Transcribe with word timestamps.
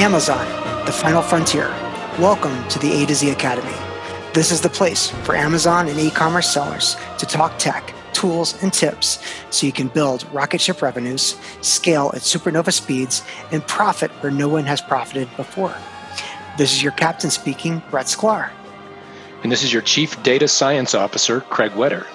Amazon, 0.00 0.46
the 0.86 0.92
final 0.92 1.20
frontier. 1.20 1.68
Welcome 2.18 2.66
to 2.70 2.78
the 2.78 2.90
A 2.90 3.06
to 3.06 3.14
Z 3.14 3.28
Academy. 3.28 3.76
This 4.32 4.50
is 4.50 4.62
the 4.62 4.70
place 4.70 5.10
for 5.24 5.36
Amazon 5.36 5.88
and 5.88 6.00
e 6.00 6.10
commerce 6.10 6.50
sellers 6.50 6.96
to 7.18 7.26
talk 7.26 7.58
tech, 7.58 7.92
tools, 8.14 8.56
and 8.62 8.72
tips 8.72 9.22
so 9.50 9.66
you 9.66 9.72
can 9.72 9.88
build 9.88 10.26
rocket 10.32 10.58
ship 10.58 10.80
revenues, 10.80 11.36
scale 11.60 12.12
at 12.14 12.22
supernova 12.22 12.72
speeds, 12.72 13.22
and 13.52 13.66
profit 13.66 14.10
where 14.22 14.32
no 14.32 14.48
one 14.48 14.64
has 14.64 14.80
profited 14.80 15.28
before. 15.36 15.76
This 16.56 16.72
is 16.72 16.82
your 16.82 16.92
captain 16.92 17.30
speaking, 17.30 17.82
Brett 17.90 18.06
Sklar. 18.06 18.48
And 19.42 19.52
this 19.52 19.62
is 19.62 19.70
your 19.70 19.82
Chief 19.82 20.22
Data 20.22 20.48
Science 20.48 20.94
Officer, 20.94 21.42
Craig 21.42 21.72
Wetter. 21.74 22.06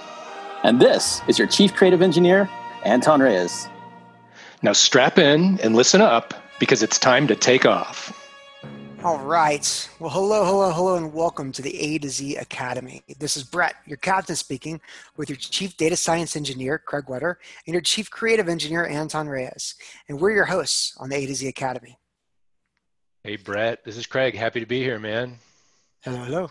And 0.63 0.81
this 0.81 1.21
is 1.27 1.37
your 1.37 1.47
Chief 1.47 1.75
Creative 1.75 2.01
Engineer, 2.01 2.49
Anton 2.83 3.21
Reyes. 3.21 3.69
Now 4.63 4.73
strap 4.73 5.19
in 5.19 5.59
and 5.59 5.75
listen 5.75 6.01
up 6.01 6.33
because 6.59 6.83
it's 6.83 6.99
time 6.99 7.27
to 7.27 7.35
take 7.35 7.65
off. 7.65 8.21
All 9.03 9.19
right. 9.19 9.89
Well, 9.99 10.09
hello, 10.09 10.43
hello, 10.45 10.71
hello, 10.71 10.95
and 10.95 11.13
welcome 11.13 11.51
to 11.51 11.61
the 11.61 11.79
A 11.79 11.99
to 11.99 12.09
Z 12.09 12.37
Academy. 12.37 13.03
This 13.19 13.37
is 13.37 13.43
Brett, 13.43 13.75
your 13.85 13.97
captain 13.97 14.35
speaking, 14.35 14.81
with 15.15 15.29
your 15.29 15.35
Chief 15.35 15.77
Data 15.77 15.95
Science 15.95 16.35
Engineer, 16.35 16.79
Craig 16.79 17.05
Wetter, 17.07 17.37
and 17.67 17.73
your 17.73 17.81
Chief 17.81 18.09
Creative 18.09 18.49
Engineer, 18.49 18.87
Anton 18.87 19.27
Reyes. 19.27 19.75
And 20.09 20.19
we're 20.19 20.31
your 20.31 20.45
hosts 20.45 20.97
on 20.97 21.09
the 21.09 21.17
A 21.17 21.25
to 21.27 21.35
Z 21.35 21.47
Academy. 21.47 21.99
Hey, 23.23 23.35
Brett. 23.35 23.83
This 23.83 23.97
is 23.97 24.07
Craig. 24.07 24.35
Happy 24.35 24.59
to 24.59 24.65
be 24.65 24.81
here, 24.81 24.97
man. 24.97 25.37
Hello, 26.01 26.23
hello. 26.23 26.49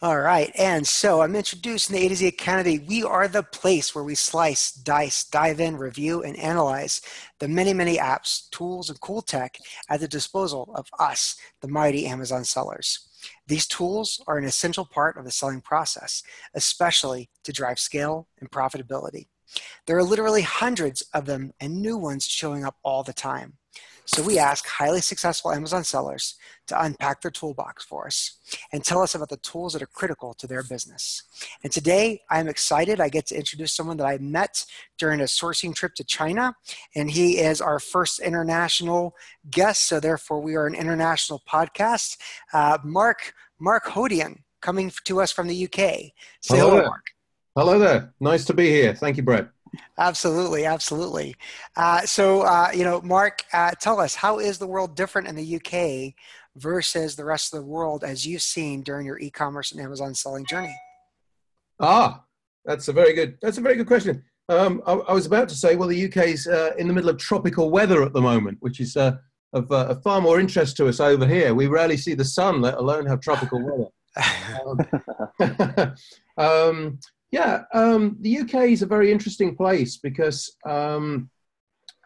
All 0.00 0.20
right. 0.20 0.52
And 0.56 0.86
so 0.86 1.22
I'm 1.22 1.34
introducing 1.34 1.96
the 1.96 2.06
A 2.06 2.08
to 2.08 2.14
Z 2.14 2.28
Academy. 2.28 2.78
We 2.78 3.02
are 3.02 3.26
the 3.26 3.42
place 3.42 3.96
where 3.96 4.04
we 4.04 4.14
slice, 4.14 4.70
dice, 4.70 5.24
dive 5.24 5.58
in, 5.58 5.76
review, 5.76 6.22
and 6.22 6.38
analyze 6.38 7.00
the 7.40 7.48
many, 7.48 7.74
many 7.74 7.96
apps, 7.96 8.48
tools, 8.50 8.90
and 8.90 9.00
cool 9.00 9.22
tech 9.22 9.58
at 9.90 9.98
the 9.98 10.06
disposal 10.06 10.70
of 10.76 10.86
us, 11.00 11.34
the 11.62 11.66
mighty 11.66 12.06
Amazon 12.06 12.44
sellers. 12.44 13.08
These 13.48 13.66
tools 13.66 14.22
are 14.28 14.38
an 14.38 14.44
essential 14.44 14.84
part 14.84 15.16
of 15.16 15.24
the 15.24 15.32
selling 15.32 15.60
process, 15.60 16.22
especially 16.54 17.28
to 17.42 17.52
drive 17.52 17.80
scale 17.80 18.28
and 18.38 18.48
profitability. 18.52 19.26
There 19.86 19.98
are 19.98 20.04
literally 20.04 20.42
hundreds 20.42 21.02
of 21.12 21.26
them 21.26 21.54
and 21.58 21.82
new 21.82 21.96
ones 21.96 22.24
showing 22.24 22.64
up 22.64 22.76
all 22.84 23.02
the 23.02 23.12
time. 23.12 23.54
So 24.08 24.22
we 24.22 24.38
ask 24.38 24.66
highly 24.66 25.02
successful 25.02 25.52
Amazon 25.52 25.84
sellers 25.84 26.36
to 26.68 26.82
unpack 26.82 27.20
their 27.20 27.30
toolbox 27.30 27.84
for 27.84 28.06
us 28.06 28.38
and 28.72 28.82
tell 28.82 29.02
us 29.02 29.14
about 29.14 29.28
the 29.28 29.36
tools 29.36 29.74
that 29.74 29.82
are 29.82 29.86
critical 29.86 30.32
to 30.34 30.46
their 30.46 30.62
business. 30.62 31.24
And 31.62 31.70
today 31.70 32.22
I'm 32.30 32.48
excited. 32.48 33.00
I 33.00 33.10
get 33.10 33.26
to 33.26 33.36
introduce 33.36 33.74
someone 33.74 33.98
that 33.98 34.06
I 34.06 34.16
met 34.16 34.64
during 34.96 35.20
a 35.20 35.24
sourcing 35.24 35.74
trip 35.74 35.94
to 35.96 36.04
China, 36.04 36.54
and 36.94 37.10
he 37.10 37.38
is 37.38 37.60
our 37.60 37.78
first 37.78 38.20
international 38.20 39.14
guest. 39.50 39.86
So 39.86 40.00
therefore, 40.00 40.40
we 40.40 40.54
are 40.54 40.66
an 40.66 40.74
international 40.74 41.42
podcast. 41.46 42.16
Uh, 42.54 42.78
Mark 42.82 43.34
Mark 43.60 43.84
Hodierne 43.84 44.38
coming 44.62 44.90
to 45.04 45.20
us 45.20 45.32
from 45.32 45.48
the 45.48 45.64
UK. 45.64 45.78
Say 46.40 46.56
hello, 46.56 46.70
hello 46.70 46.86
Mark. 46.86 47.06
Hello 47.54 47.78
there. 47.78 48.14
Nice 48.20 48.46
to 48.46 48.54
be 48.54 48.70
here. 48.70 48.94
Thank 48.94 49.18
you, 49.18 49.22
Brett. 49.22 49.48
Absolutely, 49.98 50.64
absolutely. 50.64 51.36
Uh, 51.76 52.02
so, 52.02 52.42
uh, 52.42 52.70
you 52.74 52.84
know, 52.84 53.00
Mark, 53.02 53.44
uh, 53.52 53.72
tell 53.80 54.00
us 54.00 54.14
how 54.14 54.38
is 54.38 54.58
the 54.58 54.66
world 54.66 54.96
different 54.96 55.28
in 55.28 55.34
the 55.34 55.56
UK 55.56 56.14
versus 56.56 57.16
the 57.16 57.24
rest 57.24 57.52
of 57.52 57.60
the 57.60 57.66
world 57.66 58.04
as 58.04 58.26
you've 58.26 58.42
seen 58.42 58.82
during 58.82 59.06
your 59.06 59.18
e-commerce 59.18 59.72
and 59.72 59.80
Amazon 59.80 60.14
selling 60.14 60.46
journey? 60.46 60.74
Ah, 61.80 62.24
that's 62.64 62.88
a 62.88 62.92
very 62.92 63.12
good. 63.12 63.38
That's 63.40 63.58
a 63.58 63.60
very 63.60 63.76
good 63.76 63.86
question. 63.86 64.22
Um, 64.48 64.82
I, 64.86 64.92
I, 64.94 65.12
was 65.12 65.26
about 65.26 65.48
to 65.50 65.54
say, 65.54 65.76
well, 65.76 65.88
the 65.88 66.06
UK 66.06 66.28
is 66.28 66.46
uh, 66.46 66.72
in 66.78 66.88
the 66.88 66.94
middle 66.94 67.10
of 67.10 67.18
tropical 67.18 67.70
weather 67.70 68.02
at 68.02 68.14
the 68.14 68.20
moment, 68.20 68.56
which 68.60 68.80
is 68.80 68.96
uh, 68.96 69.16
of, 69.52 69.70
uh, 69.70 69.86
of, 69.88 70.02
far 70.02 70.20
more 70.20 70.40
interest 70.40 70.76
to 70.78 70.88
us 70.88 71.00
over 71.00 71.26
here. 71.26 71.54
We 71.54 71.66
rarely 71.66 71.96
see 71.96 72.14
the 72.14 72.24
sun, 72.24 72.62
let 72.62 72.74
alone 72.74 73.06
have 73.06 73.20
tropical 73.20 73.60
weather. 73.62 73.88
um, 75.38 75.94
um, 76.38 76.98
yeah, 77.30 77.64
um, 77.74 78.16
the 78.20 78.38
UK 78.38 78.54
is 78.70 78.82
a 78.82 78.86
very 78.86 79.12
interesting 79.12 79.54
place 79.54 79.98
because 79.98 80.56
um, 80.66 81.28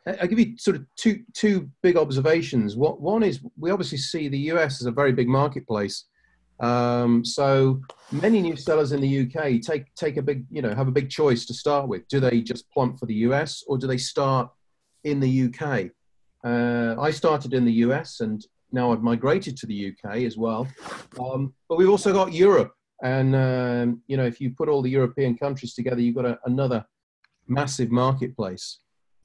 I'll 0.06 0.26
give 0.26 0.40
you 0.40 0.58
sort 0.58 0.76
of 0.76 0.84
two 0.96 1.22
two 1.32 1.70
big 1.82 1.96
observations. 1.96 2.76
What 2.76 3.00
one 3.00 3.22
is 3.22 3.40
we 3.56 3.70
obviously 3.70 3.98
see 3.98 4.28
the 4.28 4.38
US 4.52 4.80
as 4.80 4.86
a 4.86 4.90
very 4.90 5.12
big 5.12 5.28
marketplace. 5.28 6.06
Um, 6.58 7.24
so 7.24 7.80
many 8.10 8.40
new 8.40 8.56
sellers 8.56 8.92
in 8.92 9.00
the 9.00 9.22
UK 9.22 9.60
take 9.60 9.94
take 9.94 10.16
a 10.16 10.22
big 10.22 10.44
you 10.50 10.62
know 10.62 10.74
have 10.74 10.88
a 10.88 10.92
big 10.92 11.08
choice 11.08 11.46
to 11.46 11.54
start 11.54 11.86
with. 11.88 12.06
Do 12.08 12.18
they 12.18 12.40
just 12.40 12.70
plump 12.72 12.98
for 12.98 13.06
the 13.06 13.14
US 13.26 13.62
or 13.68 13.78
do 13.78 13.86
they 13.86 13.98
start 13.98 14.50
in 15.04 15.20
the 15.20 15.44
UK? 15.44 15.90
Uh, 16.44 17.00
I 17.00 17.12
started 17.12 17.54
in 17.54 17.64
the 17.64 17.72
US 17.84 18.20
and 18.20 18.44
now 18.72 18.92
I've 18.92 19.02
migrated 19.02 19.56
to 19.58 19.66
the 19.66 19.92
UK 19.92 20.22
as 20.22 20.36
well. 20.36 20.66
Um, 21.20 21.54
but 21.68 21.78
we've 21.78 21.90
also 21.90 22.12
got 22.12 22.32
Europe 22.32 22.72
and 23.02 23.34
um, 23.34 24.02
you 24.06 24.16
know, 24.16 24.24
if 24.24 24.40
you 24.40 24.50
put 24.50 24.68
all 24.68 24.82
the 24.82 24.90
European 24.90 25.36
countries 25.36 25.74
together, 25.74 26.00
you've 26.00 26.14
got 26.14 26.24
a, 26.24 26.38
another 26.44 26.84
massive 27.48 27.90
marketplace. 27.90 28.78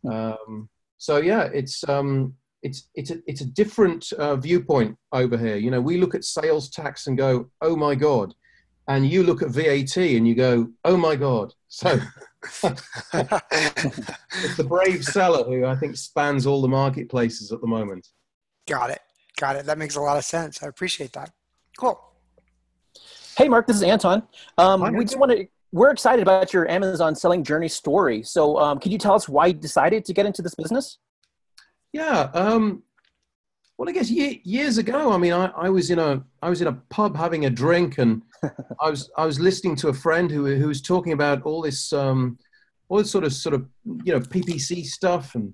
Um, 0.10 0.70
so 0.98 1.18
yeah, 1.18 1.44
it's 1.54 1.88
um, 1.88 2.34
it's 2.64 2.90
it's 2.96 3.12
a 3.12 3.20
it's 3.28 3.42
a 3.42 3.46
different 3.46 4.12
uh, 4.14 4.36
viewpoint 4.36 4.98
over 5.12 5.38
here. 5.38 5.58
You 5.58 5.72
know, 5.72 5.82
we 5.82 5.98
look 5.98 6.16
at 6.16 6.24
sales 6.24 6.70
tax 6.70 7.08
and 7.08 7.18
go, 7.18 7.50
oh 7.62 7.76
my 7.76 7.94
god, 7.94 8.34
and 8.88 9.08
you 9.08 9.24
look 9.24 9.42
at 9.42 9.50
VAT 9.50 9.98
and 9.98 10.28
you 10.28 10.34
go, 10.34 10.70
oh 10.84 10.98
my 10.98 11.16
god. 11.16 11.54
So 11.68 12.00
it's 12.64 12.72
the 14.58 14.66
brave 14.68 15.04
seller 15.04 15.44
who 15.44 15.66
I 15.66 15.76
think 15.76 15.98
spans 15.98 16.48
all 16.48 16.62
the 16.62 16.68
marketplaces 16.68 17.52
at 17.52 17.62
the 17.62 17.68
moment. 17.68 18.08
Got 18.68 18.90
it. 18.90 19.02
Got 19.40 19.58
it. 19.58 19.66
That 19.66 19.78
makes 19.78 19.96
a 19.96 20.02
lot 20.02 20.18
of 20.18 20.26
sense. 20.26 20.64
I 20.64 20.68
appreciate 20.68 21.14
that. 21.14 21.32
Cool. 21.78 22.07
Hey, 23.38 23.50
Mark, 23.50 23.68
this 23.68 23.76
is 23.76 23.84
Anton. 23.84 24.24
Um, 24.58 24.82
we 24.96 25.06
just 25.06 25.20
want 25.20 25.32
to. 25.32 25.48
We're 25.72 25.92
excited 25.92 26.24
about 26.24 26.54
your 26.54 26.68
Amazon 26.68 27.14
selling 27.14 27.44
journey 27.44 27.68
story. 27.68 28.24
So, 28.24 28.58
um, 28.58 28.80
could 28.80 28.92
you 28.92 28.98
tell 28.98 29.14
us 29.14 29.30
why 29.30 29.48
you 29.48 29.54
decided 29.54 30.06
to 30.06 30.14
get 30.14 30.26
into 30.26 30.42
this 30.42 30.56
business? 30.56 30.98
Yeah. 31.94 32.32
Um, 32.34 32.82
well, 33.78 33.88
I 33.88 33.92
guess 33.92 34.10
years 34.10 34.80
ago. 34.80 35.12
I 35.12 35.20
mean, 35.20 35.34
I, 35.34 35.52
I, 35.56 35.70
was 35.70 35.92
in 35.92 36.00
a 36.00 36.24
I 36.42 36.50
was 36.50 36.62
in 36.62 36.68
a 36.68 36.74
pub 36.90 37.16
having 37.16 37.46
a 37.46 37.50
drink, 37.52 38.00
and 38.00 38.24
I 38.82 38.90
was 38.90 39.12
I 39.16 39.28
was 39.28 39.40
listening 39.40 39.76
to 39.78 39.90
a 39.90 39.94
friend 39.94 40.32
who 40.32 40.56
who 40.56 40.68
was 40.68 40.82
talking 40.82 41.14
about 41.14 41.44
all 41.44 41.62
this 41.62 41.94
um, 41.94 42.40
all 42.90 42.98
this 42.98 43.12
sort 43.12 43.24
of 43.24 43.34
sort 43.34 43.54
of 43.54 43.68
you 44.04 44.14
know 44.14 44.20
PPC 44.20 44.84
stuff, 44.84 45.36
and 45.36 45.54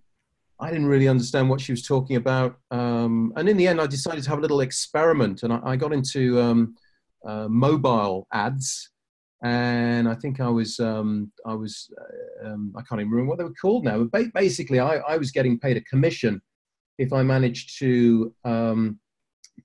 I 0.58 0.72
didn't 0.72 0.88
really 0.88 1.10
understand 1.10 1.50
what 1.50 1.60
she 1.60 1.74
was 1.74 1.86
talking 1.86 2.16
about. 2.16 2.58
Um, 2.72 3.34
and 3.36 3.50
in 3.50 3.58
the 3.58 3.68
end, 3.68 3.82
I 3.82 3.88
decided 3.88 4.24
to 4.24 4.30
have 4.30 4.40
a 4.40 4.42
little 4.42 4.62
experiment, 4.62 5.44
and 5.44 5.52
I, 5.52 5.60
I 5.66 5.76
got 5.76 5.92
into 5.92 6.40
um, 6.40 6.78
uh, 7.26 7.48
mobile 7.50 8.28
ads, 8.34 8.90
and 9.44 10.08
I 10.08 10.16
think 10.16 10.40
I 10.40 10.50
was 10.50 10.80
um, 10.80 11.32
I 11.46 11.54
was 11.54 11.90
uh, 12.00 12.48
um, 12.50 12.74
I 12.78 12.82
can't 12.82 13.02
even 13.02 13.12
remember 13.12 13.30
what 13.30 13.38
they 13.38 13.44
were 13.44 13.54
called 13.62 13.84
now. 13.84 14.04
But 14.04 14.34
basically, 14.34 14.80
I, 14.80 14.98
I 14.98 15.18
was 15.18 15.32
getting 15.32 15.60
paid 15.60 15.78
a 15.78 15.82
commission 15.82 16.42
if 16.98 17.12
I 17.12 17.24
managed 17.24 17.78
to 17.80 18.34
um, 18.46 19.00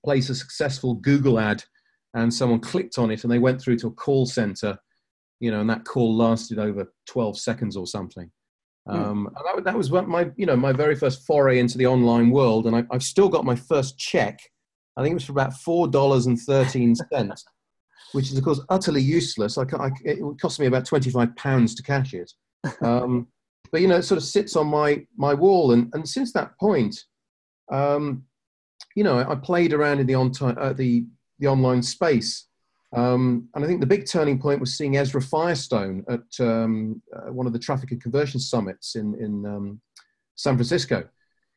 place 0.03 0.29
a 0.29 0.35
successful 0.35 0.95
Google 0.95 1.39
ad, 1.39 1.63
and 2.13 2.33
someone 2.33 2.59
clicked 2.59 2.97
on 2.97 3.11
it, 3.11 3.23
and 3.23 3.31
they 3.31 3.39
went 3.39 3.61
through 3.61 3.77
to 3.77 3.87
a 3.87 3.91
call 3.91 4.25
center, 4.25 4.77
you 5.39 5.51
know, 5.51 5.61
and 5.61 5.69
that 5.69 5.85
call 5.85 6.15
lasted 6.15 6.59
over 6.59 6.91
12 7.07 7.39
seconds 7.39 7.77
or 7.77 7.87
something. 7.87 8.29
Hmm. 8.87 8.95
Um, 8.95 9.27
and 9.27 9.57
that, 9.57 9.63
that 9.65 9.77
was 9.77 9.91
my, 9.91 10.29
you 10.35 10.45
know, 10.45 10.55
my 10.55 10.73
very 10.73 10.95
first 10.95 11.25
foray 11.25 11.59
into 11.59 11.77
the 11.77 11.87
online 11.87 12.31
world, 12.31 12.67
and 12.67 12.75
I, 12.75 12.83
I've 12.91 13.03
still 13.03 13.29
got 13.29 13.45
my 13.45 13.55
first 13.55 13.97
check 13.97 14.39
I 14.99 15.01
think 15.01 15.13
it 15.13 15.15
was 15.15 15.23
for 15.23 15.31
about 15.31 15.53
four 15.53 15.87
dollars 15.87 16.25
and 16.25 16.37
thirteen 16.37 16.93
cents, 16.93 17.45
which 18.11 18.31
is 18.31 18.37
of 18.37 18.43
course 18.43 18.59
utterly 18.67 19.01
useless. 19.01 19.57
I, 19.57 19.63
I, 19.79 19.91
it 20.03 20.21
would 20.21 20.41
cost 20.41 20.59
me 20.59 20.65
about 20.65 20.83
twenty 20.85 21.09
five 21.09 21.33
pounds 21.37 21.73
to 21.75 21.83
cash 21.83 22.13
it. 22.13 22.29
Um, 22.81 23.27
but 23.71 23.79
you 23.79 23.87
know, 23.87 23.95
it 23.95 24.03
sort 24.03 24.17
of 24.17 24.25
sits 24.25 24.57
on 24.57 24.67
my 24.67 25.05
my 25.15 25.33
wall, 25.33 25.71
and 25.71 25.89
and 25.93 26.07
since 26.07 26.33
that 26.33 26.59
point, 26.59 27.05
um, 27.71 28.25
you 28.93 29.05
know, 29.05 29.19
I 29.19 29.35
played 29.35 29.71
around 29.71 29.99
in 29.99 30.05
the 30.07 30.15
on 30.15 30.33
uh, 30.41 30.73
the 30.73 31.05
the 31.39 31.47
online 31.47 31.81
space. 31.81 32.45
Um, 32.91 33.47
and 33.53 33.63
I 33.63 33.67
think 33.67 33.81
the 33.81 33.85
big 33.85 34.07
turning 34.07 34.39
point 34.39 34.59
was 34.59 34.75
seeing 34.75 34.97
Ezra 34.97 35.21
Firestone 35.21 36.03
at 36.09 36.43
um, 36.43 37.01
uh, 37.15 37.31
one 37.31 37.45
of 37.45 37.53
the 37.53 37.59
traffic 37.59 37.91
and 37.91 38.01
conversion 38.01 38.39
summits 38.39 38.95
in, 38.95 39.13
in 39.23 39.45
um, 39.45 39.81
San 40.35 40.55
Francisco. 40.55 41.07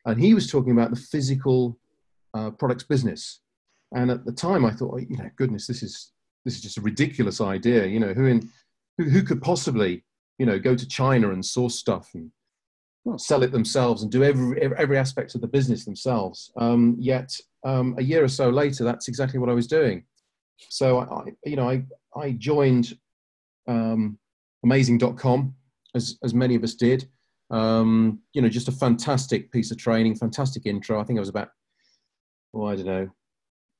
And 0.05 0.21
he 0.21 0.35
was 0.35 0.47
talking 0.47 0.73
about 0.73 0.91
the 0.91 0.95
physical 0.95 1.79
uh, 2.33 2.51
products 2.51 2.83
business. 2.83 3.41
And 3.95 4.09
at 4.11 4.25
the 4.25 4.31
time, 4.31 4.65
I 4.65 4.71
thought, 4.71 5.01
you 5.09 5.17
know, 5.17 5.29
goodness, 5.35 5.67
this 5.67 5.83
is 5.83 6.11
this 6.45 6.55
is 6.55 6.61
just 6.61 6.77
a 6.77 6.81
ridiculous 6.81 7.39
idea. 7.39 7.85
You 7.85 7.99
know, 7.99 8.13
who 8.13 8.25
in 8.25 8.49
who, 8.97 9.05
who 9.05 9.23
could 9.23 9.41
possibly, 9.41 10.03
you 10.39 10.45
know, 10.45 10.59
go 10.59 10.75
to 10.75 10.87
China 10.87 11.31
and 11.31 11.45
source 11.45 11.75
stuff 11.75 12.09
and 12.15 12.31
sell 13.17 13.43
it 13.43 13.51
themselves 13.51 14.01
and 14.01 14.11
do 14.11 14.23
every 14.23 14.61
every 14.61 14.97
aspect 14.97 15.35
of 15.35 15.41
the 15.41 15.47
business 15.47 15.85
themselves. 15.85 16.51
Um, 16.57 16.95
yet 16.99 17.37
um, 17.63 17.95
a 17.97 18.03
year 18.03 18.23
or 18.23 18.29
so 18.29 18.49
later, 18.49 18.83
that's 18.83 19.07
exactly 19.07 19.39
what 19.39 19.49
I 19.49 19.53
was 19.53 19.67
doing. 19.67 20.05
So 20.69 20.99
I, 20.99 21.31
you 21.45 21.55
know, 21.55 21.69
I 21.69 21.85
I 22.15 22.31
joined 22.31 22.97
um, 23.67 24.17
Amazing.com 24.63 25.53
as 25.93 26.17
as 26.23 26.33
many 26.33 26.55
of 26.55 26.63
us 26.63 26.73
did, 26.73 27.09
Um, 27.49 28.19
you 28.33 28.41
know, 28.41 28.49
just 28.49 28.67
a 28.67 28.71
fantastic 28.71 29.51
piece 29.51 29.71
of 29.71 29.77
training, 29.77 30.15
fantastic 30.15 30.65
intro. 30.65 30.99
I 30.99 31.03
think 31.03 31.19
I 31.19 31.19
was 31.19 31.29
about, 31.29 31.49
oh, 32.53 32.65
I 32.65 32.75
don't 32.75 32.85
know, 32.85 33.09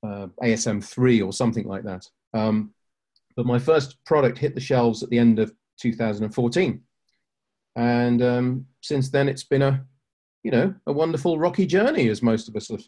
uh, 0.04 0.28
ASM 0.42 0.84
three 0.84 1.22
or 1.22 1.34
something 1.34 1.68
like 1.68 1.84
that. 1.84 2.08
Um, 2.34 2.74
but 3.36 3.46
my 3.46 3.60
first 3.60 4.04
product 4.06 4.38
hit 4.38 4.56
the 4.56 4.62
shelves 4.62 5.04
at 5.04 5.10
the 5.10 5.20
end 5.20 5.40
of 5.40 5.54
2014, 5.80 6.82
and 7.76 8.22
um, 8.22 8.66
since 8.82 9.10
then 9.10 9.28
it's 9.28 9.44
been 9.44 9.62
a, 9.62 9.86
you 10.44 10.52
know, 10.52 10.74
a 10.86 10.94
wonderful 10.94 11.40
rocky 11.40 11.66
journey, 11.66 12.10
as 12.10 12.22
most 12.22 12.48
of 12.48 12.56
us 12.56 12.70
have, 12.70 12.84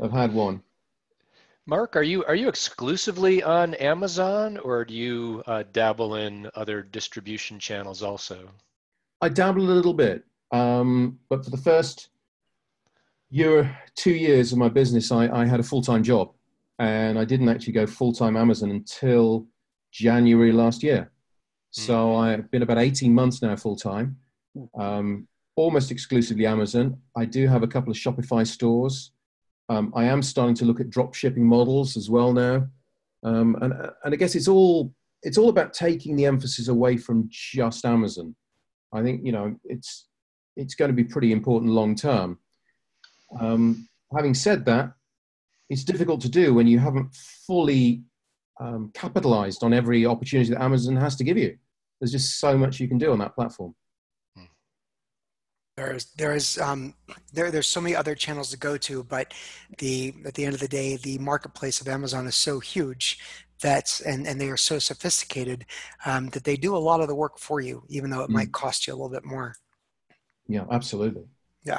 have 0.00 0.12
had 0.12 0.34
one. 0.34 0.62
Mark, 1.66 1.94
are 1.94 2.02
you 2.02 2.24
are 2.24 2.34
you 2.34 2.48
exclusively 2.48 3.42
on 3.42 3.74
Amazon, 3.74 4.58
or 4.58 4.84
do 4.84 4.94
you 4.94 5.44
uh, 5.46 5.62
dabble 5.72 6.16
in 6.16 6.50
other 6.56 6.82
distribution 6.82 7.60
channels 7.60 8.02
also? 8.02 8.50
I 9.20 9.28
dabble 9.28 9.62
a 9.62 9.70
little 9.70 9.94
bit, 9.94 10.24
um, 10.50 11.20
but 11.28 11.44
for 11.44 11.50
the 11.50 11.56
first 11.56 12.08
year, 13.32 13.76
two 13.96 14.12
years 14.12 14.52
of 14.52 14.58
my 14.58 14.68
business, 14.68 15.10
I, 15.10 15.28
I 15.28 15.46
had 15.46 15.58
a 15.58 15.62
full 15.62 15.82
time 15.82 16.02
job, 16.02 16.32
and 16.78 17.18
I 17.18 17.24
didn't 17.24 17.48
actually 17.48 17.72
go 17.72 17.86
full 17.86 18.12
time 18.12 18.36
Amazon 18.36 18.70
until 18.70 19.46
January 19.90 20.52
last 20.52 20.82
year. 20.82 21.10
So 21.70 21.94
mm-hmm. 21.94 22.20
I've 22.20 22.50
been 22.50 22.62
about 22.62 22.78
eighteen 22.78 23.14
months 23.14 23.42
now 23.42 23.56
full 23.56 23.76
time, 23.76 24.18
um, 24.78 25.26
almost 25.56 25.90
exclusively 25.90 26.46
Amazon. 26.46 26.98
I 27.16 27.24
do 27.24 27.48
have 27.48 27.62
a 27.62 27.68
couple 27.68 27.90
of 27.90 27.96
Shopify 27.96 28.46
stores. 28.46 29.12
Um, 29.68 29.92
I 29.96 30.04
am 30.04 30.22
starting 30.22 30.54
to 30.56 30.66
look 30.66 30.80
at 30.80 30.90
drop 30.90 31.14
shipping 31.14 31.46
models 31.46 31.96
as 31.96 32.10
well 32.10 32.32
now, 32.32 32.66
um, 33.22 33.56
and 33.62 33.72
and 34.04 34.14
I 34.14 34.16
guess 34.16 34.34
it's 34.34 34.48
all 34.48 34.92
it's 35.22 35.38
all 35.38 35.48
about 35.48 35.72
taking 35.72 36.16
the 36.16 36.26
emphasis 36.26 36.68
away 36.68 36.98
from 36.98 37.28
just 37.30 37.86
Amazon. 37.86 38.36
I 38.92 39.02
think 39.02 39.24
you 39.24 39.32
know 39.32 39.56
it's 39.64 40.08
it's 40.56 40.74
going 40.74 40.90
to 40.90 40.94
be 40.94 41.04
pretty 41.04 41.32
important 41.32 41.72
long 41.72 41.94
term. 41.94 42.38
Um, 43.40 43.88
having 44.14 44.34
said 44.34 44.64
that, 44.66 44.92
it's 45.70 45.84
difficult 45.84 46.20
to 46.22 46.28
do 46.28 46.54
when 46.54 46.66
you 46.66 46.78
haven't 46.78 47.14
fully 47.14 48.02
um, 48.60 48.90
capitalized 48.94 49.64
on 49.64 49.72
every 49.72 50.04
opportunity 50.06 50.50
that 50.50 50.62
Amazon 50.62 50.96
has 50.96 51.16
to 51.16 51.24
give 51.24 51.38
you. 51.38 51.56
There's 52.00 52.12
just 52.12 52.38
so 52.40 52.58
much 52.58 52.80
you 52.80 52.88
can 52.88 52.98
do 52.98 53.12
on 53.12 53.18
that 53.20 53.34
platform. 53.34 53.74
There's 55.76 56.12
there's 56.18 56.58
um, 56.58 56.94
there 57.32 57.50
there's 57.50 57.66
so 57.66 57.80
many 57.80 57.96
other 57.96 58.14
channels 58.14 58.50
to 58.50 58.58
go 58.58 58.76
to, 58.76 59.04
but 59.04 59.32
the 59.78 60.12
at 60.26 60.34
the 60.34 60.44
end 60.44 60.52
of 60.52 60.60
the 60.60 60.68
day, 60.68 60.96
the 60.96 61.16
marketplace 61.18 61.80
of 61.80 61.88
Amazon 61.88 62.26
is 62.26 62.36
so 62.36 62.60
huge 62.60 63.18
that 63.62 64.00
and 64.04 64.26
and 64.26 64.38
they 64.38 64.50
are 64.50 64.56
so 64.58 64.78
sophisticated 64.78 65.64
um, 66.04 66.28
that 66.30 66.44
they 66.44 66.56
do 66.56 66.76
a 66.76 66.78
lot 66.78 67.00
of 67.00 67.08
the 67.08 67.14
work 67.14 67.38
for 67.38 67.60
you, 67.60 67.84
even 67.88 68.10
though 68.10 68.20
it 68.20 68.28
mm. 68.28 68.34
might 68.34 68.52
cost 68.52 68.86
you 68.86 68.92
a 68.92 68.96
little 68.96 69.08
bit 69.08 69.24
more. 69.24 69.54
Yeah, 70.46 70.64
absolutely. 70.70 71.24
Yeah. 71.64 71.78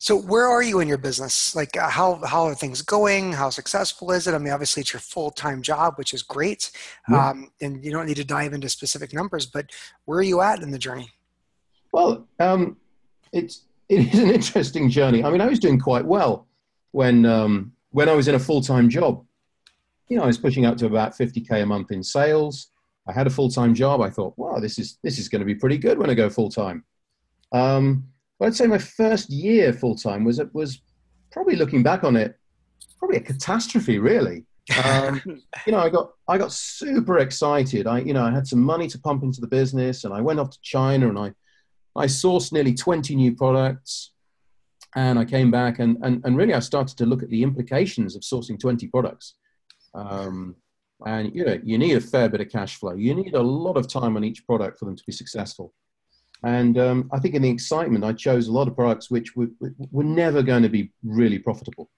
So 0.00 0.16
where 0.16 0.46
are 0.46 0.62
you 0.62 0.78
in 0.78 0.86
your 0.86 0.98
business? 0.98 1.56
Like 1.56 1.76
uh, 1.76 1.88
how 1.88 2.20
how 2.24 2.44
are 2.44 2.54
things 2.54 2.82
going? 2.82 3.32
How 3.32 3.50
successful 3.50 4.12
is 4.12 4.28
it? 4.28 4.34
I 4.34 4.38
mean, 4.38 4.52
obviously 4.52 4.82
it's 4.82 4.92
your 4.92 5.00
full 5.00 5.30
time 5.32 5.60
job, 5.60 5.94
which 5.96 6.14
is 6.14 6.22
great, 6.22 6.70
yeah. 7.08 7.30
um, 7.30 7.50
and 7.60 7.84
you 7.84 7.90
don't 7.90 8.06
need 8.06 8.16
to 8.16 8.24
dive 8.24 8.52
into 8.52 8.68
specific 8.68 9.12
numbers. 9.12 9.46
But 9.46 9.70
where 10.04 10.18
are 10.20 10.22
you 10.22 10.40
at 10.40 10.62
in 10.62 10.70
the 10.70 10.78
journey? 10.78 11.10
Well, 11.92 12.28
um, 12.38 12.76
it's 13.32 13.62
it 13.88 14.14
is 14.14 14.20
an 14.20 14.30
interesting 14.30 14.88
journey. 14.88 15.24
I 15.24 15.30
mean, 15.30 15.40
I 15.40 15.46
was 15.46 15.58
doing 15.58 15.80
quite 15.80 16.04
well 16.04 16.46
when 16.92 17.26
um, 17.26 17.72
when 17.90 18.08
I 18.08 18.14
was 18.14 18.28
in 18.28 18.36
a 18.36 18.40
full 18.40 18.60
time 18.60 18.88
job. 18.88 19.24
You 20.08 20.16
know, 20.16 20.22
I 20.22 20.26
was 20.26 20.38
pushing 20.38 20.64
up 20.64 20.76
to 20.78 20.86
about 20.86 21.12
50k 21.12 21.62
a 21.62 21.66
month 21.66 21.90
in 21.90 22.02
sales. 22.02 22.68
I 23.06 23.12
had 23.12 23.26
a 23.26 23.30
full 23.30 23.50
time 23.50 23.74
job. 23.74 24.00
I 24.00 24.10
thought, 24.10 24.34
wow, 24.36 24.60
this 24.60 24.78
is 24.78 24.98
this 25.02 25.18
is 25.18 25.28
going 25.28 25.40
to 25.40 25.46
be 25.46 25.54
pretty 25.56 25.78
good 25.78 25.98
when 25.98 26.08
I 26.08 26.14
go 26.14 26.30
full 26.30 26.50
time. 26.50 26.84
Um, 27.52 28.04
I'd 28.40 28.54
say 28.54 28.66
my 28.66 28.78
first 28.78 29.30
year 29.30 29.72
full 29.72 29.96
time 29.96 30.24
was 30.24 30.40
was 30.52 30.80
probably 31.32 31.56
looking 31.56 31.82
back 31.82 32.04
on 32.04 32.16
it, 32.16 32.36
probably 32.98 33.16
a 33.16 33.20
catastrophe, 33.20 33.98
really. 33.98 34.44
Um, 34.84 35.20
you 35.66 35.72
know, 35.72 35.80
I 35.80 35.88
got 35.88 36.10
I 36.28 36.38
got 36.38 36.52
super 36.52 37.18
excited. 37.18 37.86
I 37.86 38.00
you 38.00 38.14
know 38.14 38.24
I 38.24 38.30
had 38.30 38.46
some 38.46 38.62
money 38.62 38.86
to 38.88 38.98
pump 38.98 39.22
into 39.22 39.40
the 39.40 39.48
business, 39.48 40.04
and 40.04 40.14
I 40.14 40.20
went 40.20 40.40
off 40.40 40.50
to 40.50 40.58
China 40.62 41.08
and 41.08 41.18
I 41.18 41.32
I 41.96 42.06
sourced 42.06 42.52
nearly 42.52 42.74
20 42.74 43.16
new 43.16 43.34
products 43.34 44.12
and 44.94 45.18
I 45.18 45.24
came 45.24 45.50
back 45.50 45.80
and, 45.80 45.98
and, 46.02 46.24
and 46.24 46.36
really 46.36 46.54
I 46.54 46.60
started 46.60 46.96
to 46.98 47.06
look 47.06 47.22
at 47.22 47.28
the 47.28 47.42
implications 47.42 48.14
of 48.14 48.22
sourcing 48.22 48.58
20 48.58 48.86
products. 48.88 49.34
Um, 49.94 50.56
and 51.04 51.34
you 51.34 51.44
know, 51.44 51.58
you 51.62 51.78
need 51.78 51.96
a 51.96 52.00
fair 52.00 52.28
bit 52.28 52.40
of 52.40 52.50
cash 52.50 52.76
flow. 52.76 52.94
You 52.94 53.14
need 53.14 53.34
a 53.34 53.42
lot 53.42 53.76
of 53.76 53.88
time 53.88 54.16
on 54.16 54.24
each 54.24 54.46
product 54.46 54.78
for 54.78 54.84
them 54.84 54.96
to 54.96 55.02
be 55.06 55.12
successful. 55.12 55.74
And 56.44 56.78
um, 56.78 57.10
I 57.12 57.18
think 57.18 57.34
in 57.34 57.42
the 57.42 57.50
excitement, 57.50 58.04
I 58.04 58.12
chose 58.12 58.46
a 58.46 58.52
lot 58.52 58.68
of 58.68 58.76
products 58.76 59.10
which 59.10 59.34
were, 59.34 59.48
were 59.90 60.04
never 60.04 60.42
going 60.42 60.62
to 60.62 60.68
be 60.68 60.92
really 61.02 61.38
profitable. 61.38 61.90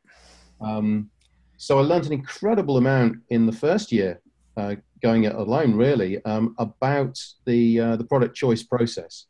Um, 0.60 1.10
so 1.56 1.78
I 1.78 1.82
learned 1.82 2.06
an 2.06 2.12
incredible 2.12 2.78
amount 2.78 3.18
in 3.28 3.44
the 3.44 3.52
first 3.52 3.92
year, 3.92 4.20
uh, 4.56 4.76
going 5.02 5.24
it 5.24 5.34
alone, 5.34 5.74
really, 5.74 6.24
um, 6.24 6.54
about 6.58 7.18
the 7.44 7.80
uh, 7.80 7.96
the 7.96 8.04
product 8.04 8.34
choice 8.34 8.62
process. 8.62 9.26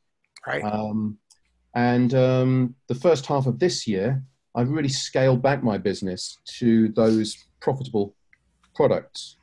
Right. 0.46 0.62
Um, 0.62 1.18
and 1.74 2.14
um, 2.14 2.74
the 2.88 2.94
first 2.94 3.26
half 3.26 3.46
of 3.46 3.58
this 3.58 3.86
year, 3.86 4.22
I've 4.54 4.70
really 4.70 4.88
scaled 4.88 5.42
back 5.42 5.62
my 5.62 5.78
business 5.78 6.38
to 6.58 6.88
those 6.90 7.36
profitable 7.60 8.14
products. 8.74 9.36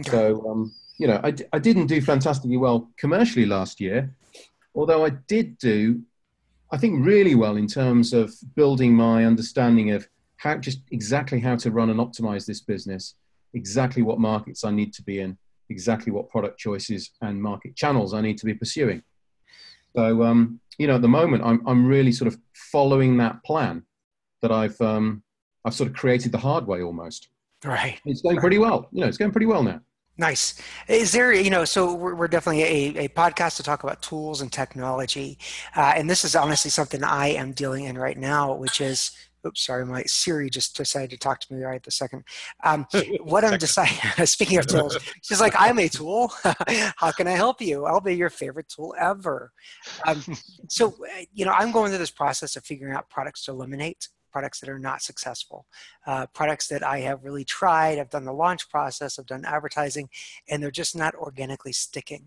Okay. 0.00 0.10
So, 0.10 0.48
um, 0.48 0.74
you 0.98 1.06
know, 1.06 1.20
I, 1.22 1.34
I 1.52 1.58
didn't 1.58 1.86
do 1.86 2.00
fantastically 2.00 2.56
well 2.56 2.88
commercially 2.96 3.46
last 3.46 3.80
year, 3.80 4.14
although 4.78 5.04
I 5.04 5.10
did 5.26 5.58
do, 5.58 6.00
I 6.70 6.78
think, 6.78 7.04
really 7.04 7.34
well 7.34 7.56
in 7.56 7.66
terms 7.66 8.12
of 8.12 8.32
building 8.54 8.94
my 8.94 9.24
understanding 9.24 9.90
of 9.90 10.08
how 10.36 10.56
just 10.56 10.82
exactly 10.92 11.40
how 11.40 11.56
to 11.56 11.72
run 11.72 11.90
and 11.90 11.98
optimize 11.98 12.46
this 12.46 12.60
business, 12.60 13.16
exactly 13.54 14.02
what 14.02 14.20
markets 14.20 14.62
I 14.62 14.70
need 14.70 14.94
to 14.94 15.02
be 15.02 15.18
in, 15.18 15.36
exactly 15.68 16.12
what 16.12 16.28
product 16.28 16.60
choices 16.60 17.10
and 17.22 17.42
market 17.42 17.74
channels 17.74 18.14
I 18.14 18.20
need 18.20 18.38
to 18.38 18.46
be 18.46 18.54
pursuing. 18.54 19.02
So, 19.96 20.22
um, 20.22 20.60
you 20.78 20.86
know, 20.86 20.94
at 20.94 21.02
the 21.02 21.08
moment, 21.08 21.42
I'm, 21.44 21.60
I'm 21.66 21.84
really 21.84 22.12
sort 22.12 22.28
of 22.28 22.38
following 22.54 23.16
that 23.16 23.42
plan 23.42 23.82
that 24.42 24.52
I've, 24.52 24.80
um, 24.80 25.24
I've 25.64 25.74
sort 25.74 25.90
of 25.90 25.96
created 25.96 26.30
the 26.30 26.38
hard 26.38 26.68
way 26.68 26.82
almost. 26.82 27.30
Right. 27.64 27.98
It's 28.04 28.22
going 28.22 28.36
pretty 28.36 28.58
well. 28.58 28.88
You 28.92 29.00
know, 29.00 29.08
it's 29.08 29.18
going 29.18 29.32
pretty 29.32 29.46
well 29.46 29.64
now. 29.64 29.80
Nice. 30.18 30.60
Is 30.88 31.12
there, 31.12 31.32
you 31.32 31.48
know, 31.48 31.64
so 31.64 31.94
we're, 31.94 32.14
we're 32.16 32.28
definitely 32.28 32.64
a, 32.64 33.04
a 33.04 33.08
podcast 33.08 33.56
to 33.56 33.62
talk 33.62 33.84
about 33.84 34.02
tools 34.02 34.40
and 34.40 34.52
technology. 34.52 35.38
Uh, 35.76 35.92
and 35.94 36.10
this 36.10 36.24
is 36.24 36.34
honestly 36.34 36.72
something 36.72 37.04
I 37.04 37.28
am 37.28 37.52
dealing 37.52 37.84
in 37.84 37.96
right 37.96 38.18
now, 38.18 38.52
which 38.52 38.80
is 38.80 39.12
oops, 39.46 39.64
sorry, 39.64 39.86
my 39.86 40.02
Siri 40.02 40.50
just 40.50 40.76
decided 40.76 41.10
to 41.10 41.16
talk 41.16 41.38
to 41.38 41.54
me 41.54 41.62
right 41.62 41.82
the 41.82 41.92
second. 41.92 42.24
Um, 42.64 42.86
what 43.22 43.44
I'm 43.44 43.58
deciding, 43.58 43.96
speaking 44.26 44.58
of 44.58 44.66
tools, 44.66 44.98
she's 45.22 45.40
like, 45.40 45.54
I'm 45.56 45.78
a 45.78 45.88
tool. 45.88 46.32
How 46.96 47.12
can 47.12 47.28
I 47.28 47.32
help 47.32 47.60
you? 47.60 47.84
I'll 47.84 48.00
be 48.00 48.16
your 48.16 48.30
favorite 48.30 48.68
tool 48.68 48.96
ever. 48.98 49.52
Um, 50.04 50.22
so, 50.68 50.96
you 51.32 51.44
know, 51.44 51.52
I'm 51.52 51.70
going 51.70 51.90
through 51.90 51.98
this 51.98 52.10
process 52.10 52.56
of 52.56 52.64
figuring 52.64 52.94
out 52.94 53.08
products 53.08 53.44
to 53.44 53.52
eliminate 53.52 54.08
products 54.38 54.60
that 54.60 54.68
are 54.68 54.78
not 54.78 55.02
successful, 55.02 55.66
uh, 56.06 56.24
products 56.32 56.68
that 56.68 56.84
I 56.84 57.00
have 57.00 57.24
really 57.24 57.44
tried. 57.44 57.98
I've 57.98 58.08
done 58.08 58.24
the 58.24 58.32
launch 58.32 58.70
process, 58.70 59.18
I've 59.18 59.26
done 59.26 59.44
advertising, 59.44 60.08
and 60.48 60.62
they're 60.62 60.70
just 60.70 60.94
not 60.94 61.12
organically 61.16 61.72
sticking. 61.72 62.24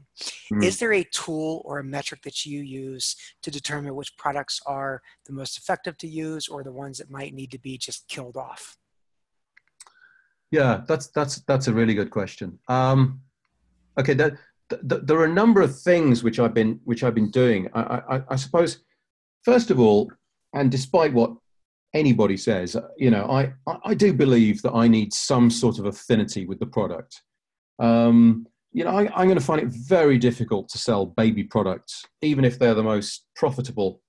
Mm. 0.51 0.61
Is 0.61 0.77
there 0.77 0.91
a 0.91 1.05
tool 1.05 1.61
or 1.63 1.79
a 1.79 1.85
metric 1.85 2.21
that 2.23 2.45
you 2.45 2.59
use 2.63 3.15
to 3.43 3.49
determine 3.49 3.95
which 3.95 4.17
products 4.17 4.59
are 4.65 5.01
the 5.25 5.31
most 5.31 5.57
effective 5.57 5.97
to 5.99 6.07
use 6.07 6.49
or 6.49 6.65
the 6.65 6.77
ones 6.83 6.97
that 6.97 7.09
might 7.09 7.33
need 7.33 7.49
to 7.51 7.59
be 7.59 7.77
just 7.77 8.09
killed 8.09 8.35
off? 8.35 8.77
Yeah, 10.51 10.81
that's 10.85 11.07
that's 11.07 11.35
that's 11.47 11.67
a 11.69 11.73
really 11.73 11.93
good 11.93 12.11
question. 12.11 12.59
Um, 12.67 13.21
okay, 13.97 14.15
that, 14.15 14.33
there 15.07 15.17
are 15.17 15.31
a 15.31 15.39
number 15.41 15.61
of 15.61 15.79
things 15.79 16.23
which 16.25 16.39
I've 16.41 16.53
been 16.53 16.81
which 16.83 17.05
I've 17.05 17.15
been 17.15 17.31
doing. 17.31 17.69
I, 17.73 17.81
I, 18.15 18.21
I 18.31 18.35
suppose, 18.35 18.79
first 19.43 19.71
of 19.71 19.79
all, 19.79 20.11
and 20.53 20.69
despite 20.69 21.13
what 21.13 21.31
anybody 21.93 22.37
says, 22.37 22.75
you 22.97 23.11
know, 23.11 23.25
I, 23.29 23.53
I 23.83 23.93
do 23.93 24.13
believe 24.13 24.61
that 24.61 24.73
I 24.73 24.87
need 24.87 25.13
some 25.13 25.49
sort 25.49 25.79
of 25.79 25.85
affinity 25.85 26.45
with 26.45 26.59
the 26.59 26.65
product. 26.65 27.21
Um, 27.79 28.47
you 28.71 28.85
know, 28.85 28.91
I, 28.91 29.21
am 29.21 29.27
going 29.27 29.35
to 29.35 29.43
find 29.43 29.61
it 29.61 29.67
very 29.67 30.17
difficult 30.17 30.69
to 30.69 30.77
sell 30.77 31.05
baby 31.05 31.43
products, 31.43 32.05
even 32.21 32.45
if 32.45 32.57
they're 32.57 32.73
the 32.73 32.83
most 32.83 33.25
profitable 33.35 34.01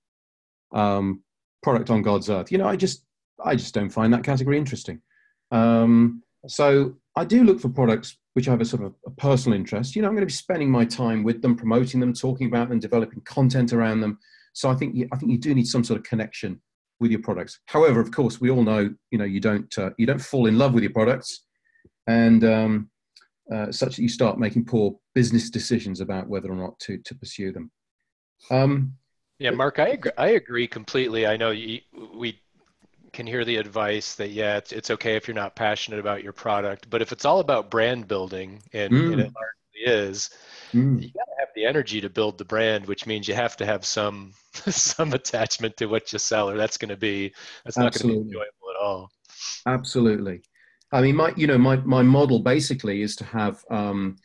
um, 0.73 1.23
product 1.61 1.89
on 1.89 2.01
God's 2.01 2.29
earth. 2.29 2.51
You 2.51 2.57
know, 2.57 2.67
I 2.67 2.77
just, 2.77 3.05
I 3.43 3.55
just 3.55 3.73
don't 3.73 3.89
find 3.89 4.13
that 4.13 4.23
category 4.23 4.57
interesting. 4.57 5.01
Um, 5.51 6.23
so 6.47 6.95
I 7.15 7.25
do 7.25 7.43
look 7.43 7.59
for 7.59 7.69
products 7.69 8.17
which 8.33 8.45
have 8.45 8.61
a 8.61 8.65
sort 8.65 8.83
of 8.83 8.95
a 9.05 9.11
personal 9.11 9.57
interest. 9.57 9.95
You 9.95 10.01
know, 10.01 10.07
I'm 10.07 10.15
going 10.15 10.23
to 10.23 10.27
be 10.27 10.33
spending 10.33 10.71
my 10.71 10.85
time 10.85 11.23
with 11.23 11.41
them, 11.41 11.55
promoting 11.55 11.99
them, 11.99 12.13
talking 12.13 12.47
about 12.47 12.69
them, 12.69 12.79
developing 12.79 13.21
content 13.25 13.73
around 13.73 14.01
them. 14.01 14.17
So 14.53 14.69
I 14.69 14.75
think, 14.75 14.95
I 15.11 15.17
think 15.17 15.31
you 15.31 15.37
do 15.37 15.53
need 15.53 15.67
some 15.67 15.83
sort 15.83 15.99
of 15.99 16.05
connection 16.05 16.59
with 17.03 17.11
your 17.11 17.21
products. 17.21 17.59
However, 17.67 17.99
of 17.99 18.11
course, 18.11 18.41
we 18.41 18.49
all 18.49 18.63
know 18.63 18.91
you 19.11 19.17
know 19.19 19.25
you 19.25 19.39
don't 19.39 19.71
uh, 19.77 19.91
you 19.99 20.07
don't 20.07 20.21
fall 20.21 20.47
in 20.47 20.57
love 20.57 20.73
with 20.73 20.81
your 20.81 20.93
products, 20.93 21.43
and 22.07 22.43
um, 22.43 22.89
uh, 23.53 23.71
such 23.71 23.97
that 23.97 24.01
you 24.01 24.09
start 24.09 24.39
making 24.39 24.65
poor 24.65 24.95
business 25.13 25.51
decisions 25.51 26.01
about 26.01 26.27
whether 26.27 26.51
or 26.51 26.55
not 26.55 26.79
to 26.79 26.97
to 27.05 27.13
pursue 27.13 27.51
them. 27.51 27.69
Um, 28.49 28.95
Yeah, 29.37 29.51
Mark, 29.51 29.77
I 29.77 29.89
agree, 29.89 30.11
I 30.17 30.29
agree 30.29 30.67
completely. 30.67 31.27
I 31.27 31.37
know 31.37 31.51
you, 31.51 31.81
we 32.15 32.39
can 33.11 33.27
hear 33.27 33.45
the 33.45 33.57
advice 33.57 34.15
that 34.15 34.31
yeah, 34.31 34.57
it's 34.57 34.71
it's 34.71 34.89
okay 34.89 35.15
if 35.15 35.27
you're 35.27 35.35
not 35.35 35.55
passionate 35.55 35.99
about 35.99 36.23
your 36.23 36.33
product, 36.33 36.89
but 36.89 37.01
if 37.01 37.11
it's 37.11 37.25
all 37.25 37.39
about 37.39 37.69
brand 37.69 38.07
building, 38.07 38.63
and, 38.73 38.91
mm. 38.91 39.13
and 39.13 39.21
it 39.21 39.31
is, 39.75 40.29
mm. 40.73 41.01
you 41.01 41.09
gotta 41.09 41.31
have 41.39 41.49
the 41.55 41.65
energy 41.65 42.01
to 42.01 42.09
build 42.09 42.37
the 42.37 42.45
brand, 42.45 42.85
which 42.85 43.05
means 43.05 43.27
you 43.27 43.33
have 43.33 43.57
to 43.57 43.65
have 43.65 43.85
some 43.85 44.33
some 44.53 45.13
attachment 45.13 45.77
to 45.77 45.87
what 45.87 46.11
you 46.13 46.19
sell, 46.19 46.49
or 46.49 46.57
that's 46.57 46.77
going 46.77 46.89
to 46.89 46.97
be 46.97 47.33
that's 47.65 47.77
not 47.77 47.93
going 47.93 48.01
to 48.01 48.07
be 48.07 48.21
enjoyable 48.21 48.69
at 48.75 48.83
all. 48.83 49.09
Absolutely. 49.67 50.41
I 50.91 51.01
mean, 51.01 51.15
my 51.15 51.33
you 51.35 51.47
know 51.47 51.57
my 51.57 51.77
my 51.77 52.01
model 52.01 52.39
basically 52.39 53.01
is 53.01 53.15
to 53.17 53.25
have. 53.25 53.63
Um, 53.69 54.17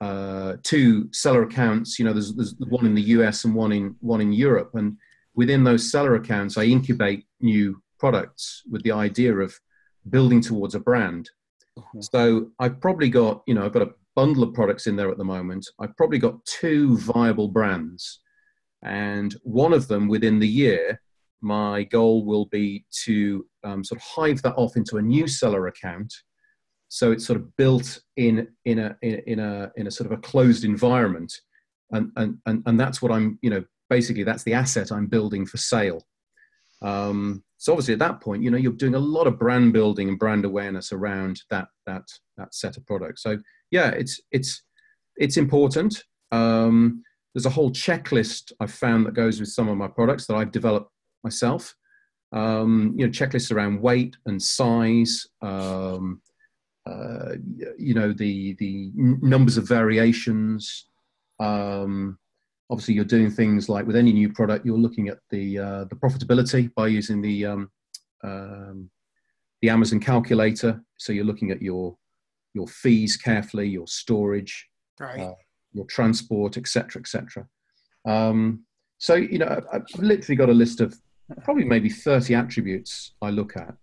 uh, 0.00 0.56
two 0.62 1.10
seller 1.12 1.44
accounts. 1.44 1.98
You 1.98 2.04
know, 2.04 2.12
there's, 2.12 2.34
there's 2.34 2.54
one 2.58 2.84
in 2.84 2.94
the 2.94 3.02
US 3.02 3.44
and 3.44 3.54
one 3.54 3.72
in 3.72 3.96
one 4.00 4.20
in 4.20 4.32
Europe, 4.32 4.72
and 4.74 4.98
within 5.34 5.64
those 5.64 5.90
seller 5.90 6.16
accounts, 6.16 6.58
I 6.58 6.64
incubate 6.64 7.26
new 7.40 7.82
products 7.98 8.62
with 8.70 8.82
the 8.82 8.92
idea 8.92 9.34
of 9.34 9.58
building 10.08 10.40
towards 10.40 10.74
a 10.74 10.80
brand. 10.80 11.30
Mm-hmm. 11.78 12.00
So 12.00 12.50
I've 12.58 12.80
probably 12.80 13.08
got, 13.08 13.42
you 13.46 13.54
know, 13.54 13.64
I've 13.64 13.72
got 13.72 13.82
a 13.82 13.94
bundle 14.14 14.42
of 14.42 14.54
products 14.54 14.86
in 14.86 14.96
there 14.96 15.10
at 15.10 15.18
the 15.18 15.24
moment. 15.24 15.68
I've 15.80 15.96
probably 15.96 16.18
got 16.18 16.44
two 16.44 16.98
viable 16.98 17.48
brands, 17.48 18.20
and 18.82 19.34
one 19.42 19.72
of 19.72 19.88
them 19.88 20.08
within 20.08 20.38
the 20.38 20.48
year, 20.48 21.00
my 21.40 21.84
goal 21.84 22.24
will 22.24 22.46
be 22.46 22.84
to 23.04 23.46
um, 23.64 23.84
sort 23.84 24.00
of 24.00 24.06
hive 24.06 24.42
that 24.42 24.54
off 24.54 24.76
into 24.76 24.96
a 24.96 25.02
new 25.02 25.26
seller 25.26 25.66
account. 25.66 26.12
So 26.88 27.12
it's 27.12 27.26
sort 27.26 27.40
of 27.40 27.56
built 27.56 28.00
in 28.16 28.48
in 28.64 28.78
a 28.78 28.96
in 29.02 29.40
a 29.40 29.72
in 29.76 29.86
a 29.86 29.90
sort 29.90 30.10
of 30.10 30.18
a 30.18 30.22
closed 30.22 30.64
environment, 30.64 31.32
and 31.90 32.10
and 32.16 32.38
and, 32.46 32.62
and 32.66 32.78
that's 32.78 33.02
what 33.02 33.12
I'm, 33.12 33.38
you 33.42 33.50
know, 33.50 33.64
basically 33.90 34.22
that's 34.22 34.44
the 34.44 34.54
asset 34.54 34.92
I'm 34.92 35.06
building 35.06 35.46
for 35.46 35.56
sale. 35.56 36.02
Um, 36.82 37.42
so 37.56 37.72
obviously 37.72 37.94
at 37.94 38.00
that 38.00 38.20
point, 38.20 38.42
you 38.42 38.50
know, 38.50 38.58
you're 38.58 38.72
doing 38.72 38.94
a 38.94 38.98
lot 38.98 39.26
of 39.26 39.38
brand 39.38 39.72
building 39.72 40.08
and 40.08 40.18
brand 40.18 40.44
awareness 40.44 40.92
around 40.92 41.40
that 41.50 41.68
that 41.86 42.04
that 42.36 42.54
set 42.54 42.76
of 42.76 42.86
products. 42.86 43.22
So 43.22 43.38
yeah, 43.74 43.88
it's 43.88 44.20
it's 44.30 44.62
it's 45.16 45.36
important. 45.36 46.04
Um, 46.30 47.02
there's 47.34 47.46
a 47.46 47.56
whole 47.58 47.72
checklist 47.72 48.52
I've 48.60 48.70
found 48.72 49.04
that 49.04 49.14
goes 49.14 49.40
with 49.40 49.48
some 49.48 49.68
of 49.68 49.76
my 49.76 49.88
products 49.88 50.26
that 50.26 50.36
I've 50.36 50.52
developed 50.52 50.92
myself. 51.24 51.74
Um, 52.32 52.94
you 52.96 53.04
know, 53.04 53.10
checklists 53.10 53.50
around 53.50 53.82
weight 53.82 54.16
and 54.26 54.40
size. 54.40 55.26
Um, 55.42 56.22
uh, 56.86 57.32
you 57.76 57.94
know, 57.94 58.12
the 58.12 58.54
the 58.60 58.92
numbers 58.94 59.56
of 59.56 59.66
variations. 59.66 60.86
Um, 61.40 62.16
obviously 62.70 62.94
you're 62.94 63.04
doing 63.16 63.30
things 63.30 63.68
like 63.68 63.86
with 63.86 63.96
any 63.96 64.12
new 64.12 64.32
product 64.32 64.64
you're 64.64 64.78
looking 64.86 65.08
at 65.08 65.18
the 65.30 65.58
uh, 65.58 65.84
the 65.90 65.96
profitability 65.96 66.72
by 66.74 66.86
using 66.86 67.20
the 67.20 67.44
um, 67.44 67.70
um, 68.22 68.88
the 69.60 69.68
Amazon 69.68 70.00
calculator 70.00 70.80
so 70.96 71.12
you're 71.12 71.30
looking 71.30 71.50
at 71.50 71.60
your 71.60 71.96
your 72.54 72.66
fees 72.66 73.16
carefully 73.16 73.68
your 73.68 73.86
storage 73.86 74.68
right. 74.98 75.20
uh, 75.20 75.34
your 75.72 75.84
transport 75.86 76.56
etc 76.56 77.00
etc 77.00 77.46
um, 78.06 78.64
so 78.98 79.14
you 79.14 79.38
know 79.38 79.46
I've, 79.46 79.66
I've, 79.72 80.02
literally 80.02 80.36
got 80.36 80.48
a 80.48 80.54
list 80.54 80.80
of 80.80 80.98
probably 81.42 81.64
maybe 81.64 81.88
30 81.88 82.34
attributes 82.34 83.12
I 83.20 83.30
look 83.30 83.56
at 83.56 83.74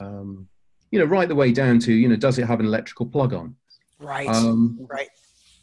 um, 0.00 0.48
you 0.90 0.98
know 0.98 1.04
right 1.04 1.28
the 1.28 1.34
way 1.34 1.52
down 1.52 1.78
to 1.80 1.92
you 1.92 2.08
know 2.08 2.16
does 2.16 2.38
it 2.38 2.46
have 2.46 2.60
an 2.60 2.66
electrical 2.66 3.06
plug 3.06 3.32
on? 3.32 3.56
Right. 3.98 4.28
Um, 4.28 4.78
right. 4.90 5.08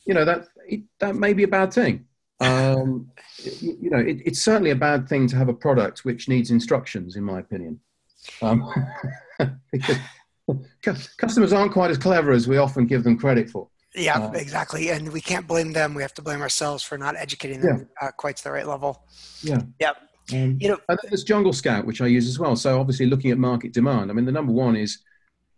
you 0.05 0.13
know 0.13 0.25
that 0.25 0.47
it, 0.67 0.81
that 0.99 1.15
may 1.15 1.33
be 1.33 1.43
a 1.43 1.47
bad 1.47 1.73
thing. 1.73 2.05
Um, 2.39 3.09
you, 3.37 3.77
you, 3.81 3.89
know, 3.89 3.99
it, 3.99 4.21
it's 4.25 4.41
certainly 4.41 4.71
a 4.71 4.75
bad 4.75 5.07
thing 5.07 5.27
to 5.27 5.35
have 5.35 5.49
a 5.49 5.53
product 5.53 6.03
which 6.03 6.27
needs 6.27 6.51
instructions, 6.51 7.15
in 7.15 7.23
my 7.23 7.39
opinion. 7.39 7.79
Um, 8.41 8.69
because 9.71 9.97
customers 11.17 11.53
aren't 11.53 11.71
quite 11.71 11.91
as 11.91 11.97
clever 11.97 12.31
as 12.31 12.47
we 12.47 12.57
often 12.57 12.85
give 12.85 13.03
them 13.03 13.17
credit 13.17 13.49
for. 13.49 13.69
Yeah, 13.95 14.19
uh, 14.19 14.31
exactly. 14.31 14.89
And 14.89 15.11
we 15.11 15.21
can't 15.21 15.47
blame 15.47 15.71
them. 15.71 15.93
We 15.93 16.01
have 16.01 16.13
to 16.15 16.21
blame 16.21 16.41
ourselves 16.41 16.83
for 16.83 16.97
not 16.97 17.15
educating 17.15 17.61
them 17.61 17.87
yeah. 18.01 18.07
uh, 18.07 18.11
quite 18.11 18.37
to 18.37 18.43
the 18.43 18.51
right 18.51 18.67
level. 18.67 19.03
Yeah. 19.41 19.61
Yep. 19.79 19.97
Um, 20.33 20.57
you 20.59 20.69
know, 20.69 20.77
and 20.87 20.97
there's 21.03 21.23
Jungle 21.23 21.53
Scout, 21.53 21.85
which 21.85 22.01
I 22.01 22.07
use 22.07 22.27
as 22.27 22.39
well. 22.39 22.55
So 22.55 22.79
obviously, 22.79 23.05
looking 23.05 23.31
at 23.31 23.37
market 23.37 23.73
demand. 23.73 24.09
I 24.09 24.13
mean, 24.13 24.25
the 24.25 24.31
number 24.31 24.53
one 24.53 24.75
is, 24.75 24.99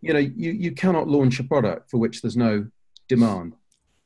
you 0.00 0.12
know, 0.12 0.18
you 0.18 0.50
you 0.52 0.72
cannot 0.72 1.08
launch 1.08 1.38
a 1.38 1.44
product 1.44 1.90
for 1.90 1.98
which 1.98 2.20
there's 2.20 2.36
no 2.36 2.66
demand. 3.08 3.54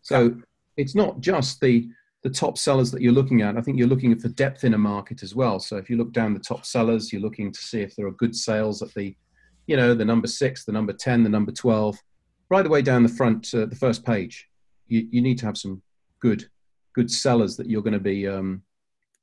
So 0.03 0.25
yeah. 0.25 0.35
it's 0.77 0.95
not 0.95 1.21
just 1.21 1.61
the 1.61 1.89
the 2.23 2.31
top 2.31 2.59
sellers 2.59 2.91
that 2.91 3.01
you're 3.01 3.13
looking 3.13 3.43
at, 3.43 3.57
I 3.57 3.63
think 3.63 3.79
you're 3.79 3.89
looking 3.89 4.19
for 4.19 4.29
depth 4.29 4.65
in 4.65 4.75
a 4.75 4.79
market 4.79 5.23
as 5.23 5.35
well. 5.35 5.59
So 5.59 5.77
if 5.77 5.89
you 5.89 5.97
look 5.97 6.13
down 6.13 6.35
the 6.35 6.41
top 6.41 6.67
sellers, 6.67 7.13
you're 7.13 7.23
looking 7.23 7.51
to 7.51 7.61
see 7.61 7.81
if 7.81 7.97
there 7.97 8.07
are 8.07 8.13
good 8.13 8.37
sales 8.37 8.83
at 8.83 8.93
the, 8.95 9.17
you 9.71 9.77
know, 9.77 9.95
the 9.95 10.05
number 10.05 10.27
six, 10.27 10.65
the 10.65 10.73
number 10.73 10.93
10, 10.93 11.23
the 11.23 11.29
number 11.29 11.53
12, 11.53 11.97
right 12.51 12.63
the 12.63 12.69
way 12.69 12.83
down 12.83 13.05
the 13.05 13.09
front, 13.09 13.55
uh, 13.55 13.67
the 13.67 13.77
first 13.77 14.05
page. 14.05 14.49
You, 14.89 15.07
you 15.13 15.23
need 15.23 15.39
to 15.39 15.47
have 15.47 15.57
some 15.57 15.81
good, 16.19 16.51
good 16.93 17.09
sellers 17.09 17.57
that 17.57 17.71
you're 17.71 17.81
going 17.81 17.93
to 17.93 18.01
be 18.01 18.27
um, 18.27 18.63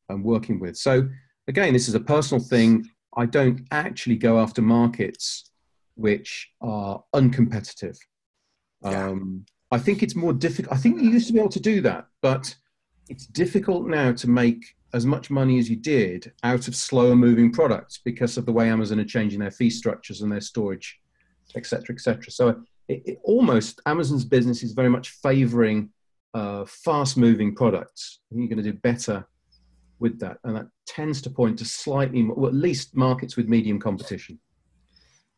um, 0.10 0.24
working 0.24 0.58
with. 0.58 0.78
So 0.78 1.10
again, 1.50 1.74
this 1.74 1.90
is 1.90 1.96
a 1.96 2.00
personal 2.00 2.42
thing. 2.42 2.90
I 3.18 3.26
don't 3.26 3.68
actually 3.72 4.16
go 4.16 4.40
after 4.40 4.62
markets 4.62 5.52
which 5.96 6.50
are 6.62 7.04
uncompetitive. 7.14 7.98
Yeah. 8.84 9.10
Um, 9.10 9.46
I 9.72 9.80
think 9.80 10.02
it's 10.02 10.16
more 10.16 10.32
difficult. 10.32 10.74
I 10.74 10.78
think 10.78 11.02
you 11.02 11.10
used 11.10 11.28
to 11.28 11.34
be 11.34 11.40
able 11.40 11.50
to 11.50 11.60
do 11.60 11.82
that, 11.82 12.06
but 12.22 12.56
it's 13.10 13.26
difficult 13.26 13.86
now 13.90 14.14
to 14.14 14.30
make 14.30 14.64
as 14.94 15.06
much 15.06 15.30
money 15.30 15.60
as 15.60 15.70
you 15.70 15.76
did 15.76 16.32
out 16.44 16.68
of 16.68 16.76
slower 16.76 17.16
moving 17.16 17.52
products 17.52 18.00
because 18.04 18.38
of 18.38 18.46
the 18.46 18.54
way 18.54 18.70
Amazon 18.70 19.00
are 19.00 19.06
changing 19.06 19.40
their 19.40 19.52
fee 19.52 19.70
structures 19.70 20.22
and 20.22 20.32
their 20.32 20.42
storage, 20.42 21.00
etc., 21.56 21.94
etc. 21.94 22.32
So 22.32 22.64
it, 22.88 23.02
it, 23.06 23.20
almost 23.24 23.82
Amazon's 23.86 24.26
business 24.26 24.64
is 24.64 24.72
very 24.72 24.90
much 24.90 25.10
favoring 25.10 25.90
uh, 26.34 26.66
fast 26.66 27.18
moving 27.18 27.56
products. 27.56 28.20
You're 28.32 28.48
going 28.48 28.64
to 28.64 28.72
do 28.72 28.74
better 28.74 29.28
with 30.00 30.20
that, 30.20 30.38
and 30.44 30.56
that 30.56 30.68
tends 30.86 31.22
to 31.24 31.30
point 31.30 31.60
to 31.60 31.66
slightly, 31.66 32.22
more, 32.22 32.36
well, 32.36 32.48
at 32.48 32.56
least 32.56 32.96
markets 32.96 33.36
with 33.36 33.48
medium 33.48 33.80
competition. 33.80 34.40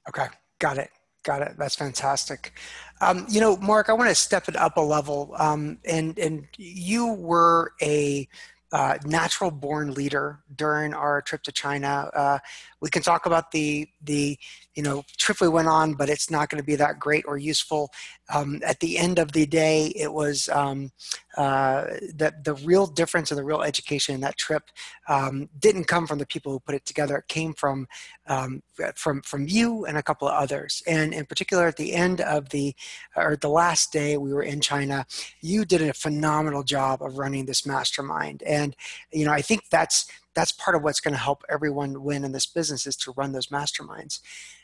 Okay, 0.07 0.27
got 0.59 0.77
it. 0.77 0.89
Got 1.23 1.41
it. 1.41 1.55
That's 1.57 1.75
fantastic. 1.75 2.53
Um, 3.01 3.25
you 3.29 3.41
know, 3.41 3.57
Mark, 3.57 3.89
I 3.89 3.93
want 3.93 4.09
to 4.09 4.15
step 4.15 4.47
it 4.47 4.55
up 4.55 4.77
a 4.77 4.81
level. 4.81 5.33
Um, 5.37 5.79
and 5.83 6.17
and 6.17 6.47
you 6.57 7.13
were 7.13 7.73
a 7.81 8.27
uh, 8.71 8.97
natural 9.05 9.51
born 9.51 9.93
leader 9.93 10.39
during 10.55 10.93
our 10.93 11.21
trip 11.21 11.43
to 11.43 11.51
China. 11.51 12.09
Uh, 12.13 12.39
we 12.81 12.89
can 12.89 13.01
talk 13.01 13.25
about 13.25 13.51
the 13.51 13.87
the 14.01 14.37
you 14.75 14.83
know 14.83 15.03
trip 15.17 15.41
we 15.41 15.47
went 15.47 15.67
on, 15.67 15.93
but 15.93 16.09
it's 16.09 16.29
not 16.29 16.49
going 16.49 16.61
to 16.61 16.65
be 16.65 16.75
that 16.75 16.99
great 16.99 17.25
or 17.27 17.37
useful. 17.37 17.89
Um, 18.33 18.61
at 18.65 18.79
the 18.79 18.97
end 18.97 19.19
of 19.19 19.31
the 19.31 19.45
day, 19.45 19.87
it 19.95 20.13
was 20.13 20.49
um, 20.49 20.91
uh, 21.37 21.83
the 22.15 22.33
the 22.43 22.53
real 22.65 22.85
difference 22.85 23.31
and 23.31 23.37
the 23.37 23.43
real 23.43 23.61
education 23.61 24.15
in 24.15 24.21
that 24.21 24.37
trip 24.37 24.63
um, 25.07 25.49
didn't 25.59 25.85
come 25.85 26.07
from 26.07 26.19
the 26.19 26.25
people 26.25 26.51
who 26.51 26.59
put 26.59 26.75
it 26.75 26.85
together. 26.85 27.17
It 27.17 27.27
came 27.27 27.53
from 27.53 27.87
um, 28.27 28.61
from 28.95 29.21
from 29.21 29.47
you 29.47 29.85
and 29.85 29.97
a 29.97 30.03
couple 30.03 30.27
of 30.27 30.33
others. 30.33 30.83
And 30.87 31.13
in 31.13 31.25
particular, 31.25 31.67
at 31.67 31.77
the 31.77 31.93
end 31.93 32.21
of 32.21 32.49
the 32.49 32.75
or 33.15 33.35
the 33.35 33.49
last 33.49 33.91
day 33.91 34.17
we 34.17 34.33
were 34.33 34.43
in 34.43 34.61
China, 34.61 35.05
you 35.41 35.65
did 35.65 35.81
a 35.81 35.93
phenomenal 35.93 36.63
job 36.63 37.01
of 37.01 37.17
running 37.17 37.45
this 37.45 37.65
mastermind. 37.65 38.43
And 38.43 38.75
you 39.11 39.25
know, 39.25 39.31
I 39.31 39.41
think 39.41 39.69
that's 39.69 40.09
that's 40.39 40.53
part 40.53 40.73
of 40.73 40.83
what's 40.83 41.01
going 41.01 41.13
to 41.13 41.19
help 41.19 41.43
everyone 41.49 42.01
win 42.01 42.23
in 42.23 42.31
this 42.31 42.45
business 42.45 42.87
is 42.87 42.95
to 42.95 43.11
run 43.17 43.33
those 43.33 43.47
masterminds. 43.47 44.21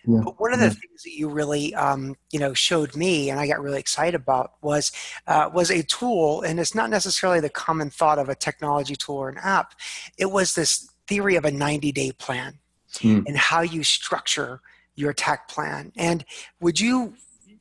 Yeah. 0.08 0.22
But 0.24 0.40
one 0.40 0.54
of 0.54 0.60
the 0.60 0.68
yeah. 0.68 0.72
things 0.72 1.04
that 1.04 1.14
you 1.14 1.28
really, 1.28 1.76
um, 1.76 2.16
you 2.32 2.40
know, 2.40 2.54
showed 2.54 2.96
me, 2.96 3.30
and 3.30 3.40
I 3.40 3.46
got 3.46 3.62
really 3.62 3.80
excited 3.80 4.16
about, 4.16 4.54
was 4.62 4.94
uh, 5.28 5.50
was 5.54 5.70
a 5.70 5.84
tool, 5.84 6.42
and 6.44 6.60
it's 6.62 6.74
not 6.74 6.90
necessarily 6.90 7.42
the 7.42 7.50
common 7.50 7.90
thought 7.90 8.20
of 8.20 8.30
a 8.30 8.36
technology 8.36 8.96
tool 8.96 9.18
or 9.18 9.30
an 9.30 9.38
app. 9.38 9.74
It 10.18 10.32
was 10.32 10.56
this 10.56 10.90
theory 11.08 11.36
of 11.36 11.44
a 11.44 11.52
90 11.52 11.92
day 11.92 12.12
plan 12.14 12.60
mm. 12.94 13.24
and 13.28 13.38
how 13.38 13.62
you 13.62 13.84
structure 13.84 14.62
your 14.96 15.12
attack 15.12 15.50
plan. 15.50 15.92
And 15.98 16.24
would 16.62 16.80
you 16.80 17.16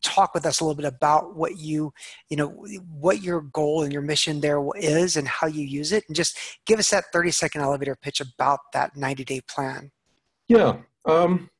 talk 0.05 0.35
with 0.35 0.47
us 0.47 0.61
a 0.61 0.65
little 0.65 0.77
bit 0.77 0.85
about 0.85 1.35
what 1.35 1.59
you 1.59 1.93
you 2.29 2.37
know 2.37 2.49
what 2.89 3.23
your 3.23 3.41
goal 3.41 3.83
and 3.83 3.93
your 3.93 4.03
mission 4.03 4.41
there 4.41 4.63
is 4.77 5.17
and 5.17 5.27
how 5.27 5.47
you 5.47 5.65
use 5.65 5.91
it. 5.93 6.05
And 6.07 6.15
just 6.15 6.39
give 6.67 6.79
us 6.79 6.91
that 6.91 7.07
30 7.13 7.31
second 7.31 7.63
elevator 7.63 7.97
pitch 7.97 8.21
about 8.21 8.61
that 8.73 8.97
90 8.97 9.25
day 9.25 9.41
plan. 9.41 9.91
Yeah 10.49 10.77
um, 11.07 11.51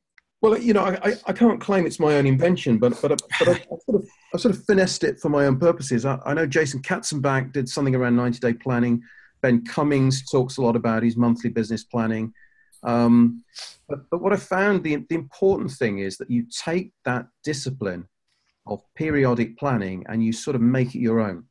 well 0.41 0.57
you 0.57 0.73
know 0.73 0.83
I, 0.83 1.15
I 1.25 1.33
can't 1.33 1.59
claim 1.59 1.85
it's 1.85 1.99
my 1.99 2.15
own 2.15 2.25
invention 2.25 2.77
but 2.77 2.99
but, 3.01 3.21
but 3.39 3.47
I, 3.47 3.51
I, 3.51 3.57
sort 3.85 4.01
of, 4.01 4.07
I 4.33 4.37
sort 4.37 4.55
of 4.55 4.65
finessed 4.65 5.03
it 5.03 5.19
for 5.19 5.29
my 5.29 5.45
own 5.45 5.59
purposes. 5.59 6.05
I, 6.05 6.19
I 6.25 6.33
know 6.33 6.45
jason 6.45 6.81
katzenbach 6.81 7.51
did 7.51 7.67
something 7.67 7.95
around 7.95 8.15
90 8.15 8.39
day 8.39 8.53
planning. 8.53 9.01
Ben 9.41 9.63
cummings 9.63 10.29
talks 10.29 10.57
a 10.57 10.61
lot 10.61 10.75
about 10.75 11.03
his 11.03 11.17
monthly 11.17 11.49
business 11.49 11.83
planning. 11.83 12.33
Um, 12.83 13.43
but, 13.87 14.09
but 14.09 14.21
what 14.21 14.33
I 14.33 14.37
found 14.37 14.83
the, 14.83 14.95
the 15.09 15.15
important 15.15 15.71
thing 15.71 15.99
is 15.99 16.17
that 16.17 16.29
you 16.29 16.45
take 16.49 16.91
that 17.03 17.27
discipline 17.43 18.07
of 18.67 18.81
periodic 18.95 19.57
planning 19.57 20.05
and 20.09 20.23
you 20.23 20.33
sort 20.33 20.55
of 20.55 20.61
make 20.61 20.95
it 20.95 20.99
your 20.99 21.19
own. 21.19 21.43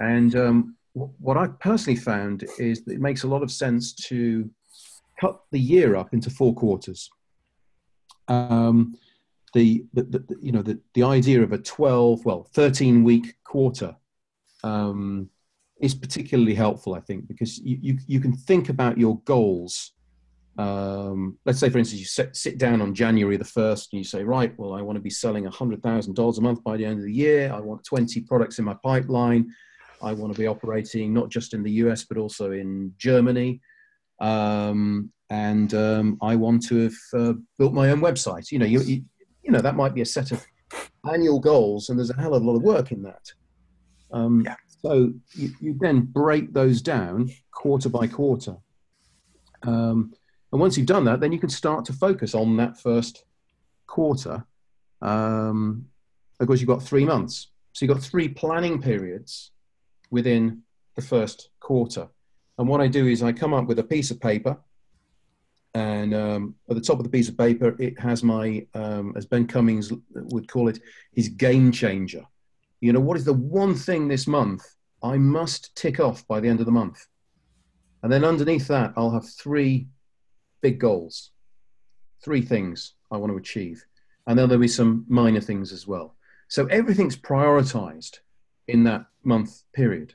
And 0.00 0.34
um, 0.36 0.76
what 0.94 1.36
I 1.36 1.46
personally 1.46 1.98
found 1.98 2.44
is 2.58 2.84
that 2.84 2.94
it 2.94 3.00
makes 3.00 3.22
a 3.22 3.28
lot 3.28 3.42
of 3.42 3.50
sense 3.50 3.92
to 4.08 4.48
cut 5.20 5.40
the 5.50 5.60
year 5.60 5.96
up 5.96 6.12
into 6.12 6.30
four 6.30 6.54
quarters. 6.54 7.10
Um, 8.28 8.96
the, 9.54 9.84
the, 9.92 10.02
the, 10.02 10.36
you 10.40 10.52
know 10.52 10.62
the, 10.62 10.80
the 10.94 11.02
idea 11.02 11.42
of 11.42 11.52
a 11.52 11.58
12 11.58 12.24
well 12.24 12.44
13 12.54 13.04
week 13.04 13.34
quarter 13.44 13.94
um, 14.64 15.28
is 15.80 15.94
particularly 15.94 16.54
helpful 16.54 16.94
i 16.94 17.00
think 17.00 17.28
because 17.28 17.58
you, 17.58 17.78
you, 17.82 17.98
you 18.06 18.20
can 18.20 18.32
think 18.32 18.68
about 18.70 18.96
your 18.96 19.18
goals 19.26 19.92
um, 20.58 21.38
let's 21.46 21.58
say 21.58 21.70
for 21.70 21.78
instance 21.78 21.98
you 21.98 22.06
sit, 22.06 22.36
sit 22.36 22.58
down 22.58 22.82
on 22.82 22.94
january 22.94 23.36
the 23.36 23.44
1st 23.44 23.88
and 23.92 23.98
you 23.98 24.04
say 24.04 24.22
right 24.22 24.52
well 24.58 24.74
i 24.74 24.82
want 24.82 24.96
to 24.96 25.00
be 25.00 25.10
selling 25.10 25.44
$100000 25.44 26.38
a 26.38 26.40
month 26.40 26.62
by 26.62 26.76
the 26.76 26.84
end 26.84 26.98
of 26.98 27.04
the 27.04 27.12
year 27.12 27.50
i 27.54 27.60
want 27.60 27.82
20 27.84 28.20
products 28.22 28.58
in 28.58 28.64
my 28.64 28.76
pipeline 28.84 29.50
i 30.02 30.12
want 30.12 30.32
to 30.32 30.38
be 30.38 30.46
operating 30.46 31.14
not 31.14 31.30
just 31.30 31.54
in 31.54 31.62
the 31.62 31.70
us 31.70 32.04
but 32.04 32.18
also 32.18 32.52
in 32.52 32.92
germany 32.98 33.60
um, 34.20 35.10
and 35.30 35.72
um, 35.72 36.18
I 36.20 36.36
want 36.36 36.62
to 36.68 36.82
have 36.82 36.94
uh, 37.14 37.32
built 37.58 37.72
my 37.72 37.90
own 37.90 38.00
website. 38.00 38.52
You 38.52 38.58
know, 38.58 38.66
you, 38.66 38.80
you, 38.82 39.02
you 39.42 39.50
know 39.50 39.60
that 39.60 39.76
might 39.76 39.94
be 39.94 40.02
a 40.02 40.06
set 40.06 40.30
of 40.30 40.46
annual 41.10 41.40
goals, 41.40 41.88
and 41.88 41.98
there's 41.98 42.10
a 42.10 42.20
hell 42.20 42.34
of 42.34 42.42
a 42.42 42.46
lot 42.46 42.56
of 42.56 42.62
work 42.62 42.92
in 42.92 43.02
that. 43.02 43.32
Um, 44.12 44.42
yeah. 44.44 44.56
So 44.82 45.12
you, 45.34 45.50
you, 45.60 45.76
then 45.80 46.02
break 46.02 46.52
those 46.52 46.82
down 46.82 47.30
quarter 47.50 47.88
by 47.88 48.08
quarter, 48.08 48.56
um, 49.62 50.12
and 50.52 50.60
once 50.60 50.76
you've 50.76 50.86
done 50.86 51.04
that, 51.04 51.20
then 51.20 51.32
you 51.32 51.38
can 51.38 51.48
start 51.48 51.84
to 51.86 51.92
focus 51.92 52.34
on 52.34 52.56
that 52.58 52.78
first 52.78 53.24
quarter. 53.86 54.44
Um, 55.00 55.86
because 56.38 56.60
you've 56.60 56.68
got 56.68 56.82
three 56.82 57.04
months, 57.04 57.48
so 57.72 57.84
you've 57.84 57.94
got 57.94 58.02
three 58.02 58.28
planning 58.28 58.80
periods 58.82 59.52
within 60.10 60.62
the 60.96 61.02
first 61.02 61.50
quarter. 61.60 62.08
And 62.58 62.68
what 62.68 62.80
I 62.80 62.88
do 62.88 63.06
is 63.06 63.22
I 63.22 63.32
come 63.32 63.54
up 63.54 63.66
with 63.66 63.78
a 63.78 63.84
piece 63.84 64.10
of 64.10 64.20
paper 64.20 64.58
and 65.74 66.14
um, 66.14 66.54
at 66.68 66.76
the 66.76 66.82
top 66.82 66.98
of 66.98 67.04
the 67.04 67.10
piece 67.10 67.28
of 67.28 67.38
paper 67.38 67.74
it 67.78 67.98
has 67.98 68.22
my 68.22 68.66
um, 68.74 69.14
as 69.16 69.24
ben 69.24 69.46
cummings 69.46 69.92
would 70.14 70.48
call 70.48 70.68
it 70.68 70.80
his 71.12 71.28
game 71.28 71.72
changer 71.72 72.24
you 72.80 72.92
know 72.92 73.00
what 73.00 73.16
is 73.16 73.24
the 73.24 73.32
one 73.32 73.74
thing 73.74 74.06
this 74.06 74.26
month 74.26 74.62
i 75.02 75.16
must 75.16 75.74
tick 75.74 75.98
off 75.98 76.26
by 76.28 76.40
the 76.40 76.48
end 76.48 76.60
of 76.60 76.66
the 76.66 76.72
month 76.72 77.06
and 78.02 78.12
then 78.12 78.24
underneath 78.24 78.68
that 78.68 78.92
i'll 78.96 79.10
have 79.10 79.26
three 79.26 79.86
big 80.62 80.78
goals. 80.78 81.30
Three 82.24 82.42
things 82.42 82.94
i 83.10 83.16
want 83.16 83.30
to 83.32 83.36
achieve. 83.36 83.84
And 84.26 84.38
then 84.38 84.48
there'll 84.48 84.60
be 84.60 84.68
some 84.68 85.04
minor 85.08 85.40
things 85.40 85.72
as 85.72 85.86
well. 85.86 86.14
So 86.48 86.66
everything's 86.66 87.16
prioritized 87.16 88.20
in 88.68 88.84
that 88.84 89.06
month 89.24 89.62
period. 89.74 90.14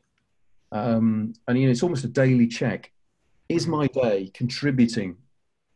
Um, 0.72 1.34
and 1.48 1.58
you 1.58 1.66
know 1.66 1.72
it's 1.72 1.84
almost 1.84 2.06
a 2.06 2.10
daily 2.10 2.48
check. 2.48 2.92
Is 3.50 3.68
my 3.68 3.88
day 3.88 4.32
contributing 4.34 5.18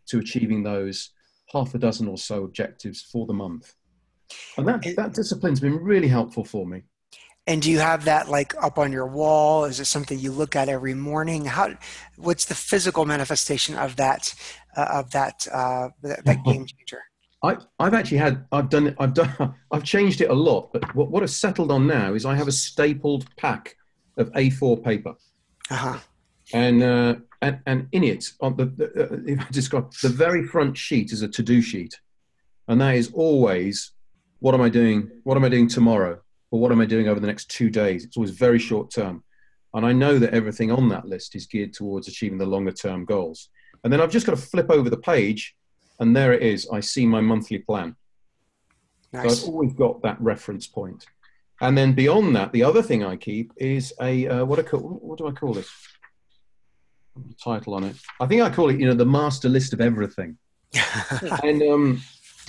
to 0.08 0.20
achieving 0.20 0.64
those 0.64 1.12
half 1.52 1.74
a 1.76 1.78
dozen 1.78 2.08
or 2.08 2.18
so 2.18 2.44
objectives 2.44 3.02
for 3.02 3.26
the 3.26 3.34
month. 3.34 3.74
And 4.58 4.68
that, 4.68 4.84
that 4.96 5.14
discipline's 5.14 5.60
been 5.60 5.78
really 5.78 6.08
helpful 6.08 6.44
for 6.44 6.66
me. 6.66 6.84
And 7.48 7.62
do 7.62 7.72
you 7.72 7.80
have 7.80 8.06
that 8.06 8.30
like 8.30 8.54
up 8.64 8.78
on 8.78 8.92
your 8.92 9.08
wall? 9.08 9.66
Is 9.66 9.80
it 9.80 9.86
something 9.86 10.20
you 10.20 10.32
look 10.32 10.56
at 10.56 10.70
every 10.70 10.94
morning? 10.94 11.46
How, 11.46 11.76
what's 12.18 12.46
the 12.46 12.56
physical 12.56 13.06
manifestation 13.06 13.76
of 13.76 13.96
that, 13.96 14.34
uh, 14.78 14.88
of 14.94 15.12
that, 15.12 15.48
uh, 15.52 15.90
that, 16.04 16.24
that 16.26 16.44
game 16.44 16.66
changer? 16.66 17.02
I, 17.44 17.58
I've 17.80 17.96
actually 17.96 18.20
had, 18.20 18.46
I've 18.52 18.70
done 18.70 18.88
it, 18.88 18.96
I've 19.00 19.16
done, 19.16 19.56
I've 19.72 19.84
changed 19.84 20.22
it 20.22 20.30
a 20.30 20.34
lot, 20.34 20.72
but 20.72 20.94
what, 20.94 21.10
what 21.10 21.24
I've 21.24 21.32
settled 21.32 21.72
on 21.72 21.88
now 21.88 22.14
is 22.14 22.26
I 22.26 22.36
have 22.36 22.48
a 22.48 22.52
stapled 22.52 23.26
pack 23.36 23.76
of 24.18 24.32
A4 24.34 24.84
paper. 24.84 25.16
Uh-huh. 25.72 25.98
And 26.54 26.84
uh, 26.84 27.16
and, 27.42 27.60
and 27.66 27.88
in 27.92 28.04
it, 28.04 28.32
on 28.40 28.56
the, 28.56 28.66
the 28.66 28.86
uh, 28.86 29.18
if 29.26 29.40
I 29.40 29.48
describe 29.52 29.92
the 30.04 30.10
very 30.10 30.46
front 30.46 30.78
sheet 30.78 31.12
is 31.12 31.22
a 31.22 31.28
to-do 31.28 31.62
sheet, 31.62 32.00
and 32.68 32.80
that 32.82 32.96
is 32.96 33.12
always 33.14 33.92
what 34.40 34.54
am 34.54 34.62
I 34.62 34.70
doing? 34.70 35.10
What 35.24 35.38
am 35.38 35.46
I 35.46 35.50
doing 35.50 35.68
tomorrow? 35.68 36.20
Or 36.52 36.60
what 36.60 36.72
am 36.72 36.82
I 36.82 36.86
doing 36.86 37.08
over 37.08 37.20
the 37.20 37.28
next 37.28 37.50
two 37.50 37.70
days? 37.70 38.04
It's 38.04 38.18
always 38.18 38.32
very 38.32 38.60
short 38.60 38.92
term, 38.92 39.24
and 39.74 39.86
I 39.86 39.94
know 39.94 40.20
that 40.20 40.34
everything 40.34 40.72
on 40.72 40.90
that 40.90 41.06
list 41.06 41.36
is 41.36 41.48
geared 41.48 41.74
towards 41.74 42.08
achieving 42.08 42.38
the 42.38 42.46
longer 42.46 42.72
term 42.72 43.06
goals. 43.06 43.50
And 43.84 43.92
then 43.92 44.02
I've 44.02 44.12
just 44.12 44.26
got 44.26 44.36
to 44.36 44.42
flip 44.42 44.70
over 44.70 44.90
the 44.90 44.98
page, 44.98 45.56
and 46.00 46.16
there 46.16 46.34
it 46.34 46.44
is. 46.44 46.68
I 46.72 46.82
see 46.82 47.06
my 47.06 47.22
monthly 47.22 47.60
plan. 47.60 47.96
Nice. 49.14 49.40
So 49.40 49.48
I've 49.48 49.54
always 49.54 49.74
got 49.74 50.02
that 50.04 50.22
reference 50.22 50.68
point. 50.68 51.06
And 51.62 51.78
then 51.78 51.94
beyond 51.94 52.36
that, 52.36 52.52
the 52.54 52.64
other 52.64 52.82
thing 52.82 53.04
I 53.04 53.16
keep 53.16 53.54
is 53.58 53.94
a 54.02 54.28
uh, 54.28 54.46
what, 54.46 54.60
I 54.60 54.64
call, 54.64 54.80
what 54.80 55.18
do 55.18 55.28
I 55.28 55.32
call 55.32 55.54
this? 55.54 55.70
title 57.44 57.74
on 57.74 57.84
it. 57.84 57.96
I 58.20 58.26
think 58.26 58.42
I 58.42 58.50
call 58.50 58.70
it, 58.70 58.80
you 58.80 58.88
know, 58.88 58.94
the 58.94 59.06
master 59.06 59.50
list 59.50 59.74
of 59.74 59.82
everything. 59.82 60.38
and 61.44 61.62
um, 61.64 62.02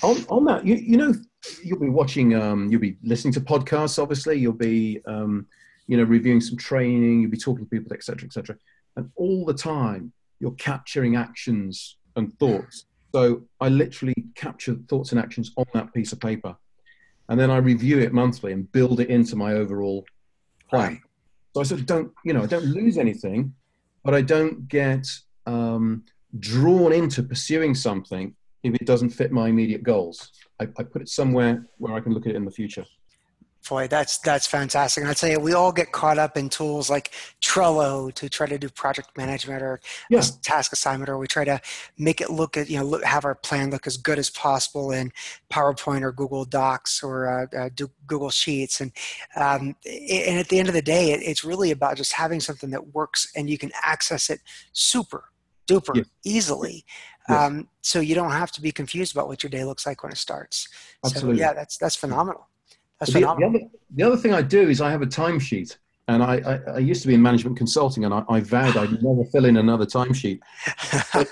on, 0.02 0.16
on 0.28 0.44
that, 0.44 0.66
you, 0.66 0.76
you 0.76 0.96
know, 0.96 1.14
you'll 1.62 1.78
be 1.78 1.88
watching, 1.88 2.34
um, 2.34 2.70
you'll 2.70 2.80
be 2.80 2.96
listening 3.02 3.32
to 3.34 3.40
podcasts, 3.40 4.00
obviously, 4.00 4.38
you'll 4.38 4.52
be, 4.52 5.00
um, 5.06 5.46
you 5.86 5.96
know, 5.96 6.04
reviewing 6.04 6.40
some 6.40 6.56
training, 6.56 7.22
you'll 7.22 7.30
be 7.30 7.36
talking 7.36 7.64
to 7.64 7.70
people, 7.70 7.92
etc., 7.92 8.26
etc. 8.26 8.56
And 8.96 9.10
all 9.16 9.44
the 9.44 9.54
time, 9.54 10.12
you're 10.40 10.52
capturing 10.52 11.16
actions 11.16 11.96
and 12.16 12.36
thoughts. 12.38 12.86
So 13.14 13.42
I 13.60 13.68
literally 13.68 14.14
capture 14.34 14.76
thoughts 14.88 15.12
and 15.12 15.20
actions 15.20 15.52
on 15.56 15.66
that 15.74 15.92
piece 15.92 16.12
of 16.12 16.20
paper. 16.20 16.56
And 17.28 17.38
then 17.38 17.50
I 17.50 17.58
review 17.58 18.00
it 18.00 18.12
monthly 18.12 18.52
and 18.52 18.70
build 18.72 19.00
it 19.00 19.08
into 19.08 19.36
my 19.36 19.54
overall 19.54 20.04
plan. 20.68 21.00
So 21.54 21.60
I 21.60 21.64
sort 21.64 21.80
of 21.80 21.86
don't, 21.86 22.12
you 22.24 22.32
know, 22.32 22.42
I 22.42 22.46
don't 22.46 22.64
lose 22.64 22.98
anything 22.98 23.54
but 24.04 24.14
I 24.14 24.22
don't 24.22 24.68
get 24.68 25.06
um, 25.46 26.04
drawn 26.38 26.92
into 26.92 27.22
pursuing 27.22 27.74
something 27.74 28.34
if 28.62 28.74
it 28.74 28.86
doesn't 28.86 29.10
fit 29.10 29.32
my 29.32 29.48
immediate 29.48 29.82
goals. 29.82 30.30
I, 30.60 30.64
I, 30.78 30.82
put 30.84 31.02
it 31.02 31.08
somewhere 31.08 31.66
where 31.78 31.94
I 31.94 32.00
can 32.00 32.12
look 32.12 32.26
at 32.26 32.32
it 32.32 32.36
in 32.36 32.44
the 32.44 32.50
future. 32.50 32.84
Boy, 33.68 33.86
that's 33.86 34.18
that's 34.18 34.46
fantastic. 34.46 35.02
And 35.02 35.10
I 35.10 35.14
tell 35.14 35.30
you, 35.30 35.38
we 35.38 35.52
all 35.52 35.70
get 35.70 35.92
caught 35.92 36.18
up 36.18 36.36
in 36.36 36.48
tools 36.48 36.90
like 36.90 37.12
Trello 37.40 38.12
to 38.14 38.28
try 38.28 38.44
to 38.44 38.58
do 38.58 38.68
project 38.68 39.16
management 39.16 39.62
or 39.62 39.80
yeah. 40.10 40.20
task 40.42 40.72
assignment, 40.72 41.08
or 41.08 41.16
we 41.16 41.28
try 41.28 41.44
to 41.44 41.60
make 41.96 42.20
it 42.20 42.28
look 42.28 42.56
at 42.56 42.68
you 42.68 42.78
know 42.78 42.84
look, 42.84 43.04
have 43.04 43.24
our 43.24 43.36
plan 43.36 43.70
look 43.70 43.86
as 43.86 43.96
good 43.96 44.18
as 44.18 44.30
possible 44.30 44.90
in 44.90 45.12
PowerPoint 45.48 46.02
or 46.02 46.10
Google 46.10 46.44
Docs 46.44 47.04
or 47.04 47.28
uh, 47.54 47.56
uh, 47.56 47.68
Google 48.08 48.30
Sheets. 48.30 48.80
And 48.80 48.90
um, 49.36 49.76
and 49.86 50.40
at 50.40 50.48
the 50.48 50.58
end 50.58 50.66
of 50.66 50.74
the 50.74 50.82
day, 50.82 51.12
it, 51.12 51.22
it's 51.22 51.44
really 51.44 51.70
about 51.70 51.96
just 51.96 52.14
having 52.14 52.40
something 52.40 52.70
that 52.70 52.94
works 52.94 53.30
and 53.36 53.48
you 53.48 53.58
can 53.58 53.70
access 53.84 54.28
it 54.28 54.40
super 54.72 55.26
duper 55.68 55.96
yeah. 55.96 56.02
easily. 56.24 56.84
Um, 57.28 57.68
so 57.82 58.00
you 58.00 58.14
don't 58.14 58.32
have 58.32 58.50
to 58.52 58.60
be 58.60 58.72
confused 58.72 59.14
about 59.14 59.28
what 59.28 59.42
your 59.42 59.50
day 59.50 59.64
looks 59.64 59.86
like 59.86 60.02
when 60.02 60.12
it 60.12 60.18
starts. 60.18 60.68
Absolutely. 61.04 61.36
So 61.36 61.40
yeah, 61.40 61.52
that's 61.52 61.76
that's 61.78 61.96
phenomenal. 61.96 62.48
That's 62.98 63.12
the, 63.12 63.20
the, 63.20 63.28
other, 63.28 63.60
the 63.94 64.02
other 64.04 64.16
thing 64.16 64.32
I 64.32 64.42
do 64.42 64.68
is 64.68 64.80
I 64.80 64.90
have 64.90 65.02
a 65.02 65.06
timesheet. 65.06 65.76
And 66.08 66.22
I, 66.22 66.36
I, 66.38 66.72
I, 66.74 66.78
used 66.78 67.00
to 67.02 67.08
be 67.08 67.14
in 67.14 67.22
management 67.22 67.56
consulting, 67.56 68.04
and 68.04 68.12
I, 68.12 68.24
I 68.28 68.40
vowed 68.40 68.76
I'd 68.76 68.90
never 69.02 69.24
fill 69.30 69.44
in 69.44 69.56
another 69.56 69.86
timesheet. 69.86 70.40
But, 71.12 71.28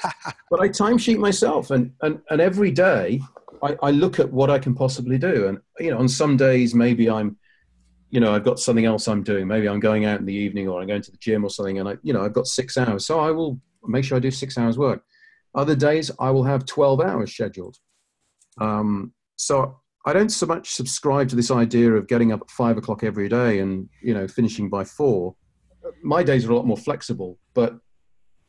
but 0.48 0.61
I 0.61 0.68
timesheet 0.68 1.18
myself, 1.18 1.72
and, 1.72 1.92
and, 2.03 2.20
and 2.31 2.40
every 2.40 2.70
day 2.70 3.20
I, 3.62 3.76
I 3.83 3.90
look 3.90 4.20
at 4.20 4.33
what 4.33 4.48
I 4.48 4.61
can 4.61 4.74
possibly 4.74 5.18
do. 5.18 5.48
And 5.48 5.59
you 5.81 5.90
know, 5.90 5.98
on 5.98 6.09
some 6.09 6.37
days 6.37 6.72
maybe 6.72 7.11
I'm, 7.11 7.37
you 8.11 8.20
know, 8.20 8.33
I've 8.33 8.44
got 8.44 8.61
something 8.61 8.85
else 8.85 9.09
I'm 9.09 9.24
doing. 9.24 9.48
Maybe 9.48 9.68
I'm 9.68 9.81
going 9.81 10.05
out 10.05 10.20
in 10.20 10.26
the 10.26 10.35
evening, 10.35 10.68
or 10.68 10.81
I'm 10.81 10.87
going 10.87 11.03
to 11.03 11.11
the 11.11 11.18
gym 11.18 11.44
or 11.44 11.50
something, 11.50 11.81
and 11.81 11.88
I, 11.88 11.96
you 12.03 12.12
know, 12.12 12.24
I've 12.24 12.33
got 12.33 12.46
six 12.46 12.79
hours, 12.79 13.05
so 13.05 13.18
I 13.18 13.33
will 13.33 13.61
make 13.85 14.05
sure 14.05 14.16
I 14.16 14.20
do 14.20 14.31
six 14.31 14.57
hours 14.57 14.79
work. 14.79 15.05
Other 15.54 15.74
days 15.74 16.10
I 16.18 16.30
will 16.30 16.44
have 16.44 16.64
twelve 16.66 17.00
hours 17.00 17.32
scheduled. 17.32 17.76
Um, 18.60 19.12
so 19.36 19.80
I 20.06 20.12
don't 20.12 20.30
so 20.30 20.46
much 20.46 20.70
subscribe 20.70 21.28
to 21.30 21.36
this 21.36 21.50
idea 21.50 21.92
of 21.92 22.06
getting 22.06 22.32
up 22.32 22.40
at 22.40 22.50
five 22.50 22.76
o'clock 22.78 23.04
every 23.04 23.28
day 23.28 23.58
and 23.58 23.88
you 24.02 24.14
know 24.14 24.26
finishing 24.28 24.68
by 24.68 24.84
four. 24.84 25.34
My 26.02 26.22
days 26.22 26.46
are 26.46 26.52
a 26.52 26.56
lot 26.56 26.66
more 26.66 26.76
flexible, 26.76 27.38
but 27.54 27.78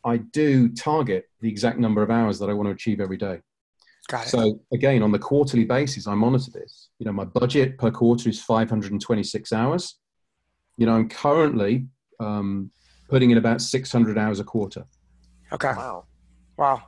I 0.03 0.17
do 0.17 0.69
target 0.69 1.25
the 1.41 1.49
exact 1.49 1.79
number 1.79 2.01
of 2.01 2.09
hours 2.09 2.39
that 2.39 2.49
I 2.49 2.53
want 2.53 2.67
to 2.67 2.73
achieve 2.73 2.99
every 2.99 3.17
day. 3.17 3.39
Got 4.07 4.25
it. 4.25 4.29
So 4.29 4.59
again, 4.73 5.03
on 5.03 5.11
the 5.11 5.19
quarterly 5.19 5.65
basis, 5.65 6.07
I 6.07 6.15
monitor 6.15 6.51
this. 6.51 6.89
You 6.99 7.05
know, 7.05 7.13
my 7.13 7.25
budget 7.25 7.77
per 7.77 7.91
quarter 7.91 8.29
is 8.29 8.41
526 8.41 9.53
hours. 9.53 9.99
You 10.77 10.85
know, 10.85 10.93
I'm 10.93 11.07
currently 11.07 11.87
um, 12.19 12.71
putting 13.09 13.31
in 13.31 13.37
about 13.37 13.61
600 13.61 14.17
hours 14.17 14.39
a 14.39 14.43
quarter. 14.43 14.85
Okay. 15.53 15.73
Wow. 15.75 16.05
Wow. 16.61 16.83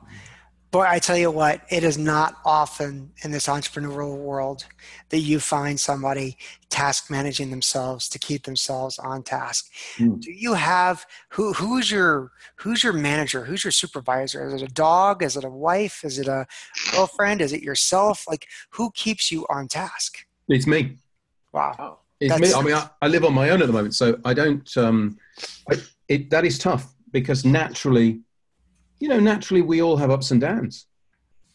Boy, 0.70 0.86
I 0.88 1.00
tell 1.00 1.16
you 1.16 1.32
what, 1.32 1.62
it 1.68 1.82
is 1.82 1.98
not 1.98 2.36
often 2.44 3.10
in 3.24 3.32
this 3.32 3.48
entrepreneurial 3.48 4.16
world 4.16 4.64
that 5.08 5.18
you 5.18 5.40
find 5.40 5.78
somebody 5.78 6.36
task 6.70 7.10
managing 7.10 7.50
themselves 7.50 8.08
to 8.10 8.18
keep 8.20 8.44
themselves 8.44 9.00
on 9.00 9.24
task. 9.24 9.72
Mm. 9.98 10.20
Do 10.20 10.30
you 10.30 10.54
have 10.54 11.04
who 11.30 11.52
who's 11.54 11.90
your 11.90 12.30
who's 12.56 12.84
your 12.84 12.92
manager? 12.92 13.44
Who's 13.44 13.64
your 13.64 13.72
supervisor? 13.72 14.46
Is 14.46 14.62
it 14.62 14.70
a 14.70 14.72
dog? 14.72 15.24
Is 15.24 15.36
it 15.36 15.42
a 15.42 15.50
wife? 15.50 16.04
Is 16.04 16.20
it 16.20 16.28
a 16.28 16.46
girlfriend? 16.92 17.40
Is 17.40 17.52
it 17.52 17.62
yourself? 17.62 18.24
Like 18.28 18.46
who 18.70 18.92
keeps 18.92 19.32
you 19.32 19.44
on 19.50 19.66
task? 19.66 20.24
It's 20.48 20.68
me. 20.68 20.98
Wow. 21.52 21.98
it's 22.20 22.38
me. 22.38 22.52
I 22.52 22.62
mean, 22.62 22.74
I, 22.74 22.88
I, 23.02 23.08
live 23.08 23.24
on 23.24 23.34
my 23.34 23.50
own 23.50 23.60
at 23.60 23.66
the 23.66 23.72
moment, 23.72 23.96
so 23.96 24.20
I 24.24 24.34
don't. 24.34 24.76
Um, 24.76 25.18
I, 25.68 25.76
it 26.08 26.30
that 26.30 26.44
is 26.44 26.58
tough 26.58 26.94
because 27.10 27.44
naturally, 27.44 28.23
you 29.00 29.08
know, 29.08 29.20
naturally 29.20 29.62
we 29.62 29.82
all 29.82 29.96
have 29.96 30.10
ups 30.10 30.30
and 30.30 30.40
downs, 30.40 30.86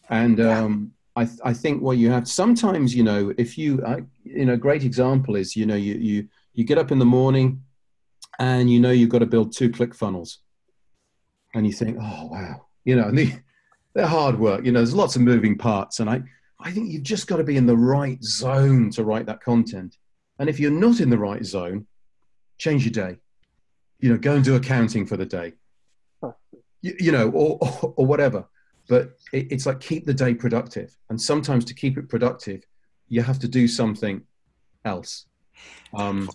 and 0.10 0.40
um, 0.40 0.92
I, 1.16 1.28
I 1.44 1.54
think 1.54 1.82
what 1.82 1.98
you 1.98 2.10
have 2.12 2.28
sometimes, 2.28 2.96
you 2.96 3.04
know, 3.04 3.34
if 3.38 3.58
you, 3.58 3.82
uh, 3.86 4.02
you 4.24 4.46
know, 4.46 4.54
a 4.54 4.58
great 4.58 4.84
example 4.84 5.36
is, 5.36 5.56
you 5.56 5.66
know, 5.66 5.76
you 5.76 5.96
you 5.96 6.28
you 6.54 6.64
get 6.64 6.78
up 6.78 6.92
in 6.92 7.00
the 7.00 7.06
morning, 7.06 7.64
and 8.40 8.70
you 8.70 8.80
know 8.80 8.92
you've 8.92 9.10
got 9.10 9.20
to 9.20 9.26
build 9.26 9.56
two 9.56 9.70
click 9.70 9.94
funnels, 9.94 10.40
and 11.54 11.66
you 11.66 11.74
think, 11.74 11.98
oh 12.00 12.28
wow, 12.28 12.66
you 12.86 12.96
know, 12.96 13.12
they, 13.14 13.38
they're 13.94 14.08
hard 14.08 14.40
work. 14.40 14.66
You 14.66 14.72
know, 14.72 14.80
there's 14.80 14.96
lots 14.96 15.16
of 15.16 15.22
moving 15.22 15.58
parts, 15.58 16.00
and 16.00 16.10
I 16.10 16.24
I 16.60 16.72
think 16.72 16.92
you've 16.92 17.04
just 17.04 17.28
got 17.28 17.38
to 17.38 17.44
be 17.44 17.58
in 17.58 17.66
the 17.66 17.78
right 17.78 18.22
zone 18.24 18.90
to 18.92 19.04
write 19.04 19.26
that 19.28 19.42
content. 19.42 19.98
And 20.40 20.50
if 20.50 20.60
you're 20.60 20.72
not 20.72 21.00
in 21.00 21.10
the 21.10 21.18
right 21.18 21.44
zone, 21.46 21.88
change 22.58 22.86
your 22.86 22.92
day. 22.92 23.18
You 24.00 24.12
know, 24.12 24.18
go 24.18 24.36
and 24.36 24.44
do 24.44 24.56
accounting 24.56 25.06
for 25.06 25.18
the 25.18 25.26
day. 25.26 25.54
You, 26.82 26.96
you 27.00 27.12
know, 27.12 27.30
or, 27.30 27.58
or, 27.62 27.94
or 27.98 28.06
whatever. 28.06 28.46
But 28.88 29.18
it, 29.34 29.52
it's 29.52 29.66
like 29.66 29.80
keep 29.80 30.06
the 30.06 30.14
day 30.14 30.34
productive. 30.34 30.96
And 31.10 31.22
sometimes 31.22 31.66
to 31.66 31.74
keep 31.74 31.98
it 31.98 32.10
productive, 32.10 32.64
you 33.08 33.22
have 33.22 33.40
to 33.40 33.48
do 33.48 33.68
something 33.68 34.24
else. 34.86 35.26
Um, 35.94 36.30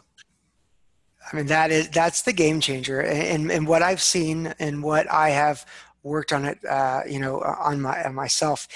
I 1.33 1.37
mean 1.37 1.47
that 1.47 1.71
is 1.71 1.89
that's 1.89 2.23
the 2.23 2.33
game 2.33 2.61
changer, 2.61 3.01
and 3.01 3.51
and 3.51 3.67
what 3.67 3.83
I've 3.83 4.03
seen 4.03 4.55
and 4.59 4.83
what 4.83 5.11
I 5.11 5.31
have 5.31 5.65
worked 6.05 6.33
on 6.33 6.45
it, 6.45 6.59
uh, 6.69 7.01
you 7.09 7.19
know, 7.19 7.41
uh, 7.41 7.57
on 7.59 7.81
my 7.81 8.05
on 8.05 8.15
myself. 8.15 8.69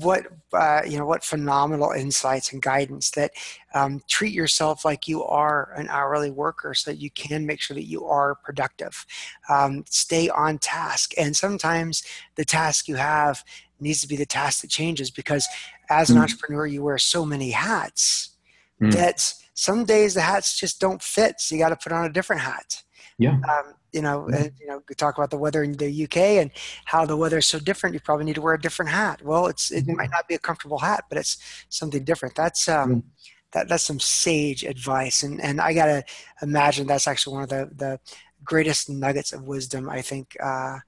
What 0.00 0.26
uh, 0.52 0.82
you 0.86 0.98
know, 0.98 1.06
what 1.06 1.24
phenomenal 1.24 1.92
insights 1.92 2.52
and 2.52 2.60
guidance 2.60 3.10
that 3.12 3.30
um, 3.74 4.02
treat 4.08 4.32
yourself 4.32 4.84
like 4.84 5.08
you 5.08 5.24
are 5.24 5.72
an 5.76 5.88
hourly 5.88 6.30
worker, 6.30 6.74
so 6.74 6.90
that 6.90 6.98
you 6.98 7.10
can 7.10 7.46
make 7.46 7.60
sure 7.60 7.74
that 7.74 7.86
you 7.86 8.04
are 8.04 8.34
productive. 8.34 9.06
Um, 9.48 9.84
stay 9.88 10.28
on 10.28 10.58
task, 10.58 11.12
and 11.16 11.34
sometimes 11.34 12.02
the 12.34 12.44
task 12.44 12.88
you 12.88 12.96
have 12.96 13.42
needs 13.80 14.00
to 14.00 14.08
be 14.08 14.16
the 14.16 14.26
task 14.26 14.62
that 14.62 14.70
changes 14.70 15.10
because 15.10 15.46
as 15.90 16.10
an 16.10 16.16
mm. 16.16 16.22
entrepreneur, 16.22 16.66
you 16.66 16.82
wear 16.82 16.98
so 16.98 17.24
many 17.24 17.50
hats 17.50 18.36
mm. 18.80 18.92
that 18.92 19.32
some 19.54 19.84
days 19.84 20.14
the 20.14 20.20
hats 20.20 20.58
just 20.58 20.80
don't 20.80 21.02
fit, 21.02 21.40
so 21.40 21.54
you 21.54 21.60
got 21.60 21.68
to 21.68 21.76
put 21.76 21.92
on 21.92 22.04
a 22.04 22.12
different 22.12 22.42
hat. 22.42 22.82
Yeah. 23.18 23.34
Um, 23.48 23.74
you 23.94 24.02
know, 24.02 24.26
and, 24.26 24.50
you 24.60 24.66
know, 24.66 24.82
we 24.88 24.94
talk 24.96 25.16
about 25.16 25.30
the 25.30 25.38
weather 25.38 25.62
in 25.62 25.72
the 25.74 26.04
UK 26.04 26.16
and 26.16 26.50
how 26.84 27.06
the 27.06 27.16
weather 27.16 27.38
is 27.38 27.46
so 27.46 27.60
different. 27.60 27.94
You 27.94 28.00
probably 28.00 28.24
need 28.24 28.34
to 28.34 28.42
wear 28.42 28.54
a 28.54 28.60
different 28.60 28.90
hat. 28.90 29.22
Well, 29.22 29.46
it's 29.46 29.70
it 29.70 29.86
might 29.86 30.10
not 30.10 30.26
be 30.26 30.34
a 30.34 30.38
comfortable 30.38 30.78
hat, 30.78 31.04
but 31.08 31.16
it's 31.16 31.64
something 31.68 32.02
different. 32.02 32.34
That's 32.34 32.68
um, 32.68 33.04
that 33.52 33.68
that's 33.68 33.84
some 33.84 34.00
sage 34.00 34.64
advice, 34.64 35.22
and 35.22 35.40
and 35.40 35.60
I 35.60 35.72
gotta 35.72 36.04
imagine 36.42 36.88
that's 36.88 37.06
actually 37.06 37.34
one 37.34 37.44
of 37.44 37.48
the 37.50 37.70
the 37.76 38.00
greatest 38.42 38.90
nuggets 38.90 39.32
of 39.32 39.44
wisdom 39.44 39.88
I 39.88 40.02
think 40.02 40.36
uh, 40.42 40.78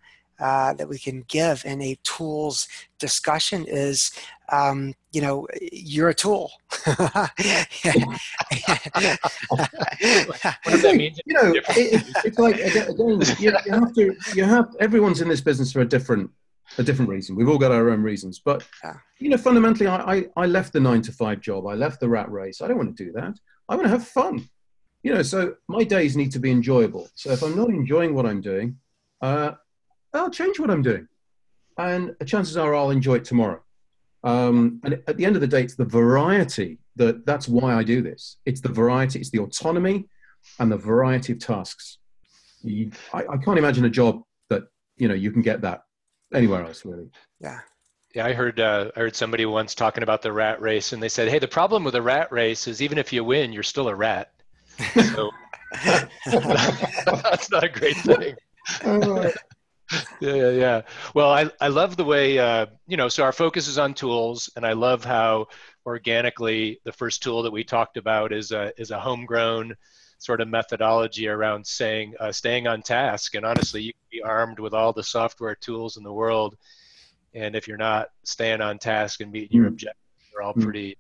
uh, 0.40 0.74
that 0.74 0.88
we 0.88 0.98
can 0.98 1.24
give 1.28 1.64
in 1.64 1.80
a 1.80 1.96
tools 2.02 2.68
discussion 2.98 3.64
is 3.68 4.10
um, 4.50 4.94
you 5.12 5.20
know 5.20 5.46
you're 5.60 6.08
a 6.08 6.14
tool. 6.14 6.50
What 6.86 7.30
does 10.66 10.82
that 10.82 10.94
mean? 10.96 11.14
you 11.24 11.34
know 11.34 11.52
it, 11.54 12.04
it's 12.24 12.38
like 12.38 12.56
again 12.56 13.20
you, 13.38 13.52
you 13.66 13.72
have 13.72 13.94
to 13.94 14.16
you 14.34 14.44
have 14.44 14.74
everyone's 14.80 15.20
in 15.20 15.28
this 15.28 15.40
business 15.40 15.72
for 15.72 15.80
a 15.80 15.88
different 15.88 16.30
a 16.78 16.82
different 16.82 17.10
reason. 17.10 17.36
We've 17.36 17.48
all 17.48 17.58
got 17.58 17.72
our 17.72 17.90
own 17.90 18.02
reasons 18.02 18.38
but 18.38 18.66
you 19.18 19.30
know 19.30 19.38
fundamentally 19.38 19.86
I, 19.86 20.14
I, 20.14 20.26
I 20.36 20.46
left 20.46 20.72
the 20.72 20.80
nine 20.80 21.02
to 21.02 21.12
five 21.12 21.40
job. 21.40 21.66
I 21.66 21.74
left 21.74 22.00
the 22.00 22.08
rat 22.08 22.30
race. 22.30 22.60
I 22.60 22.68
don't 22.68 22.76
want 22.76 22.96
to 22.96 23.04
do 23.04 23.12
that. 23.12 23.38
I 23.68 23.74
want 23.74 23.86
to 23.86 23.90
have 23.90 24.06
fun. 24.06 24.48
You 25.02 25.14
know 25.14 25.22
so 25.22 25.54
my 25.68 25.84
days 25.84 26.16
need 26.16 26.32
to 26.32 26.38
be 26.38 26.50
enjoyable. 26.50 27.08
So 27.14 27.30
if 27.30 27.42
i'm 27.42 27.56
not 27.56 27.68
enjoying 27.68 28.14
what 28.14 28.26
i'm 28.26 28.40
doing 28.40 28.78
uh, 29.20 29.52
I'll 30.12 30.30
change 30.30 30.58
what 30.58 30.70
I'm 30.70 30.82
doing. 30.82 31.08
And 31.78 32.14
chances 32.26 32.56
are 32.56 32.74
I'll 32.74 32.90
enjoy 32.90 33.16
it 33.16 33.24
tomorrow. 33.24 33.62
Um, 34.24 34.80
and 34.84 34.94
at 35.06 35.16
the 35.16 35.24
end 35.24 35.36
of 35.36 35.40
the 35.40 35.46
day, 35.46 35.62
it's 35.62 35.76
the 35.76 35.84
variety 35.84 36.78
that 36.96 37.26
that's 37.26 37.48
why 37.48 37.74
I 37.74 37.84
do 37.84 38.02
this. 38.02 38.38
It's 38.46 38.60
the 38.60 38.68
variety, 38.68 39.20
it's 39.20 39.30
the 39.30 39.40
autonomy 39.40 40.08
and 40.58 40.70
the 40.70 40.76
variety 40.76 41.32
of 41.32 41.38
tasks. 41.38 41.98
You, 42.62 42.90
I, 43.12 43.20
I 43.26 43.36
can't 43.36 43.58
imagine 43.58 43.84
a 43.84 43.90
job 43.90 44.22
that, 44.50 44.64
you 44.96 45.08
know, 45.08 45.14
you 45.14 45.30
can 45.30 45.42
get 45.42 45.60
that 45.62 45.82
anywhere 46.34 46.64
else 46.64 46.84
really. 46.84 47.10
Yeah. 47.40 47.60
Yeah, 48.14 48.24
I 48.24 48.32
heard 48.32 48.60
uh, 48.60 48.90
I 48.96 49.00
heard 49.00 49.14
somebody 49.14 49.44
once 49.44 49.74
talking 49.74 50.02
about 50.02 50.22
the 50.22 50.32
rat 50.32 50.58
race, 50.62 50.94
and 50.94 51.02
they 51.02 51.08
said, 51.10 51.28
"Hey, 51.28 51.38
the 51.38 51.46
problem 51.46 51.84
with 51.84 51.96
a 51.96 52.00
rat 52.00 52.32
race 52.32 52.66
is 52.66 52.80
even 52.80 52.96
if 52.96 53.12
you 53.12 53.22
win, 53.22 53.52
you're 53.52 53.62
still 53.62 53.88
a 53.88 53.94
rat." 53.94 54.32
So 55.14 55.30
that's 56.24 57.50
not 57.50 57.62
a 57.64 57.68
great 57.68 57.96
thing. 57.96 58.34
Uh, 58.84 58.98
yeah, 59.20 59.30
yeah, 60.20 60.50
yeah. 60.50 60.82
Well, 61.14 61.30
I, 61.30 61.50
I 61.60 61.68
love 61.68 61.96
the 61.96 62.04
way, 62.04 62.38
uh, 62.38 62.66
you 62.86 62.96
know, 62.96 63.08
so 63.08 63.22
our 63.22 63.32
focus 63.32 63.68
is 63.68 63.78
on 63.78 63.94
tools, 63.94 64.50
and 64.56 64.66
I 64.66 64.72
love 64.72 65.04
how 65.04 65.48
organically 65.84 66.80
the 66.84 66.92
first 66.92 67.22
tool 67.22 67.42
that 67.42 67.52
we 67.52 67.64
talked 67.64 67.96
about 67.96 68.32
is 68.32 68.52
a, 68.52 68.72
is 68.76 68.90
a 68.90 68.98
homegrown 68.98 69.76
sort 70.18 70.40
of 70.40 70.48
methodology 70.48 71.28
around 71.28 71.66
saying, 71.66 72.14
uh, 72.18 72.32
staying 72.32 72.66
on 72.66 72.82
task. 72.82 73.34
And 73.34 73.44
honestly, 73.44 73.82
you 73.82 73.92
can 73.92 74.08
be 74.10 74.22
armed 74.22 74.58
with 74.58 74.74
all 74.74 74.92
the 74.92 75.02
software 75.02 75.54
tools 75.54 75.96
in 75.96 76.02
the 76.02 76.12
world. 76.12 76.56
And 77.34 77.54
if 77.54 77.68
you're 77.68 77.76
not 77.76 78.08
staying 78.24 78.62
on 78.62 78.78
task 78.78 79.20
and 79.20 79.30
meeting 79.30 79.58
your 79.58 79.66
mm. 79.66 79.74
objectives, 79.74 80.00
they're 80.32 80.42
all 80.42 80.54
mm. 80.54 80.62
pretty, 80.62 80.96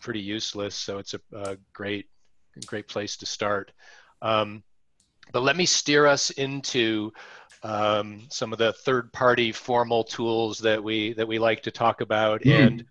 pretty 0.00 0.20
useless. 0.20 0.74
So 0.74 0.98
it's 0.98 1.14
a, 1.14 1.20
a 1.34 1.56
great, 1.72 2.06
great 2.66 2.88
place 2.88 3.18
to 3.18 3.26
start. 3.26 3.70
Um, 4.22 4.62
but 5.32 5.42
let 5.42 5.56
me 5.56 5.66
steer 5.66 6.06
us 6.06 6.30
into 6.30 7.12
um, 7.62 8.26
some 8.28 8.52
of 8.52 8.58
the 8.58 8.72
third-party 8.72 9.52
formal 9.52 10.04
tools 10.04 10.58
that 10.58 10.82
we 10.82 11.12
that 11.14 11.28
we 11.28 11.38
like 11.38 11.62
to 11.62 11.70
talk 11.70 12.00
about. 12.00 12.42
Mm. 12.42 12.66
And 12.66 12.84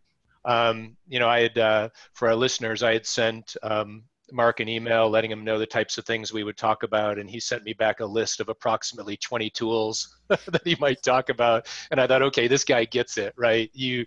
um, 0.45 0.97
you 1.07 1.19
know, 1.19 1.27
I 1.27 1.41
had 1.41 1.57
uh, 1.57 1.89
for 2.13 2.27
our 2.27 2.35
listeners, 2.35 2.83
I 2.83 2.93
had 2.93 3.05
sent 3.05 3.55
um, 3.63 4.03
Mark 4.31 4.59
an 4.59 4.69
email 4.69 5.09
letting 5.09 5.31
him 5.31 5.43
know 5.43 5.59
the 5.59 5.65
types 5.65 5.97
of 5.97 6.05
things 6.05 6.33
we 6.33 6.43
would 6.43 6.57
talk 6.57 6.83
about, 6.83 7.19
and 7.19 7.29
he 7.29 7.39
sent 7.39 7.63
me 7.63 7.73
back 7.73 7.99
a 7.99 8.05
list 8.05 8.39
of 8.39 8.49
approximately 8.49 9.17
20 9.17 9.49
tools 9.49 10.17
that 10.27 10.61
he 10.63 10.75
might 10.79 11.01
talk 11.03 11.29
about. 11.29 11.67
And 11.91 11.99
I 11.99 12.07
thought, 12.07 12.21
okay, 12.23 12.47
this 12.47 12.63
guy 12.63 12.85
gets 12.85 13.17
it, 13.17 13.33
right? 13.37 13.69
You 13.73 14.05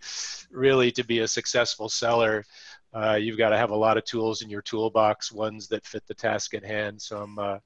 really 0.50 0.90
to 0.92 1.04
be 1.04 1.20
a 1.20 1.28
successful 1.28 1.88
seller. 1.88 2.44
Uh, 2.92 3.14
you've 3.14 3.38
got 3.38 3.50
to 3.50 3.58
have 3.58 3.70
a 3.70 3.76
lot 3.76 3.96
of 3.96 4.04
tools 4.04 4.42
in 4.42 4.48
your 4.48 4.62
toolbox, 4.62 5.32
ones 5.32 5.68
that 5.68 5.86
fit 5.86 6.06
the 6.06 6.14
task 6.14 6.54
at 6.54 6.64
hand. 6.64 7.00
So 7.00 7.18
I'm 7.18 7.38
uh, 7.38 7.58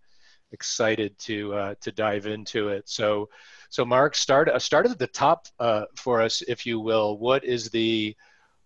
excited 0.52 1.18
to 1.18 1.54
uh, 1.54 1.74
to 1.80 1.92
dive 1.92 2.26
into 2.26 2.68
it. 2.68 2.88
So, 2.88 3.28
so 3.68 3.84
Mark, 3.84 4.14
start 4.14 4.48
uh, 4.48 4.58
start 4.58 4.86
at 4.86 4.98
the 4.98 5.06
top 5.06 5.46
uh, 5.58 5.84
for 5.96 6.20
us, 6.20 6.42
if 6.42 6.64
you 6.66 6.80
will. 6.80 7.18
What 7.18 7.44
is 7.44 7.70
the 7.70 8.16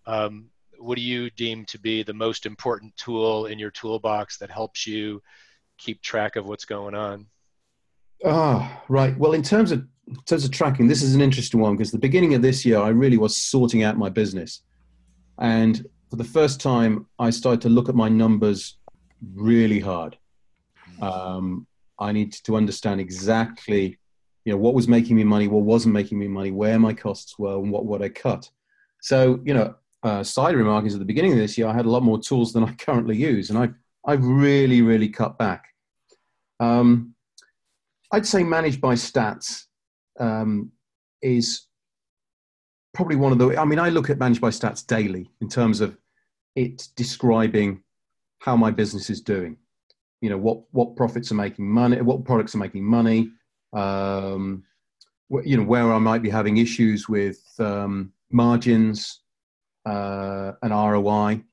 um, 0.05 0.45
what 0.79 0.95
do 0.95 1.01
you 1.01 1.29
deem 1.31 1.65
to 1.65 1.79
be 1.79 2.03
the 2.03 2.13
most 2.13 2.45
important 2.45 2.95
tool 2.97 3.45
in 3.45 3.59
your 3.59 3.71
toolbox 3.71 4.37
that 4.37 4.49
helps 4.49 4.85
you 4.85 5.21
keep 5.77 6.01
track 6.01 6.35
of 6.35 6.45
what's 6.45 6.65
going 6.65 6.95
on? 6.95 7.27
Ah, 8.25 8.79
oh, 8.79 8.83
right. 8.89 9.17
Well, 9.17 9.33
in 9.33 9.43
terms 9.43 9.71
of 9.71 9.85
in 10.07 10.15
terms 10.25 10.43
of 10.43 10.51
tracking, 10.51 10.87
this 10.87 11.01
is 11.01 11.15
an 11.15 11.21
interesting 11.21 11.59
one 11.59 11.75
because 11.75 11.91
the 11.91 11.97
beginning 11.97 12.33
of 12.33 12.41
this 12.41 12.65
year, 12.65 12.79
I 12.79 12.89
really 12.89 13.17
was 13.17 13.35
sorting 13.35 13.83
out 13.83 13.97
my 13.97 14.09
business, 14.09 14.61
and 15.39 15.85
for 16.09 16.17
the 16.17 16.23
first 16.23 16.61
time, 16.61 17.07
I 17.19 17.29
started 17.29 17.61
to 17.61 17.69
look 17.69 17.89
at 17.89 17.95
my 17.95 18.09
numbers 18.09 18.77
really 19.33 19.79
hard. 19.79 20.17
Um, 21.01 21.65
I 21.99 22.11
need 22.11 22.33
to 22.33 22.55
understand 22.55 22.99
exactly, 22.99 23.97
you 24.45 24.51
know, 24.51 24.57
what 24.57 24.73
was 24.73 24.87
making 24.87 25.15
me 25.15 25.23
money, 25.23 25.47
what 25.47 25.63
wasn't 25.63 25.93
making 25.93 26.19
me 26.19 26.27
money, 26.27 26.51
where 26.51 26.79
my 26.79 26.93
costs 26.93 27.37
were, 27.37 27.57
and 27.57 27.71
what 27.71 27.85
would 27.85 28.01
I 28.01 28.09
cut. 28.09 28.49
So, 29.01 29.39
you 29.43 29.53
know, 29.53 29.75
uh, 30.03 30.23
side 30.23 30.55
remark 30.55 30.85
is 30.85 30.93
at 30.93 30.99
the 30.99 31.05
beginning 31.05 31.31
of 31.33 31.37
this 31.37 31.57
year, 31.57 31.67
I 31.67 31.73
had 31.73 31.85
a 31.85 31.89
lot 31.89 32.03
more 32.03 32.19
tools 32.19 32.53
than 32.53 32.63
I 32.63 32.73
currently 32.77 33.17
use, 33.17 33.49
and 33.49 33.59
I've 33.59 33.73
I've 34.05 34.25
really 34.25 34.81
really 34.81 35.09
cut 35.09 35.37
back. 35.37 35.65
Um, 36.59 37.15
I'd 38.11 38.25
say 38.25 38.43
ManageByStats 38.43 39.63
um, 40.19 40.71
is 41.21 41.67
probably 42.93 43.15
one 43.15 43.31
of 43.31 43.39
the. 43.39 43.57
I 43.57 43.65
mean, 43.65 43.79
I 43.79 43.89
look 43.89 44.09
at 44.09 44.19
ManageByStats 44.19 44.85
daily 44.85 45.29
in 45.41 45.49
terms 45.49 45.81
of 45.81 45.97
it 46.55 46.87
describing 46.95 47.83
how 48.39 48.55
my 48.55 48.71
business 48.71 49.09
is 49.09 49.21
doing 49.21 49.57
you 50.23 50.29
know 50.29 50.37
what 50.37 50.59
what 50.71 50.95
profits 50.95 51.31
are 51.31 51.35
making 51.35 51.69
money, 51.69 52.01
what 52.01 52.23
products 52.23 52.55
are 52.55 52.59
making 52.59 52.85
money, 52.85 53.29
um, 53.73 54.63
you 55.43 55.57
know 55.57 55.63
where 55.63 55.91
I 55.91 55.99
might 55.99 56.21
be 56.21 56.29
having 56.29 56.57
issues 56.57 57.09
with 57.09 57.41
um, 57.59 58.13
margins 58.31 59.19
uh, 59.85 60.53
and 60.61 60.71
ROI. 60.71 61.43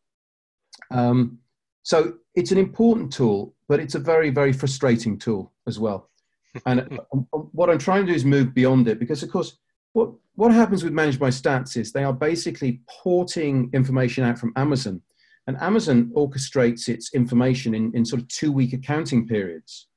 Um, 0.93 1.41
so 1.83 2.15
it's 2.37 2.53
an 2.53 2.59
important 2.59 3.13
tool, 3.13 3.57
but 3.69 3.81
it's 3.81 3.97
a 3.97 3.99
very 3.99 4.31
very 4.31 4.53
frustrating 4.53 5.19
tool 5.19 5.53
as 5.67 5.81
well. 5.81 6.09
and 6.67 7.01
what 7.31 7.71
I'm 7.71 7.79
trying 7.79 8.07
to 8.07 8.13
do 8.13 8.17
is 8.17 8.25
move 8.25 8.55
beyond 8.55 8.87
it 8.87 9.01
because, 9.01 9.25
of 9.25 9.33
course, 9.33 9.59
what 9.95 10.13
what 10.37 10.53
happens 10.53 10.85
with 10.85 10.93
ManageByStats 10.93 11.77
is 11.77 11.91
they 11.91 12.05
are 12.05 12.13
basically 12.13 12.83
porting 13.03 13.69
information 13.73 14.23
out 14.23 14.39
from 14.39 14.53
Amazon 14.55 15.03
and 15.47 15.57
Amazon 15.61 16.11
orchestrates 16.15 16.89
its 16.89 17.15
information 17.15 17.75
in, 17.75 17.95
in 17.95 18.05
sort 18.05 18.23
of 18.23 18.29
two 18.29 18.53
week 18.53 18.73
accounting 18.73 19.27
periods. 19.27 19.89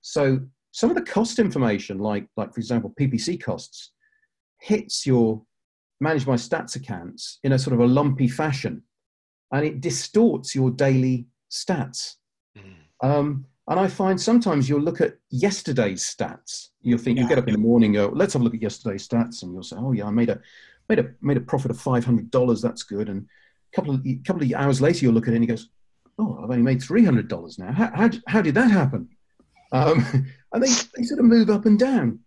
So 0.00 0.40
some 0.72 0.90
of 0.90 0.96
the 0.96 1.02
cost 1.02 1.38
information, 1.38 1.98
like, 1.98 2.26
like 2.36 2.52
for 2.52 2.60
example, 2.60 2.92
PPC 2.98 3.42
costs, 3.42 3.92
hits 4.60 5.06
your 5.06 5.42
ManageByStats 6.02 6.76
accounts 6.76 7.38
in 7.44 7.52
a 7.52 7.58
sort 7.58 7.74
of 7.74 7.80
a 7.80 7.86
lumpy 7.86 8.28
fashion 8.28 8.82
and 9.52 9.64
it 9.64 9.80
distorts 9.80 10.54
your 10.54 10.70
daily 10.70 11.26
stats. 11.50 12.14
Mm. 12.56 12.74
Um, 13.02 13.46
and 13.68 13.78
I 13.78 13.86
find 13.86 14.20
sometimes 14.20 14.68
you'll 14.68 14.80
look 14.80 15.00
at 15.00 15.14
yesterday's 15.30 16.02
stats. 16.02 16.68
You'll 16.80 16.98
think 16.98 17.16
yeah. 17.16 17.24
you 17.24 17.28
get 17.28 17.38
up 17.38 17.46
in 17.46 17.52
the 17.52 17.60
morning, 17.60 17.92
go, 17.92 18.10
let's 18.14 18.32
have 18.32 18.42
a 18.42 18.44
look 18.44 18.54
at 18.54 18.62
yesterday's 18.62 19.06
stats, 19.06 19.42
and 19.42 19.52
you'll 19.52 19.62
say, 19.62 19.76
oh 19.78 19.92
yeah, 19.92 20.06
I 20.06 20.10
made 20.10 20.30
a 20.30 20.40
made 20.88 20.98
a 20.98 21.10
made 21.20 21.36
a 21.36 21.42
profit 21.42 21.70
of 21.70 21.78
five 21.78 22.04
hundred 22.04 22.30
dollars. 22.30 22.60
That's 22.60 22.82
good. 22.82 23.08
And 23.08 23.28
a 23.72 23.76
couple 23.76 23.94
of 23.94 24.04
couple 24.24 24.42
of 24.42 24.52
hours 24.52 24.80
later, 24.80 25.04
you'll 25.04 25.14
look 25.14 25.28
at 25.28 25.32
it 25.32 25.36
and 25.36 25.44
he 25.44 25.48
goes, 25.48 25.68
oh, 26.18 26.38
I've 26.38 26.50
only 26.50 26.62
made 26.62 26.82
three 26.82 27.04
hundred 27.04 27.28
dollars 27.28 27.58
now. 27.58 27.72
How, 27.72 27.90
how 27.94 28.10
how 28.26 28.42
did 28.42 28.54
that 28.54 28.70
happen? 28.70 29.08
Um, 29.72 30.04
and 30.52 30.62
they 30.62 30.68
they 30.96 31.04
sort 31.04 31.20
of 31.20 31.26
move 31.26 31.50
up 31.50 31.66
and 31.66 31.78
down. 31.78 32.20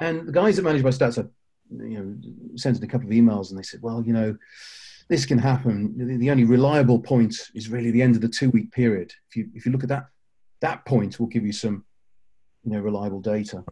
And 0.00 0.26
the 0.26 0.32
guys 0.32 0.56
that 0.56 0.62
manage 0.62 0.82
my 0.82 0.90
stats 0.90 1.18
are, 1.18 1.30
you 1.70 1.98
know, 1.98 2.56
sent 2.56 2.76
in 2.76 2.84
a 2.84 2.86
couple 2.86 3.06
of 3.06 3.12
emails 3.14 3.48
and 3.48 3.58
they 3.58 3.62
said, 3.62 3.80
well, 3.82 4.02
you 4.04 4.12
know, 4.12 4.36
this 5.08 5.24
can 5.24 5.38
happen. 5.38 5.96
The, 5.96 6.16
the 6.18 6.30
only 6.30 6.44
reliable 6.44 6.98
point 6.98 7.34
is 7.54 7.70
really 7.70 7.90
the 7.90 8.02
end 8.02 8.14
of 8.14 8.20
the 8.20 8.28
two 8.28 8.50
week 8.50 8.72
period. 8.72 9.12
If 9.30 9.36
you 9.36 9.48
if 9.54 9.66
you 9.66 9.72
look 9.72 9.82
at 9.82 9.88
that 9.88 10.06
that 10.60 10.84
point, 10.84 11.20
will 11.20 11.26
give 11.26 11.44
you 11.44 11.52
some, 11.52 11.84
you 12.64 12.72
know, 12.72 12.80
reliable 12.80 13.20
data. 13.20 13.64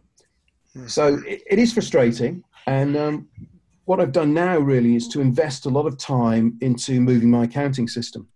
Hmm. 0.73 0.87
So 0.87 1.19
it, 1.25 1.43
it 1.49 1.59
is 1.59 1.73
frustrating, 1.73 2.43
and 2.67 2.95
um, 2.95 3.27
what 3.85 3.99
I've 3.99 4.11
done 4.11 4.33
now 4.33 4.57
really 4.57 4.95
is 4.95 5.07
to 5.09 5.21
invest 5.21 5.65
a 5.65 5.69
lot 5.69 5.85
of 5.85 5.97
time 5.97 6.57
into 6.61 6.99
moving 6.99 7.29
my 7.29 7.45
accounting 7.45 7.87
system. 7.87 8.27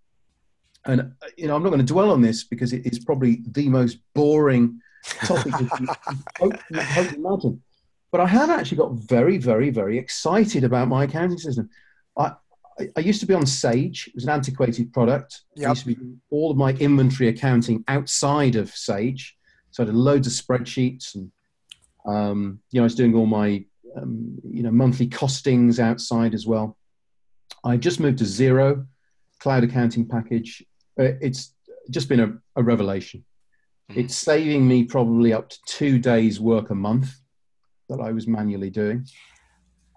And 0.85 1.01
uh, 1.01 1.27
you 1.37 1.47
know, 1.47 1.55
I'm 1.55 1.63
not 1.63 1.69
going 1.69 1.85
to 1.85 1.93
dwell 1.93 2.11
on 2.11 2.21
this 2.21 2.43
because 2.43 2.71
it 2.71 2.85
is 2.85 2.99
probably 2.99 3.41
the 3.47 3.67
most 3.67 3.97
boring 4.13 4.79
topic 5.25 5.53
you, 5.59 5.67
hope, 6.39 6.53
hope 6.73 7.13
imagine. 7.13 7.61
But 8.11 8.21
I 8.21 8.27
have 8.27 8.49
actually 8.49 8.77
got 8.77 8.93
very, 8.93 9.37
very, 9.37 9.69
very 9.69 9.97
excited 9.97 10.63
about 10.63 10.87
my 10.87 11.03
accounting 11.03 11.37
system. 11.37 11.69
I, 12.17 12.33
I 12.95 12.99
used 13.01 13.19
to 13.19 13.25
be 13.25 13.33
on 13.33 13.45
Sage. 13.45 14.07
It 14.07 14.15
was 14.15 14.23
an 14.23 14.31
antiquated 14.31 14.93
product. 14.93 15.41
Yep. 15.55 15.67
I 15.67 15.69
used 15.71 15.85
to 15.85 15.95
be 15.95 15.97
all 16.29 16.51
of 16.51 16.57
my 16.57 16.71
inventory 16.73 17.29
accounting 17.29 17.83
outside 17.87 18.55
of 18.55 18.69
Sage. 18.71 19.35
So 19.71 19.83
I 19.83 19.85
had 19.85 19.95
loads 19.95 20.27
of 20.27 20.33
spreadsheets 20.33 21.15
and, 21.15 21.31
um, 22.05 22.59
you 22.71 22.79
know, 22.79 22.83
I 22.83 22.85
was 22.85 22.95
doing 22.95 23.13
all 23.13 23.27
my 23.27 23.63
um, 23.95 24.39
you 24.43 24.63
know, 24.63 24.71
monthly 24.71 25.07
costings 25.07 25.79
outside 25.79 26.33
as 26.33 26.45
well. 26.45 26.77
I 27.63 27.77
just 27.77 27.99
moved 27.99 28.19
to 28.19 28.23
Xero 28.23 28.85
cloud 29.39 29.63
accounting 29.63 30.07
package. 30.07 30.63
Uh, 30.99 31.15
it's 31.21 31.53
just 31.89 32.09
been 32.09 32.19
a, 32.19 32.33
a 32.55 32.63
revelation. 32.63 33.25
Mm-hmm. 33.89 34.01
It's 34.01 34.15
saving 34.15 34.67
me 34.67 34.83
probably 34.83 35.33
up 35.33 35.49
to 35.49 35.57
two 35.65 35.99
days 35.99 36.39
work 36.39 36.69
a 36.69 36.75
month 36.75 37.09
that 37.89 37.99
I 37.99 38.11
was 38.11 38.27
manually 38.27 38.69
doing. 38.69 39.07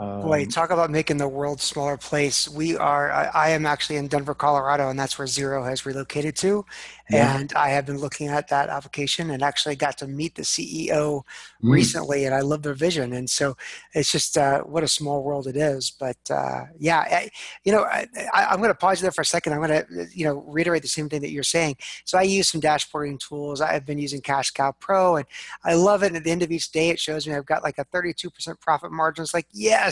Um, 0.03 0.23
Boy, 0.23 0.47
talk 0.47 0.71
about 0.71 0.91
making 0.91 1.19
the 1.19 1.29
world 1.29 1.61
smaller 1.61 1.97
place. 1.97 2.49
We 2.49 2.77
are, 2.77 3.12
I, 3.12 3.25
I, 3.35 3.49
am 3.51 3.67
actually 3.67 3.97
in 3.97 4.09
Denver, 4.09 4.35
Colorado, 4.35 4.88
and 4.88 4.99
that's 4.99 5.19
where 5.19 5.27
Xero 5.27 5.65
has 5.65 5.87
relocated 5.87 6.35
to. 6.37 6.65
Yeah. 7.11 7.38
And 7.38 7.53
I 7.53 7.69
have 7.71 7.87
been 7.87 7.99
looking 7.99 8.29
at 8.29 8.49
that 8.49 8.69
application 8.69 9.31
and 9.31 9.43
actually 9.43 9.77
got 9.77 9.99
to 9.99 10.07
meet 10.07 10.35
the 10.35 10.43
CEO 10.43 10.88
mm. 10.88 11.23
recently, 11.61 12.25
and 12.25 12.35
I 12.35 12.41
love 12.41 12.62
their 12.62 12.75
vision. 12.75 13.12
And 13.12 13.29
so 13.29 13.57
it's 13.95 14.11
just 14.11 14.38
uh, 14.38 14.62
what 14.62 14.83
a 14.83 14.88
small 14.88 15.23
world 15.23 15.47
it 15.47 15.57
is. 15.57 15.91
But 15.91 16.17
uh, 16.31 16.65
yeah, 16.79 17.01
I, 17.01 17.31
you 17.65 17.73
know, 17.73 17.83
I, 17.85 18.07
am 18.33 18.59
going 18.59 18.71
to 18.71 18.75
pause 18.75 19.01
there 19.01 19.12
for 19.12 19.23
a 19.23 19.27
second. 19.27 19.53
I'm 19.53 19.61
going 19.61 19.85
to, 19.85 20.07
you 20.12 20.25
know, 20.25 20.43
reiterate 20.49 20.83
the 20.83 20.88
same 20.88 21.09
thing 21.09 21.21
that 21.21 21.31
you're 21.31 21.43
saying. 21.43 21.77
So 22.05 22.19
I 22.19 22.23
use 22.23 22.49
some 22.49 22.61
dashboarding 22.61 23.21
tools. 23.21 23.61
I've 23.61 23.85
been 23.85 23.99
using 23.99 24.21
Cash 24.21 24.53
Cow 24.53 24.73
Pro, 24.73 25.17
and 25.17 25.27
I 25.65 25.75
love 25.75 26.03
it. 26.03 26.07
And 26.09 26.17
at 26.17 26.25
the 26.25 26.31
end 26.31 26.43
of 26.43 26.51
each 26.51 26.73
day, 26.73 26.88
it 26.88 26.99
shows 26.99 27.27
me 27.27 27.35
I've 27.35 27.47
got 27.47 27.62
like 27.62 27.79
a 27.79 27.85
32% 27.85 28.59
profit 28.61 28.91
margin. 28.91 29.23
It's 29.23 29.35
like, 29.35 29.47
yes 29.53 29.91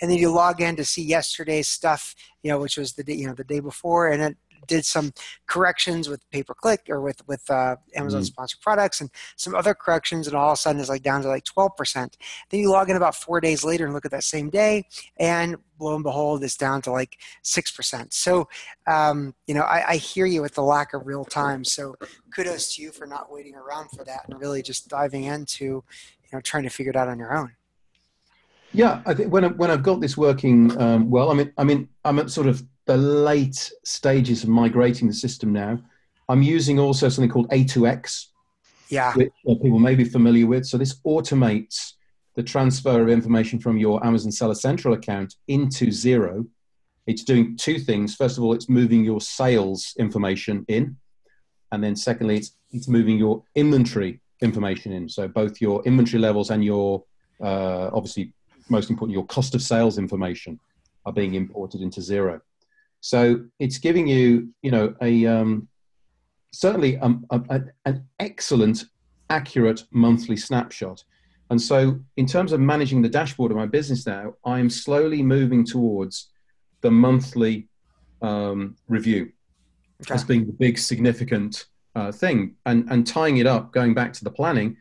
and 0.00 0.10
then 0.10 0.18
you 0.18 0.30
log 0.30 0.60
in 0.60 0.76
to 0.76 0.84
see 0.84 1.02
yesterday's 1.02 1.68
stuff, 1.68 2.14
you 2.42 2.50
know, 2.50 2.58
which 2.58 2.76
was 2.76 2.92
the 2.92 3.04
day, 3.04 3.14
you 3.14 3.26
know, 3.26 3.34
the 3.34 3.44
day 3.44 3.60
before, 3.60 4.08
and 4.08 4.22
it 4.22 4.36
did 4.66 4.84
some 4.84 5.12
corrections 5.46 6.08
with 6.08 6.28
pay 6.30 6.42
per 6.42 6.54
click 6.54 6.82
or 6.88 7.00
with 7.00 7.26
with 7.26 7.48
uh, 7.50 7.76
Amazon 7.94 8.20
mm-hmm. 8.20 8.26
sponsored 8.26 8.60
products 8.60 9.00
and 9.00 9.10
some 9.36 9.54
other 9.54 9.74
corrections, 9.74 10.26
and 10.26 10.36
all 10.36 10.50
of 10.50 10.54
a 10.54 10.56
sudden 10.56 10.80
it's 10.80 10.90
like 10.90 11.02
down 11.02 11.22
to 11.22 11.28
like 11.28 11.44
twelve 11.44 11.76
percent. 11.76 12.16
Then 12.50 12.60
you 12.60 12.70
log 12.70 12.90
in 12.90 12.96
about 12.96 13.14
four 13.14 13.40
days 13.40 13.64
later 13.64 13.84
and 13.84 13.94
look 13.94 14.04
at 14.04 14.10
that 14.10 14.24
same 14.24 14.50
day, 14.50 14.84
and 15.16 15.56
lo 15.78 15.94
and 15.94 16.04
behold, 16.04 16.42
it's 16.42 16.56
down 16.56 16.82
to 16.82 16.92
like 16.92 17.18
six 17.42 17.70
percent. 17.70 18.12
So, 18.12 18.48
um, 18.86 19.34
you 19.46 19.54
know, 19.54 19.62
I, 19.62 19.90
I 19.90 19.96
hear 19.96 20.26
you 20.26 20.42
with 20.42 20.54
the 20.54 20.62
lack 20.62 20.94
of 20.94 21.06
real 21.06 21.24
time. 21.24 21.64
So, 21.64 21.94
kudos 22.34 22.74
to 22.76 22.82
you 22.82 22.90
for 22.92 23.06
not 23.06 23.32
waiting 23.32 23.54
around 23.54 23.90
for 23.90 24.04
that 24.04 24.24
and 24.28 24.40
really 24.40 24.62
just 24.62 24.88
diving 24.88 25.24
into, 25.24 25.64
you 25.64 25.84
know, 26.32 26.40
trying 26.40 26.64
to 26.64 26.70
figure 26.70 26.90
it 26.90 26.96
out 26.96 27.08
on 27.08 27.18
your 27.18 27.36
own. 27.36 27.52
Yeah, 28.72 29.02
I 29.06 29.14
think 29.14 29.32
when 29.32 29.44
I, 29.44 29.48
when 29.48 29.70
I've 29.70 29.82
got 29.82 30.00
this 30.00 30.16
working 30.16 30.78
um, 30.80 31.10
well, 31.10 31.30
I 31.30 31.34
mean, 31.34 31.52
I 31.56 31.64
mean, 31.64 31.88
I'm 32.04 32.18
at 32.18 32.30
sort 32.30 32.46
of 32.46 32.62
the 32.86 32.96
late 32.96 33.70
stages 33.84 34.42
of 34.42 34.48
migrating 34.48 35.08
the 35.08 35.14
system 35.14 35.52
now. 35.52 35.78
I'm 36.28 36.42
using 36.42 36.78
also 36.78 37.08
something 37.08 37.30
called 37.30 37.48
A2X, 37.50 38.26
yeah, 38.90 39.14
which 39.14 39.32
uh, 39.48 39.54
people 39.62 39.78
may 39.78 39.94
be 39.94 40.04
familiar 40.04 40.46
with. 40.46 40.66
So 40.66 40.76
this 40.76 41.00
automates 41.06 41.94
the 42.34 42.42
transfer 42.42 43.02
of 43.02 43.08
information 43.08 43.58
from 43.58 43.78
your 43.78 44.04
Amazon 44.06 44.30
Seller 44.30 44.54
Central 44.54 44.94
account 44.94 45.34
into 45.48 45.86
Xero. 45.86 46.46
It's 47.06 47.24
doing 47.24 47.56
two 47.56 47.78
things. 47.78 48.14
First 48.14 48.36
of 48.36 48.44
all, 48.44 48.52
it's 48.52 48.68
moving 48.68 49.02
your 49.02 49.22
sales 49.22 49.94
information 49.98 50.66
in, 50.68 50.96
and 51.72 51.82
then 51.82 51.96
secondly, 51.96 52.36
it's 52.36 52.52
it's 52.70 52.88
moving 52.88 53.16
your 53.16 53.42
inventory 53.54 54.20
information 54.42 54.92
in. 54.92 55.08
So 55.08 55.26
both 55.26 55.60
your 55.60 55.82
inventory 55.84 56.20
levels 56.20 56.50
and 56.50 56.62
your 56.62 57.04
uh, 57.42 57.90
obviously 57.92 58.34
most 58.70 58.90
important, 58.90 59.14
your 59.14 59.26
cost 59.26 59.54
of 59.54 59.62
sales 59.62 59.98
information 59.98 60.58
are 61.06 61.12
being 61.12 61.34
imported 61.34 61.80
into 61.80 62.00
Xero. 62.00 62.40
So 63.00 63.44
it's 63.58 63.78
giving 63.78 64.06
you, 64.06 64.52
you 64.62 64.70
know, 64.70 64.94
a 65.00 65.26
um, 65.26 65.68
certainly 66.52 66.98
um, 66.98 67.24
a, 67.30 67.40
a, 67.48 67.62
an 67.84 68.04
excellent, 68.18 68.84
accurate 69.30 69.84
monthly 69.90 70.36
snapshot. 70.36 71.02
And 71.50 71.60
so, 71.60 71.98
in 72.16 72.26
terms 72.26 72.52
of 72.52 72.60
managing 72.60 73.00
the 73.00 73.08
dashboard 73.08 73.50
of 73.50 73.56
my 73.56 73.66
business 73.66 74.06
now, 74.06 74.34
I'm 74.44 74.68
slowly 74.68 75.22
moving 75.22 75.64
towards 75.64 76.30
the 76.82 76.90
monthly 76.90 77.68
um, 78.20 78.76
review 78.86 79.32
okay. 80.02 80.14
as 80.14 80.24
being 80.24 80.46
the 80.46 80.52
big, 80.52 80.78
significant 80.78 81.66
uh, 81.94 82.12
thing. 82.12 82.54
And, 82.66 82.86
and 82.90 83.06
tying 83.06 83.38
it 83.38 83.46
up, 83.46 83.72
going 83.72 83.94
back 83.94 84.12
to 84.14 84.24
the 84.24 84.30
planning, 84.30 84.76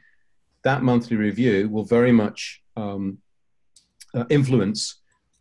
that 0.64 0.84
monthly 0.84 1.16
review 1.16 1.70
will 1.70 1.86
very 1.86 2.12
much 2.12 2.62
um, 2.76 3.20
uh, 4.18 4.26
influence 4.30 4.96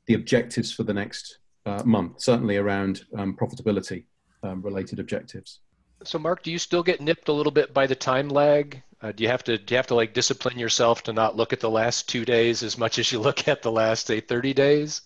the 0.06 0.14
objectives 0.14 0.72
for 0.72 0.84
the 0.84 0.94
next 0.94 1.38
uh, 1.64 1.82
month, 1.84 2.20
certainly 2.20 2.56
around 2.56 3.02
um, 3.16 3.36
profitability 3.36 4.04
um, 4.42 4.62
related 4.62 5.00
objectives. 5.00 5.60
So, 6.04 6.18
Mark, 6.18 6.42
do 6.42 6.52
you 6.52 6.58
still 6.58 6.82
get 6.82 7.00
nipped 7.00 7.28
a 7.28 7.32
little 7.32 7.52
bit 7.52 7.72
by 7.72 7.86
the 7.86 7.94
time 7.94 8.28
lag? 8.28 8.82
Uh, 9.00 9.12
do 9.12 9.22
you 9.22 9.28
have 9.28 9.44
to 9.44 9.58
do 9.58 9.74
you 9.74 9.76
have 9.76 9.86
to 9.88 9.94
like 9.94 10.14
discipline 10.14 10.58
yourself 10.58 11.02
to 11.04 11.12
not 11.12 11.36
look 11.36 11.52
at 11.52 11.60
the 11.60 11.70
last 11.70 12.08
two 12.08 12.24
days 12.24 12.62
as 12.62 12.78
much 12.78 12.98
as 12.98 13.10
you 13.10 13.18
look 13.18 13.48
at 13.48 13.62
the 13.62 13.72
last 13.72 14.06
say 14.06 14.20
thirty 14.20 14.54
days? 14.54 15.02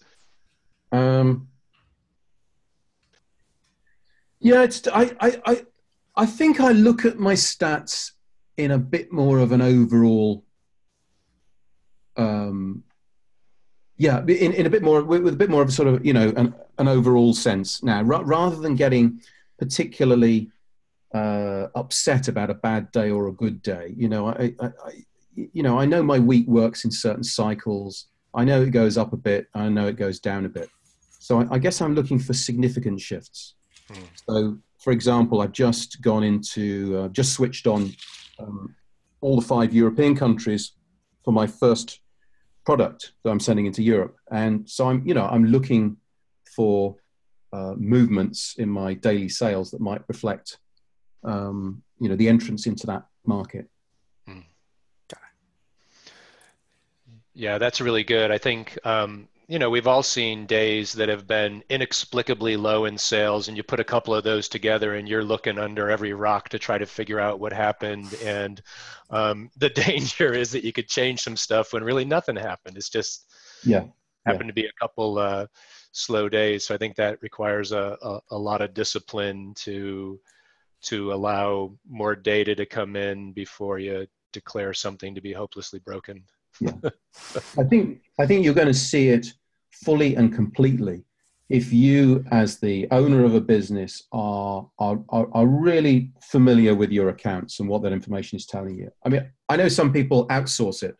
Um, 0.92 1.48
yeah, 4.40 4.62
it's 4.62 4.87
I, 4.88 5.12
I 5.20 5.40
I 5.46 5.66
I 6.16 6.26
think 6.26 6.61
I 6.61 6.72
look 6.72 7.04
at 7.04 7.18
my 7.18 7.35
stats 7.35 8.12
in 8.56 8.70
a 8.72 8.78
bit 8.78 9.12
more 9.12 9.38
of 9.38 9.52
an 9.52 9.62
overall 9.62 10.44
um, 12.16 12.85
yeah, 14.00 14.22
in, 14.22 14.54
in 14.54 14.64
a 14.64 14.70
bit 14.70 14.82
more 14.82 15.02
with, 15.02 15.28
a 15.28 15.36
bit 15.36 15.50
more 15.50 15.60
of 15.60 15.68
a 15.68 15.72
sort 15.72 15.86
of 15.86 16.04
you 16.06 16.14
know 16.14 16.32
an, 16.34 16.54
an 16.78 16.88
overall 16.88 17.34
sense 17.34 17.82
now, 17.82 17.98
r- 17.98 18.24
rather 18.24 18.56
than 18.56 18.74
getting 18.74 19.20
particularly 19.58 20.50
uh, 21.12 21.66
upset 21.74 22.26
about 22.26 22.48
a 22.48 22.54
bad 22.54 22.90
day 22.92 23.10
or 23.10 23.28
a 23.28 23.32
good 23.32 23.60
day. 23.60 23.92
You 23.94 24.08
know, 24.08 24.28
I, 24.28 24.54
I, 24.58 24.66
I, 24.66 25.04
you 25.36 25.62
know 25.62 25.78
I 25.78 25.84
know 25.84 26.02
my 26.02 26.18
week 26.18 26.46
works 26.46 26.86
in 26.86 26.90
certain 26.90 27.22
cycles. 27.22 28.06
I 28.32 28.42
know 28.42 28.62
it 28.62 28.70
goes 28.70 28.96
up 28.96 29.12
a 29.12 29.18
bit. 29.18 29.48
I 29.52 29.68
know 29.68 29.86
it 29.86 29.96
goes 29.96 30.18
down 30.18 30.46
a 30.46 30.48
bit. 30.48 30.70
So 31.18 31.42
I, 31.42 31.56
I 31.56 31.58
guess 31.58 31.82
I'm 31.82 31.94
looking 31.94 32.18
for 32.18 32.32
significant 32.32 33.02
shifts. 33.02 33.56
Mm. 33.92 34.06
So, 34.26 34.58
for 34.78 34.94
example, 34.94 35.42
I've 35.42 35.52
just 35.52 36.00
gone 36.00 36.24
into 36.24 36.96
uh, 36.96 37.08
just 37.08 37.34
switched 37.34 37.66
on 37.66 37.92
um, 38.38 38.74
all 39.20 39.38
the 39.38 39.46
five 39.46 39.74
European 39.74 40.16
countries 40.16 40.72
for 41.22 41.34
my 41.34 41.46
first 41.46 42.00
product 42.64 43.12
that 43.23 43.31
I'm 43.31 43.40
sending 43.40 43.66
into 43.66 43.83
Europe. 43.83 44.16
And 44.31 44.68
so 44.68 44.88
I'm, 44.88 45.07
you 45.07 45.14
know, 45.14 45.27
I'm 45.27 45.46
looking 45.46 45.96
for 46.55 46.96
uh, 47.53 47.75
movements 47.77 48.55
in 48.59 48.68
my 48.68 48.94
daily 48.94 49.29
sales 49.29 49.70
that 49.70 49.81
might 49.81 50.03
reflect, 50.09 50.59
um, 51.25 51.83
you 51.99 52.09
know, 52.09 52.16
the 52.16 52.29
entrance 52.29 52.66
into 52.66 52.87
that 52.87 53.05
market. 53.25 53.68
Hmm. 54.27 54.40
Yeah, 57.35 57.59
that's 57.59 57.81
really 57.81 58.05
good. 58.05 58.31
I 58.31 58.38
think 58.38 58.79
um, 58.85 59.29
you 59.50 59.58
know, 59.58 59.68
we've 59.68 59.88
all 59.88 60.04
seen 60.04 60.46
days 60.46 60.92
that 60.92 61.08
have 61.08 61.26
been 61.26 61.60
inexplicably 61.70 62.56
low 62.56 62.84
in 62.84 62.96
sales, 62.96 63.48
and 63.48 63.56
you 63.56 63.64
put 63.64 63.80
a 63.80 63.84
couple 63.84 64.14
of 64.14 64.22
those 64.22 64.48
together, 64.48 64.94
and 64.94 65.08
you're 65.08 65.24
looking 65.24 65.58
under 65.58 65.90
every 65.90 66.12
rock 66.12 66.48
to 66.50 66.58
try 66.58 66.78
to 66.78 66.86
figure 66.86 67.18
out 67.18 67.40
what 67.40 67.52
happened. 67.52 68.14
And 68.22 68.62
um, 69.10 69.50
the 69.56 69.68
danger 69.88 70.32
is 70.32 70.52
that 70.52 70.62
you 70.62 70.72
could 70.72 70.86
change 70.86 71.20
some 71.20 71.36
stuff 71.36 71.72
when 71.72 71.82
really 71.82 72.04
nothing 72.04 72.36
happened. 72.36 72.76
It's 72.76 72.90
just 72.90 73.26
yeah, 73.64 73.86
happened 74.24 74.44
yeah. 74.44 74.50
to 74.50 74.52
be 74.52 74.66
a 74.66 74.80
couple 74.80 75.18
uh, 75.18 75.46
slow 75.90 76.28
days. 76.28 76.64
So 76.64 76.76
I 76.76 76.78
think 76.78 76.94
that 76.94 77.20
requires 77.20 77.72
a, 77.72 77.98
a, 78.02 78.20
a 78.30 78.38
lot 78.38 78.62
of 78.62 78.72
discipline 78.72 79.52
to 79.56 80.20
to 80.82 81.12
allow 81.12 81.74
more 81.88 82.14
data 82.14 82.54
to 82.54 82.66
come 82.66 82.94
in 82.94 83.32
before 83.32 83.80
you 83.80 84.06
declare 84.32 84.72
something 84.72 85.12
to 85.12 85.20
be 85.20 85.32
hopelessly 85.32 85.80
broken. 85.80 86.22
yeah, 86.60 86.70
I 87.58 87.64
think 87.64 88.02
I 88.20 88.26
think 88.26 88.44
you're 88.44 88.54
going 88.54 88.68
to 88.68 88.74
see 88.74 89.08
it 89.08 89.32
fully 89.72 90.16
and 90.16 90.35
completely 90.35 91.04
if 91.50 91.72
you 91.72 92.24
as 92.30 92.61
the 92.61 92.87
owner 92.92 93.24
of 93.24 93.35
a 93.35 93.40
business 93.40 94.04
are, 94.12 94.66
are, 94.78 95.00
are, 95.11 95.46
really 95.46 96.12
familiar 96.22 96.76
with 96.76 96.92
your 96.92 97.09
accounts 97.09 97.59
and 97.59 97.68
what 97.68 97.83
that 97.83 97.92
information 97.92 98.37
is 98.37 98.46
telling 98.46 98.78
you. 98.78 98.88
I 99.04 99.09
mean 99.09 99.30
i 99.48 99.56
know 99.56 99.68
some 99.68 99.92
people 99.92 100.28
outsource 100.28 100.83
it 100.85 100.96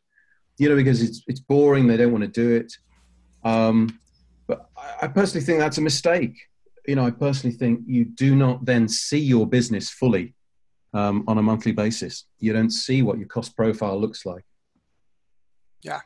you 0.59 0.69
know 0.69 0.75
because 0.75 1.03
it's, 1.03 1.23
it's 1.29 1.41
boring 1.41 1.87
they 1.87 1.97
don't 1.97 2.13
want 2.13 2.25
to 2.25 2.29
do 2.29 2.57
it. 2.57 2.73
Um, 3.45 4.01
but 4.47 4.69
I, 4.77 5.07
I 5.07 5.07
personally 5.07 5.45
think 5.47 5.61
that's 5.61 5.79
a 5.79 5.83
mistake. 5.83 6.37
You 6.87 6.97
know 6.97 7.07
i 7.07 7.11
personally 7.11 7.57
think 7.57 7.81
you 7.87 8.05
do 8.05 8.35
not 8.35 8.65
then 8.65 8.89
see 8.89 9.21
your 9.21 9.47
business 9.47 9.89
fully 9.89 10.35
um, 10.93 11.25
on 11.29 11.39
a 11.39 11.43
monthly 11.43 11.73
basis. 11.73 12.25
You 12.41 12.53
don't 12.53 12.71
see 12.71 13.03
what 13.03 13.19
your 13.19 13.29
cost 13.29 13.57
profile 13.57 13.99
looks 14.01 14.27
like. 14.27 14.45
Yeah 15.83 16.01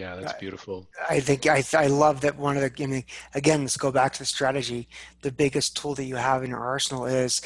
yeah, 0.00 0.16
that's 0.16 0.32
beautiful. 0.40 0.88
I 1.08 1.20
think 1.20 1.46
I, 1.46 1.62
I 1.74 1.86
love 1.86 2.22
that 2.22 2.36
one 2.38 2.56
of 2.56 2.62
the, 2.62 2.82
I 2.82 2.86
mean, 2.86 3.04
again, 3.34 3.60
let's 3.60 3.76
go 3.76 3.92
back 3.92 4.14
to 4.14 4.18
the 4.20 4.24
strategy. 4.24 4.88
The 5.20 5.30
biggest 5.30 5.76
tool 5.76 5.94
that 5.94 6.04
you 6.04 6.16
have 6.16 6.42
in 6.42 6.50
your 6.50 6.60
arsenal 6.60 7.04
is 7.06 7.42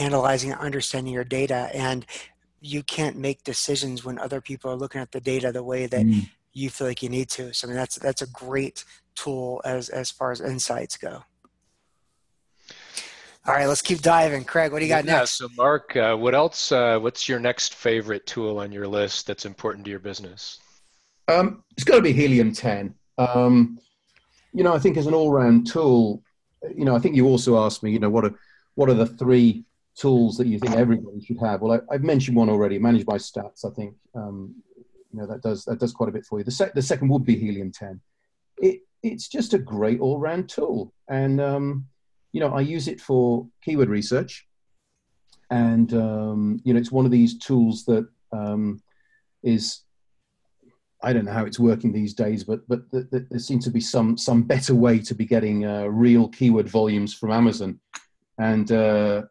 analyzing 0.00 0.50
and 0.52 0.60
understanding 0.60 1.12
your 1.12 1.24
data. 1.24 1.70
And 1.74 2.06
you 2.60 2.82
can't 2.82 3.16
make 3.16 3.44
decisions 3.44 4.04
when 4.04 4.18
other 4.18 4.40
people 4.40 4.70
are 4.70 4.76
looking 4.76 5.00
at 5.00 5.12
the 5.12 5.20
data 5.20 5.52
the 5.52 5.62
way 5.62 5.86
that 5.86 6.04
mm. 6.04 6.28
you 6.52 6.70
feel 6.70 6.86
like 6.86 7.02
you 7.02 7.10
need 7.10 7.28
to. 7.30 7.52
So 7.52 7.66
I 7.66 7.68
mean, 7.68 7.76
that's, 7.76 7.96
that's 7.96 8.22
a 8.22 8.26
great 8.28 8.84
tool 9.14 9.60
as, 9.64 9.90
as 9.90 10.10
far 10.10 10.32
as 10.32 10.40
insights 10.40 10.96
go. 10.96 11.22
All 13.46 13.54
right, 13.54 13.66
let's 13.66 13.82
keep 13.82 14.00
diving. 14.00 14.44
Craig, 14.44 14.72
what 14.72 14.80
do 14.80 14.84
you 14.84 14.90
got 14.90 15.04
yeah, 15.06 15.18
next? 15.20 15.38
So, 15.38 15.48
Mark, 15.56 15.96
uh, 15.96 16.16
what 16.16 16.34
else? 16.34 16.70
Uh, 16.70 16.98
what's 16.98 17.28
your 17.28 17.40
next 17.40 17.74
favorite 17.74 18.26
tool 18.26 18.58
on 18.58 18.72
your 18.72 18.86
list 18.86 19.26
that's 19.26 19.46
important 19.46 19.84
to 19.86 19.90
your 19.90 20.00
business? 20.00 20.58
Um, 21.28 21.62
it's 21.72 21.84
got 21.84 21.96
to 21.96 22.02
be 22.02 22.12
Helium 22.12 22.52
10. 22.52 22.94
Um, 23.18 23.78
you 24.52 24.64
know, 24.64 24.74
I 24.74 24.78
think 24.78 24.96
as 24.96 25.06
an 25.06 25.14
all-round 25.14 25.66
tool, 25.66 26.22
you 26.74 26.84
know, 26.84 26.96
I 26.96 26.98
think 26.98 27.14
you 27.14 27.26
also 27.26 27.58
asked 27.58 27.82
me, 27.82 27.92
you 27.92 27.98
know, 27.98 28.10
what 28.10 28.24
are 28.24 28.34
what 28.74 28.88
are 28.88 28.94
the 28.94 29.06
three 29.06 29.64
tools 29.94 30.36
that 30.36 30.46
you 30.46 30.58
think 30.58 30.74
everybody 30.74 31.20
should 31.20 31.38
have? 31.40 31.60
Well, 31.60 31.80
I, 31.90 31.94
have 31.94 32.02
mentioned 32.02 32.36
one 32.36 32.48
already. 32.48 32.78
ManageByStats. 32.78 33.64
I 33.64 33.74
think 33.74 33.94
um, 34.14 34.54
you 35.12 35.20
know 35.20 35.26
that 35.26 35.42
does 35.42 35.64
that 35.64 35.78
does 35.78 35.92
quite 35.92 36.08
a 36.08 36.12
bit 36.12 36.24
for 36.24 36.38
you. 36.38 36.44
The, 36.44 36.70
the 36.74 36.82
second 36.82 37.08
would 37.08 37.24
be 37.24 37.36
Helium 37.36 37.72
10. 37.72 38.00
It 38.58 38.80
it's 39.02 39.28
just 39.28 39.54
a 39.54 39.58
great 39.58 40.00
all-round 40.00 40.48
tool, 40.48 40.92
and 41.08 41.40
um, 41.40 41.86
you 42.32 42.40
know, 42.40 42.52
I 42.52 42.60
use 42.60 42.88
it 42.88 43.00
for 43.00 43.46
keyword 43.62 43.88
research, 43.88 44.46
and 45.50 45.92
um, 45.94 46.60
you 46.64 46.72
know, 46.72 46.80
it's 46.80 46.92
one 46.92 47.04
of 47.04 47.10
these 47.10 47.38
tools 47.38 47.84
that 47.84 48.08
um, 48.32 48.80
is 49.42 49.82
I 51.02 51.12
don't 51.12 51.24
know 51.24 51.32
how 51.32 51.44
it's 51.44 51.60
working 51.60 51.92
these 51.92 52.14
days, 52.14 52.42
but 52.44 52.66
but 52.68 52.90
th- 52.90 53.10
th- 53.10 53.24
there 53.30 53.38
seems 53.38 53.64
to 53.64 53.70
be 53.70 53.80
some 53.80 54.16
some 54.16 54.42
better 54.42 54.74
way 54.74 54.98
to 55.00 55.14
be 55.14 55.24
getting 55.24 55.64
uh, 55.64 55.84
real 55.84 56.28
keyword 56.28 56.68
volumes 56.68 57.14
from 57.14 57.30
Amazon. 57.30 57.78
And 58.38 58.70
uh, 58.72 59.22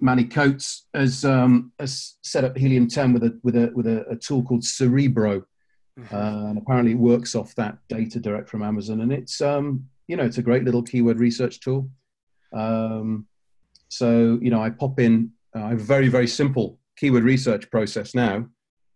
Manny 0.00 0.24
Coats 0.24 0.86
has, 0.94 1.24
um, 1.24 1.72
has 1.78 2.16
set 2.22 2.44
up 2.44 2.56
Helium 2.56 2.88
10 2.88 3.12
with 3.12 3.24
a 3.24 3.38
with 3.42 3.56
a 3.56 3.72
with 3.74 3.86
a, 3.86 4.06
a 4.10 4.16
tool 4.16 4.42
called 4.44 4.64
Cerebro, 4.64 5.40
mm-hmm. 5.98 6.14
uh, 6.14 6.50
and 6.50 6.58
apparently 6.58 6.92
it 6.92 6.98
works 6.98 7.34
off 7.34 7.54
that 7.56 7.78
data 7.88 8.20
direct 8.20 8.48
from 8.48 8.62
Amazon. 8.62 9.00
And 9.00 9.12
it's 9.12 9.40
um, 9.40 9.88
you 10.06 10.16
know 10.16 10.24
it's 10.24 10.38
a 10.38 10.42
great 10.42 10.64
little 10.64 10.82
keyword 10.82 11.18
research 11.18 11.60
tool. 11.60 11.90
Um, 12.52 13.26
so 13.88 14.38
you 14.40 14.50
know 14.50 14.62
I 14.62 14.70
pop 14.70 15.00
in. 15.00 15.32
Uh, 15.54 15.64
I 15.64 15.68
have 15.70 15.80
a 15.80 15.84
very 15.84 16.08
very 16.08 16.28
simple 16.28 16.78
keyword 16.96 17.24
research 17.24 17.70
process 17.70 18.14
now 18.14 18.46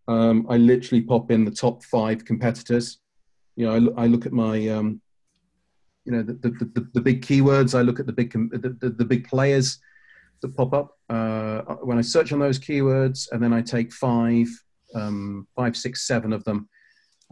um, 0.08 0.46
I 0.48 0.56
literally 0.56 1.02
pop 1.02 1.30
in 1.30 1.44
the 1.44 1.50
top 1.50 1.84
five 1.84 2.24
competitors. 2.24 2.98
You 3.56 3.66
know, 3.66 3.92
I, 3.96 4.04
I 4.04 4.06
look 4.06 4.26
at 4.26 4.32
my, 4.32 4.68
um, 4.68 5.00
you 6.04 6.12
know, 6.12 6.22
the, 6.22 6.34
the, 6.34 6.50
the, 6.74 6.88
the, 6.94 7.00
big 7.00 7.24
keywords. 7.24 7.78
I 7.78 7.82
look 7.82 8.00
at 8.00 8.06
the 8.06 8.12
big 8.12 8.32
the, 8.32 8.76
the, 8.80 8.90
the 8.90 9.04
big 9.04 9.28
players 9.28 9.78
that 10.40 10.56
pop 10.56 10.72
up 10.72 10.98
uh, 11.08 11.60
when 11.82 11.98
I 11.98 12.00
search 12.00 12.32
on 12.32 12.40
those 12.40 12.58
keywords, 12.58 13.28
and 13.30 13.42
then 13.42 13.52
I 13.52 13.62
take 13.62 13.92
five, 13.92 14.48
um, 14.94 15.46
five, 15.54 15.76
six, 15.76 16.06
seven 16.06 16.32
of 16.32 16.42
them. 16.44 16.68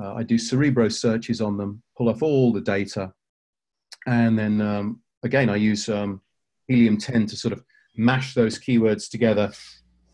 Uh, 0.01 0.15
I 0.15 0.23
do 0.23 0.39
Cerebro 0.39 0.89
searches 0.89 1.41
on 1.41 1.57
them, 1.57 1.83
pull 1.97 2.09
off 2.09 2.23
all 2.23 2.53
the 2.53 2.61
data, 2.61 3.13
and 4.07 4.39
then 4.39 4.61
um, 4.61 5.01
again 5.25 5.51
I 5.51 5.57
use 5.57 5.89
um, 5.89 6.21
Helium 6.69 6.99
10 6.99 7.27
to 7.27 7.37
sort 7.37 7.53
of 7.53 7.65
mash 7.97 8.35
those 8.35 8.59
keywords 8.59 9.11
together 9.11 9.53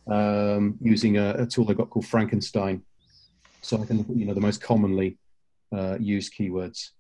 um, 0.09 0.77
using 0.81 1.19
a, 1.19 1.35
a, 1.38 1.47
tool 1.47 1.66
I 1.69 1.75
got 1.75 1.90
called 1.90 2.07
Frankenstein. 2.07 2.83
So 3.62 3.81
I 3.81 3.85
can 3.85 4.05
you 4.16 4.27
know, 4.27 4.35
the 4.35 4.40
most 4.40 4.61
commonly 4.61 5.19
uh, 5.77 5.97
used 5.99 6.35
keywords. 6.35 6.90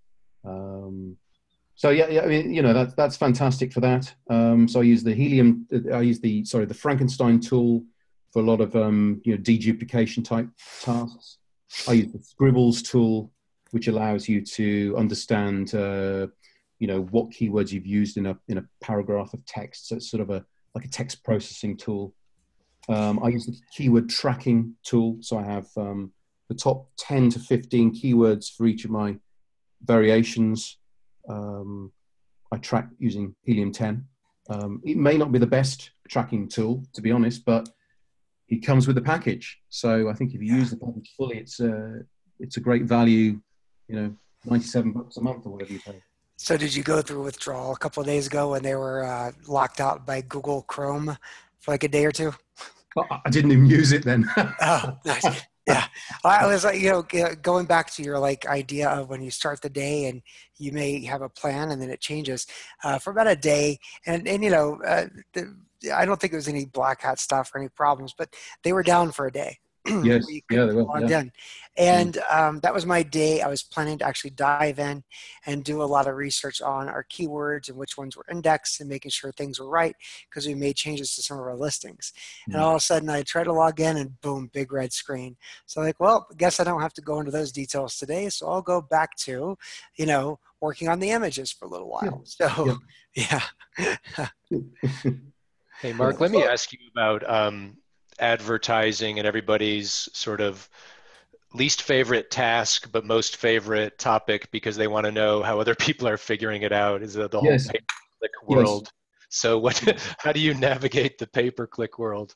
Um, 0.44 1.16
so 1.76 1.90
yeah, 1.90 2.08
yeah, 2.08 2.22
I 2.22 2.26
mean, 2.26 2.52
you 2.52 2.62
know, 2.62 2.72
that's, 2.72 2.94
that's 2.94 3.16
fantastic 3.16 3.72
for 3.72 3.80
that. 3.80 4.12
Um, 4.30 4.66
so 4.66 4.80
I 4.80 4.84
use 4.84 5.04
the 5.04 5.14
Helium, 5.14 5.66
I 5.92 6.00
use 6.00 6.20
the, 6.20 6.44
sorry, 6.44 6.64
the 6.64 6.74
Frankenstein 6.74 7.38
tool 7.38 7.84
for 8.32 8.40
a 8.40 8.44
lot 8.44 8.60
of, 8.60 8.74
um, 8.74 9.20
you 9.24 9.36
know, 9.36 9.42
deduplication 9.42 10.24
type 10.24 10.48
tasks. 10.82 11.38
I 11.86 11.92
use 11.92 12.12
the 12.12 12.18
Scribbles 12.18 12.80
tool, 12.82 13.30
which 13.72 13.88
allows 13.88 14.26
you 14.26 14.40
to 14.40 14.94
understand, 14.96 15.74
uh, 15.74 16.28
you 16.78 16.86
know, 16.86 17.02
what 17.10 17.30
keywords 17.30 17.72
you've 17.72 17.86
used 17.86 18.16
in 18.16 18.26
a, 18.26 18.38
in 18.48 18.58
a 18.58 18.64
paragraph 18.80 19.34
of 19.34 19.44
text. 19.44 19.88
So 19.88 19.96
it's 19.96 20.10
sort 20.10 20.22
of 20.22 20.30
a, 20.30 20.44
like 20.74 20.86
a 20.86 20.88
text 20.88 21.22
processing 21.24 21.76
tool. 21.76 22.14
Um, 22.88 23.20
I 23.22 23.28
use 23.28 23.46
the 23.46 23.56
keyword 23.72 24.08
tracking 24.08 24.74
tool. 24.84 25.18
So 25.20 25.38
I 25.38 25.44
have 25.44 25.66
um, 25.76 26.12
the 26.48 26.54
top 26.54 26.88
10 26.98 27.30
to 27.30 27.38
15 27.38 27.94
keywords 27.94 28.50
for 28.50 28.66
each 28.66 28.84
of 28.84 28.90
my 28.90 29.16
variations. 29.84 30.78
Um, 31.28 31.92
I 32.52 32.58
track 32.58 32.88
using 32.98 33.34
Helium 33.42 33.72
10. 33.72 34.06
Um, 34.48 34.80
it 34.84 34.96
may 34.96 35.16
not 35.16 35.32
be 35.32 35.40
the 35.40 35.46
best 35.46 35.90
tracking 36.08 36.48
tool, 36.48 36.84
to 36.94 37.02
be 37.02 37.10
honest, 37.10 37.44
but 37.44 37.68
it 38.48 38.64
comes 38.64 38.86
with 38.86 38.94
the 38.94 39.02
package. 39.02 39.58
So 39.68 40.08
I 40.08 40.12
think 40.12 40.34
if 40.34 40.40
you 40.40 40.54
use 40.54 40.70
the 40.70 40.76
package 40.76 41.12
fully, 41.16 41.38
it's 41.38 41.58
a, 41.58 42.02
it's 42.38 42.56
a 42.56 42.60
great 42.60 42.84
value, 42.84 43.40
you 43.88 43.96
know, 43.96 44.16
97 44.44 44.92
bucks 44.92 45.16
a 45.16 45.20
month 45.20 45.46
or 45.46 45.52
whatever 45.52 45.72
you 45.72 45.80
pay. 45.80 46.00
So 46.36 46.56
did 46.56 46.74
you 46.74 46.84
go 46.84 47.02
through 47.02 47.22
withdrawal 47.22 47.72
a 47.72 47.78
couple 47.78 48.02
of 48.02 48.06
days 48.06 48.26
ago 48.26 48.50
when 48.50 48.62
they 48.62 48.74
were 48.76 49.04
uh, 49.04 49.32
locked 49.48 49.80
out 49.80 50.06
by 50.06 50.20
Google 50.20 50.62
Chrome 50.62 51.16
for 51.58 51.70
like 51.72 51.82
a 51.82 51.88
day 51.88 52.04
or 52.04 52.12
two? 52.12 52.34
I 52.96 53.30
didn't 53.30 53.52
even 53.52 53.66
use 53.66 53.92
it 53.92 54.04
then. 54.04 54.28
oh, 54.36 54.98
nice. 55.04 55.24
Yeah, 55.66 55.84
I 56.24 56.46
was 56.46 56.62
like, 56.62 56.80
you 56.80 56.90
know, 56.90 57.02
going 57.42 57.66
back 57.66 57.92
to 57.94 58.02
your 58.02 58.20
like 58.20 58.46
idea 58.46 58.88
of 58.88 59.08
when 59.08 59.20
you 59.20 59.32
start 59.32 59.62
the 59.62 59.68
day 59.68 60.06
and 60.06 60.22
you 60.58 60.70
may 60.70 61.04
have 61.04 61.22
a 61.22 61.28
plan 61.28 61.72
and 61.72 61.82
then 61.82 61.90
it 61.90 62.00
changes 62.00 62.46
uh, 62.84 62.98
for 63.00 63.10
about 63.10 63.26
a 63.26 63.34
day, 63.34 63.78
and 64.06 64.28
and 64.28 64.44
you 64.44 64.50
know, 64.50 64.80
uh, 64.86 65.06
the, 65.32 65.56
I 65.92 66.04
don't 66.04 66.20
think 66.20 66.32
it 66.32 66.36
was 66.36 66.48
any 66.48 66.66
black 66.66 67.02
hat 67.02 67.18
stuff 67.18 67.50
or 67.52 67.58
any 67.58 67.68
problems, 67.68 68.14
but 68.16 68.34
they 68.62 68.72
were 68.72 68.84
down 68.84 69.10
for 69.10 69.26
a 69.26 69.32
day. 69.32 69.58
Yes, 70.04 70.26
yeah, 70.50 70.64
they 70.64 70.74
will. 70.74 70.88
Yeah. 71.08 71.20
In. 71.20 71.32
And 71.78 72.18
um, 72.30 72.60
that 72.60 72.72
was 72.72 72.86
my 72.86 73.02
day. 73.02 73.42
I 73.42 73.48
was 73.48 73.62
planning 73.62 73.98
to 73.98 74.06
actually 74.06 74.30
dive 74.30 74.78
in 74.78 75.04
and 75.44 75.62
do 75.62 75.82
a 75.82 75.84
lot 75.84 76.06
of 76.06 76.16
research 76.16 76.62
on 76.62 76.88
our 76.88 77.04
keywords 77.04 77.68
and 77.68 77.76
which 77.76 77.98
ones 77.98 78.16
were 78.16 78.24
indexed 78.30 78.80
and 78.80 78.88
making 78.88 79.10
sure 79.10 79.30
things 79.32 79.60
were 79.60 79.68
right 79.68 79.94
because 80.28 80.46
we 80.46 80.54
made 80.54 80.76
changes 80.76 81.14
to 81.14 81.22
some 81.22 81.38
of 81.38 81.44
our 81.44 81.56
listings. 81.56 82.12
Mm-hmm. 82.14 82.52
And 82.52 82.62
all 82.62 82.70
of 82.70 82.78
a 82.78 82.80
sudden, 82.80 83.10
I 83.10 83.22
tried 83.22 83.44
to 83.44 83.52
log 83.52 83.78
in 83.80 83.98
and 83.98 84.18
boom, 84.22 84.50
big 84.52 84.72
red 84.72 84.92
screen. 84.92 85.36
So 85.66 85.80
I'm 85.80 85.86
like, 85.86 86.00
well, 86.00 86.26
I 86.30 86.34
guess 86.34 86.60
I 86.60 86.64
don't 86.64 86.80
have 86.80 86.94
to 86.94 87.02
go 87.02 87.20
into 87.20 87.30
those 87.30 87.52
details 87.52 87.98
today. 87.98 88.30
So 88.30 88.48
I'll 88.48 88.62
go 88.62 88.80
back 88.80 89.14
to, 89.18 89.58
you 89.96 90.06
know, 90.06 90.38
working 90.62 90.88
on 90.88 90.98
the 90.98 91.10
images 91.10 91.52
for 91.52 91.66
a 91.66 91.68
little 91.68 91.90
while. 91.90 92.24
Yeah. 92.40 92.48
So 92.48 92.78
yeah. 93.14 93.42
hey, 95.82 95.92
Mark, 95.92 96.20
let 96.20 96.30
me 96.30 96.42
ask 96.42 96.72
you 96.72 96.78
about. 96.94 97.28
Um, 97.28 97.76
advertising 98.18 99.18
and 99.18 99.26
everybody's 99.26 100.08
sort 100.12 100.40
of 100.40 100.68
least 101.54 101.82
favorite 101.82 102.30
task 102.30 102.90
but 102.92 103.04
most 103.04 103.36
favorite 103.36 103.98
topic 103.98 104.50
because 104.50 104.76
they 104.76 104.86
want 104.86 105.06
to 105.06 105.12
know 105.12 105.42
how 105.42 105.58
other 105.58 105.74
people 105.86 106.06
are 106.06 106.16
figuring 106.16 106.62
it 106.62 106.72
out 106.72 107.02
is 107.02 107.14
the, 107.14 107.28
the 107.28 107.40
whole 107.40 107.50
yes. 107.50 107.66
pay-per-click 107.66 108.48
world 108.48 108.84
yes. 108.84 108.92
so 109.28 109.58
what 109.58 109.76
how 110.18 110.32
do 110.32 110.40
you 110.40 110.54
navigate 110.54 111.18
the 111.18 111.26
pay-per-click 111.26 111.98
world 111.98 112.34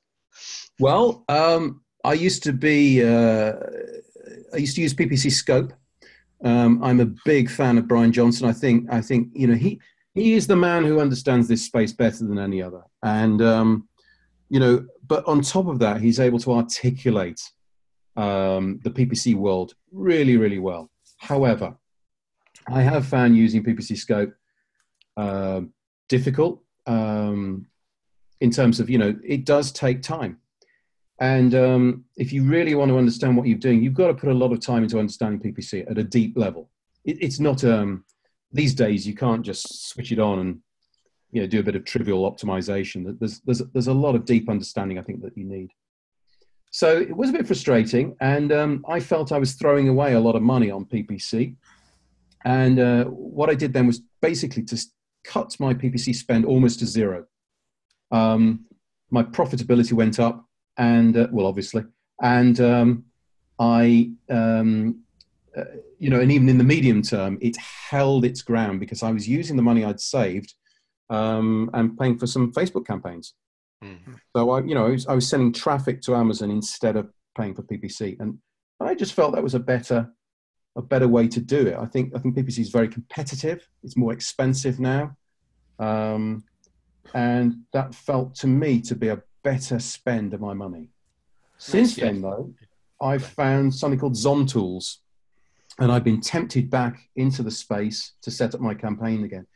well 0.79 1.25
um, 1.29 1.83
i 2.05 2.13
used 2.13 2.43
to 2.43 2.53
be 2.53 3.05
uh, 3.05 3.53
i 4.55 4.57
used 4.57 4.77
to 4.77 4.83
use 4.83 4.95
ppc 4.95 5.31
scope 5.31 5.73
Um, 6.43 6.83
I'm 6.83 7.01
a 7.01 7.13
big 7.25 7.51
fan 7.51 7.77
of 7.79 7.87
Brian 7.87 8.13
Johnson. 8.13 8.49
I 8.49 8.53
think 8.53 8.91
I 8.91 9.03
think 9.03 9.29
you 9.35 9.47
know 9.47 9.55
he 9.55 9.79
he 10.15 10.35
is 10.35 10.47
the 10.47 10.57
man 10.57 10.85
who 10.85 11.01
understands 11.01 11.49
this 11.49 11.65
space 11.65 11.93
better 11.93 12.25
than 12.25 12.39
any 12.39 12.63
other. 12.63 12.83
And 13.03 13.41
um, 13.43 13.89
you 14.51 14.59
know, 14.59 14.85
but 15.07 15.27
on 15.27 15.41
top 15.41 15.69
of 15.69 15.79
that, 15.79 16.01
he's 16.01 16.21
able 16.21 16.41
to 16.41 16.53
articulate 16.53 17.41
um, 18.17 18.81
the 18.85 18.91
PPC 18.91 19.37
world 19.37 19.75
really, 19.93 20.37
really 20.37 20.59
well. 20.59 20.91
However, 21.19 21.77
I 22.69 22.83
have 22.83 23.07
found 23.07 23.37
using 23.37 23.65
PPC 23.65 23.97
Scope 23.97 24.35
uh, 25.17 25.63
difficult 26.09 26.63
um, 26.87 27.67
in 28.41 28.51
terms 28.51 28.81
of 28.81 28.91
you 28.91 28.99
know 28.99 29.17
it 29.25 29.47
does 29.47 29.73
take 29.73 30.03
time. 30.03 30.39
And 31.21 31.55
um, 31.55 32.05
if 32.17 32.33
you 32.33 32.45
really 32.45 32.75
want 32.75 32.91
to 32.91 32.99
understand 32.99 33.37
what 33.37 33.47
you're 33.47 33.59
doing, 33.59 33.83
you've 33.83 33.95
got 33.95 34.07
to 34.09 34.15
put 34.15 34.31
a 34.31 34.35
lot 34.35 34.53
of 34.53 34.61
time 34.61 34.83
into 34.83 34.99
understanding 34.99 35.41
PPC 35.41 35.89
at 35.91 35.99
a 35.99 36.05
deep 36.05 36.37
level. 36.37 36.71
It, 37.05 37.19
it's 37.21 37.39
not 37.39 37.63
um, 37.63 38.05
these 38.51 38.75
days 38.75 39.07
you 39.07 39.15
can't 39.15 39.45
just 39.45 39.91
switch 39.91 40.13
it 40.13 40.19
on 40.19 40.39
and 40.39 40.59
you 41.33 41.41
know 41.41 41.47
do 41.47 41.61
a 41.61 41.63
bit 41.63 41.77
of 41.77 41.85
trivial 41.85 42.31
optimization. 42.31 43.19
There's 43.19 43.41
there's 43.41 43.59
there's 43.73 43.87
a 43.89 43.95
lot 43.95 44.15
of 44.15 44.25
deep 44.25 44.49
understanding 44.49 44.99
I 44.99 45.03
think 45.03 45.23
that 45.23 45.37
you 45.37 45.45
need. 45.45 45.71
So 46.73 46.99
it 46.99 47.17
was 47.17 47.31
a 47.31 47.33
bit 47.33 47.47
frustrating, 47.47 48.17
and 48.21 48.53
um, 48.53 48.85
I 48.89 49.01
felt 49.01 49.33
I 49.33 49.39
was 49.39 49.55
throwing 49.55 49.89
away 49.89 50.15
a 50.15 50.21
lot 50.21 50.37
of 50.37 50.43
money 50.43 50.71
on 50.71 50.85
PPC. 50.85 51.57
And 52.45 52.79
uh, 52.79 53.05
what 53.05 53.51
I 53.51 53.55
did 53.55 53.73
then 53.73 53.87
was 53.87 54.01
basically 54.23 54.63
to 54.65 54.81
cut 55.25 55.55
my 55.61 55.75
PPC 55.75 56.15
spend 56.15 56.45
almost 56.47 56.79
to 56.79 56.87
zero. 56.87 57.27
Um, 58.11 58.67
my 59.11 59.23
profitability 59.23 59.93
went 59.93 60.19
up 60.19 60.47
and 60.79 61.17
uh, 61.17 61.27
well, 61.31 61.47
obviously, 61.47 61.85
and 62.23 62.61
um, 62.61 63.05
I, 63.59 64.13
um, 64.31 65.01
uh, 65.57 65.65
you 65.99 66.09
know, 66.09 66.21
and 66.21 66.33
even 66.33 66.49
in 66.49 66.57
the 66.57 66.65
medium 66.65 67.03
term, 67.03 67.39
it 67.43 67.57
held 67.57 68.25
its 68.25 68.43
ground 68.43 68.81
because 68.81 69.03
I 69.03 69.11
was 69.11 69.29
using 69.29 69.57
the 69.57 69.63
money 69.63 69.85
I'd 69.85 70.01
saved 70.01 70.55
um, 71.11 71.69
and 71.75 71.99
paying 71.99 72.17
for 72.17 72.27
some 72.27 72.53
Facebook 72.53 72.87
campaigns. 72.87 73.35
Mm-hmm. 73.85 74.13
So 74.35 74.51
I, 74.51 74.61
you 74.63 74.75
know, 74.75 74.87
I 74.87 74.91
was, 74.91 75.07
I 75.07 75.15
was 75.15 75.29
sending 75.29 75.53
traffic 75.53 76.01
to 76.03 76.15
Amazon 76.15 76.51
instead 76.51 76.97
of 76.97 77.11
paying 77.37 77.55
for 77.55 77.63
PPC, 77.63 78.19
and 78.21 78.39
I 78.81 78.95
just 78.95 79.15
felt 79.15 79.35
that 79.35 79.43
was 79.43 79.55
a 79.55 79.61
better 79.61 80.11
a 80.77 80.83
better 80.83 81.09
way 81.09 81.27
to 81.27 81.41
do 81.41 81.67
it. 81.67 81.77
I 81.77 81.87
think 81.87 82.15
I 82.15 82.19
think 82.21 82.37
PPC 82.37 82.61
is 82.61 82.71
very 82.71 82.89
competitive. 82.89 83.67
It's 83.83 83.97
more 83.97 84.13
expensive 84.13 84.79
now, 84.79 85.17
um, 85.79 86.45
and 87.15 87.63
that 87.73 87.95
felt 87.95 88.35
to 88.37 88.47
me 88.47 88.81
to 88.83 88.95
be 88.95 89.09
a 89.09 89.23
better 89.43 89.79
spend 89.79 90.35
of 90.35 90.41
my 90.41 90.55
money. 90.55 90.91
Since 91.59 91.99
yes, 91.99 92.07
then, 92.07 92.23
though, 92.23 92.55
I've 93.01 93.25
found 93.25 93.75
something 93.75 93.99
called 93.99 94.17
Zon 94.17 94.47
Tools, 94.47 95.01
and 95.79 95.91
I've 95.91 96.05
been 96.05 96.21
tempted 96.21 96.71
back 96.71 97.09
into 97.17 97.43
the 97.43 97.51
space 97.51 98.13
to 98.23 98.31
set 98.31 98.55
up 98.55 98.61
my 98.61 98.75
campaign 98.75 99.25
again. 99.25 99.47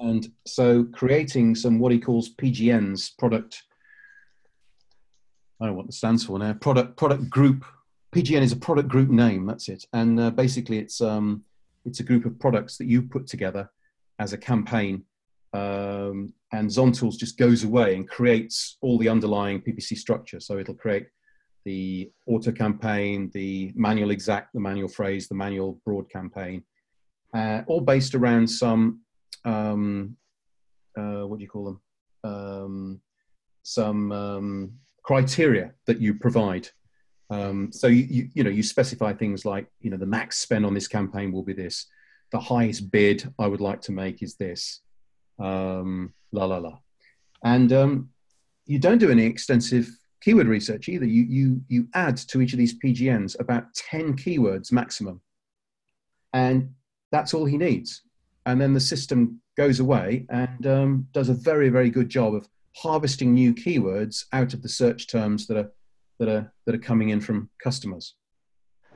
And 0.00 0.30
so 0.46 0.84
creating 0.92 1.54
some 1.54 1.78
what 1.78 1.92
he 1.92 1.98
calls 1.98 2.34
PGNs, 2.34 3.16
product, 3.18 3.62
I 5.60 5.66
don't 5.66 5.74
know 5.74 5.78
what 5.78 5.86
it 5.86 5.94
stands 5.94 6.24
for 6.24 6.38
now, 6.38 6.52
product, 6.54 6.96
product 6.96 7.30
group. 7.30 7.64
PGN 8.14 8.42
is 8.42 8.52
a 8.52 8.56
product 8.56 8.88
group 8.88 9.08
name, 9.08 9.46
that's 9.46 9.68
it. 9.68 9.84
And 9.92 10.18
uh, 10.20 10.30
basically 10.30 10.78
it's, 10.78 11.00
um, 11.00 11.44
it's 11.84 12.00
a 12.00 12.04
group 12.04 12.24
of 12.24 12.38
products 12.38 12.76
that 12.78 12.86
you 12.86 13.02
put 13.02 13.26
together 13.26 13.70
as 14.18 14.32
a 14.32 14.38
campaign 14.38 15.04
um, 15.56 16.32
and 16.52 16.68
ZonTools 16.68 17.16
just 17.18 17.38
goes 17.38 17.64
away 17.64 17.94
and 17.94 18.08
creates 18.08 18.76
all 18.80 18.98
the 18.98 19.08
underlying 19.08 19.60
PPC 19.60 19.96
structure. 19.96 20.40
So 20.40 20.58
it'll 20.58 20.74
create 20.74 21.06
the 21.64 22.10
auto 22.26 22.52
campaign, 22.52 23.30
the 23.32 23.72
manual 23.74 24.10
exact, 24.10 24.52
the 24.52 24.60
manual 24.60 24.88
phrase, 24.88 25.28
the 25.28 25.34
manual 25.34 25.80
broad 25.84 26.10
campaign, 26.10 26.62
uh, 27.34 27.62
all 27.66 27.80
based 27.80 28.14
around 28.14 28.46
some, 28.46 29.00
um, 29.46 30.16
uh, 30.98 31.22
what 31.22 31.38
do 31.38 31.42
you 31.42 31.48
call 31.48 31.64
them? 31.64 31.80
Um, 32.24 33.00
some 33.62 34.12
um, 34.12 34.72
criteria 35.02 35.72
that 35.86 36.00
you 36.00 36.14
provide. 36.14 36.68
Um, 37.30 37.72
so 37.72 37.86
you, 37.86 38.04
you, 38.08 38.28
you 38.34 38.44
know 38.44 38.50
you 38.50 38.62
specify 38.62 39.12
things 39.12 39.44
like 39.44 39.66
you 39.80 39.90
know 39.90 39.96
the 39.96 40.06
max 40.06 40.38
spend 40.38 40.66
on 40.66 40.74
this 40.74 40.86
campaign 40.88 41.32
will 41.32 41.42
be 41.42 41.54
this, 41.54 41.86
the 42.32 42.40
highest 42.40 42.90
bid 42.90 43.32
I 43.38 43.46
would 43.46 43.60
like 43.60 43.80
to 43.82 43.92
make 43.92 44.22
is 44.22 44.34
this, 44.36 44.80
um, 45.38 46.12
la 46.32 46.44
la 46.44 46.58
la. 46.58 46.78
And 47.42 48.08
you 48.66 48.78
don't 48.78 48.98
do 48.98 49.10
any 49.10 49.24
extensive 49.24 49.88
keyword 50.20 50.48
research 50.48 50.88
either. 50.88 51.06
You, 51.06 51.22
you, 51.22 51.60
you 51.68 51.88
add 51.94 52.16
to 52.16 52.40
each 52.40 52.52
of 52.52 52.58
these 52.58 52.78
PGNs 52.78 53.38
about 53.38 53.72
10 53.74 54.16
keywords 54.16 54.72
maximum. 54.72 55.20
And 56.32 56.74
that's 57.12 57.32
all 57.32 57.44
he 57.44 57.56
needs. 57.56 58.02
And 58.46 58.60
then 58.60 58.72
the 58.72 58.80
system 58.80 59.40
goes 59.56 59.80
away 59.80 60.24
and 60.30 60.66
um, 60.66 61.08
does 61.12 61.28
a 61.28 61.34
very, 61.34 61.68
very 61.68 61.90
good 61.90 62.08
job 62.08 62.34
of 62.34 62.48
harvesting 62.76 63.34
new 63.34 63.52
keywords 63.52 64.24
out 64.32 64.54
of 64.54 64.62
the 64.62 64.68
search 64.68 65.08
terms 65.08 65.46
that 65.48 65.56
are, 65.56 65.72
that 66.18 66.28
are, 66.28 66.52
that 66.64 66.74
are 66.74 66.78
coming 66.78 67.08
in 67.08 67.20
from 67.20 67.50
customers. 67.62 68.14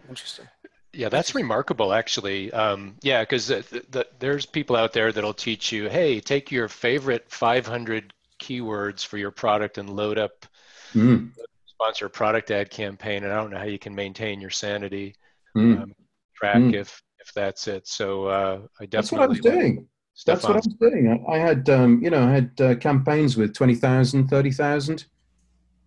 Interesting. 0.09 0.47
Yeah, 0.93 1.09
that's 1.09 1.35
remarkable, 1.35 1.93
actually. 1.93 2.53
Um, 2.53 2.97
yeah, 3.03 3.23
because 3.23 3.49
the, 3.49 3.85
the, 3.91 4.07
there's 4.19 4.47
people 4.47 4.77
out 4.77 4.93
there 4.93 5.13
that'll 5.13 5.35
teach 5.35 5.73
you, 5.73 5.89
hey, 5.89 6.21
take 6.21 6.51
your 6.51 6.69
favorite 6.69 7.27
500 7.29 8.13
keywords 8.41 9.05
for 9.05 9.17
your 9.17 9.31
product 9.31 9.79
and 9.79 9.91
load 9.91 10.19
up 10.19 10.47
mm. 10.95 11.31
sponsor 11.67 12.09
product 12.09 12.51
ad 12.51 12.71
campaign. 12.71 13.25
And 13.25 13.33
I 13.33 13.37
don't 13.37 13.51
know 13.51 13.59
how 13.59 13.65
you 13.65 13.79
can 13.79 13.95
maintain 13.95 14.41
your 14.41 14.51
sanity, 14.51 15.15
mm. 15.57 15.83
um, 15.83 15.95
track 16.35 16.57
mm. 16.57 16.75
if 16.75 17.03
if 17.21 17.33
that's 17.35 17.69
it. 17.69 17.87
So 17.87 18.27
uh, 18.27 18.61
I 18.81 18.87
definitely. 18.87 18.89
That's 18.89 19.13
what 19.13 19.21
I 19.23 19.27
was 19.27 19.41
doing. 19.41 19.87
That's 20.27 20.43
what 20.45 20.53
I 20.53 20.57
was 20.57 20.77
doing. 20.81 21.25
I, 21.29 21.33
I 21.33 21.39
had, 21.39 21.71
um, 21.71 22.03
you 22.03 22.11
know, 22.11 22.23
I 22.23 22.31
had 22.31 22.61
uh, 22.61 22.75
campaigns 22.75 23.37
with 23.37 23.55
20,000, 23.55 24.29
30,000 24.29 25.05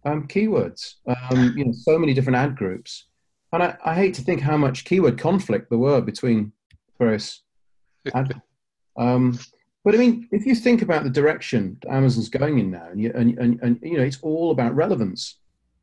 um, 0.06 0.28
keywords. 0.28 0.96
Um, 1.06 1.54
you 1.56 1.66
know, 1.66 1.72
so 1.72 2.00
many 2.00 2.14
different 2.14 2.38
ad 2.38 2.56
groups 2.56 3.06
and 3.54 3.64
I, 3.64 3.78
I, 3.86 3.94
hate 3.94 4.16
to 4.16 4.22
think 4.22 4.42
how 4.42 4.58
much 4.58 4.84
keyword 4.84 5.18
conflict 5.18 5.70
there 5.70 5.78
were 5.78 6.02
between 6.02 6.52
various. 6.98 7.44
um, 8.98 9.40
but 9.86 9.94
I 9.94 9.98
mean, 9.98 10.28
if 10.32 10.46
you 10.46 10.56
think 10.56 10.82
about 10.82 11.04
the 11.04 11.10
direction 11.10 11.78
Amazon's 11.88 12.30
going 12.30 12.58
in 12.58 12.72
now, 12.72 12.88
and, 12.92 13.00
you, 13.00 13.12
and, 13.16 13.38
and, 13.38 13.60
and 13.62 13.80
you 13.82 13.98
know, 13.98 14.04
it's 14.04 14.20
all 14.22 14.52
about 14.52 14.76
relevance. 14.76 15.38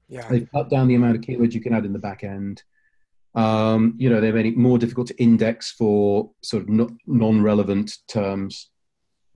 Yeah. 0.09 0.29
They've 0.29 0.51
cut 0.51 0.69
down 0.69 0.89
the 0.89 0.97
amount 0.97 1.17
of 1.17 1.23
keywords 1.23 1.55
you 1.55 1.61
can 1.61 1.73
add 1.73 1.85
in 1.85 1.93
the 1.93 1.99
back 1.99 2.25
end. 2.25 2.63
Um, 3.35 3.95
you 3.97 4.11
know, 4.11 4.21
they've 4.21 4.35
made 4.35 4.47
it 4.47 4.57
more 4.57 4.79
difficult 4.79 5.07
to 5.09 5.23
index 5.23 5.71
for 5.71 6.31
sort 6.43 6.63
of 6.63 6.91
non-relevant 7.07 7.99
terms. 8.09 8.71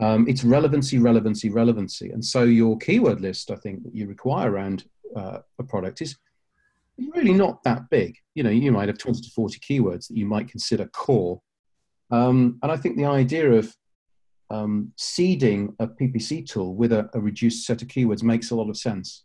Um, 0.01 0.27
it's 0.29 0.43
relevancy, 0.43 0.99
relevancy, 0.99 1.51
relevancy, 1.51 2.11
and 2.11 2.25
so 2.25 2.43
your 2.43 2.77
keyword 2.79 3.21
list, 3.21 3.51
I 3.51 3.57
think, 3.57 3.85
that 3.85 3.95
you 3.95 4.09
require 4.09 4.51
around 4.51 4.85
uh, 5.15 5.39
a 5.59 5.63
product 5.63 6.03
is 6.03 6.17
really 7.15 7.33
not 7.33 7.63
that 7.65 7.89
big. 7.91 8.17
You 8.35 8.43
know, 8.43 8.51
you 8.51 8.73
might 8.73 8.89
have 8.89 8.99
20 8.99 9.21
to 9.21 9.31
40 9.31 9.59
keywords 9.61 10.09
that 10.09 10.17
you 10.17 10.27
might 10.27 10.49
consider 10.49 10.87
core. 10.87 11.41
Um, 12.11 12.59
and 12.63 12.71
I 12.71 12.77
think 12.77 12.97
the 12.97 13.07
idea 13.07 13.53
of 13.53 13.75
um, 14.51 14.93
seeding 14.97 15.75
a 15.79 15.87
PPC 15.87 16.49
tool 16.49 16.75
with 16.75 16.93
a, 16.93 17.09
a, 17.15 17.21
reduced 17.21 17.67
set 17.67 17.83
of 17.83 17.89
keywords 17.89 18.23
makes 18.23 18.51
a 18.51 18.55
lot 18.55 18.69
of 18.69 18.77
sense. 18.77 19.25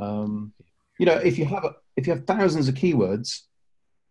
Um, 0.00 0.52
you 0.98 1.06
know, 1.06 1.14
if 1.14 1.38
you 1.38 1.44
have 1.46 1.64
a, 1.64 1.74
if 1.96 2.06
you 2.06 2.12
have 2.12 2.26
thousands 2.26 2.68
of 2.68 2.74
keywords, 2.74 3.42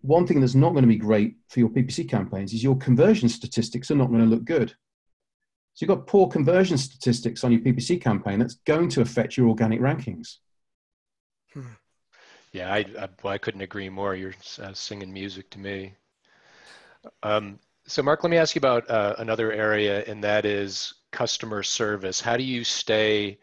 one 0.03 0.27
thing 0.27 0.41
that's 0.41 0.53
not 0.53 0.71
going 0.71 0.83
to 0.83 0.87
be 0.87 0.97
great 0.97 1.37
for 1.47 1.59
your 1.59 1.69
PPC 1.69 2.09
campaigns 2.09 2.53
is 2.53 2.61
your 2.61 2.77
conversion 2.77 3.29
statistics 3.29 3.89
are 3.89 3.95
not 3.95 4.09
going 4.09 4.19
to 4.19 4.27
look 4.27 4.43
good. 4.43 4.69
So 5.73 5.85
you've 5.85 5.97
got 5.97 6.07
poor 6.07 6.27
conversion 6.27 6.77
statistics 6.77 7.43
on 7.43 7.53
your 7.53 7.61
PPC 7.61 8.01
campaign. 8.01 8.39
That's 8.39 8.55
going 8.65 8.89
to 8.89 9.01
affect 9.01 9.37
your 9.37 9.47
organic 9.47 9.79
rankings. 9.79 10.37
Hmm. 11.53 11.61
Yeah, 12.51 12.71
I, 12.71 12.85
I, 12.99 13.09
well, 13.23 13.33
I, 13.33 13.37
couldn't 13.37 13.61
agree 13.61 13.89
more. 13.89 14.13
You're 14.13 14.35
uh, 14.61 14.73
singing 14.73 15.11
music 15.11 15.49
to 15.51 15.59
me. 15.59 15.93
Um, 17.23 17.57
so, 17.87 18.03
Mark, 18.03 18.23
let 18.23 18.29
me 18.29 18.37
ask 18.37 18.55
you 18.55 18.59
about 18.59 18.87
uh, 18.89 19.15
another 19.17 19.51
area, 19.51 20.03
and 20.05 20.23
that 20.23 20.45
is 20.45 20.93
customer 21.11 21.63
service. 21.63 22.19
How 22.19 22.37
do 22.37 22.43
you 22.43 22.63
stay 22.63 23.39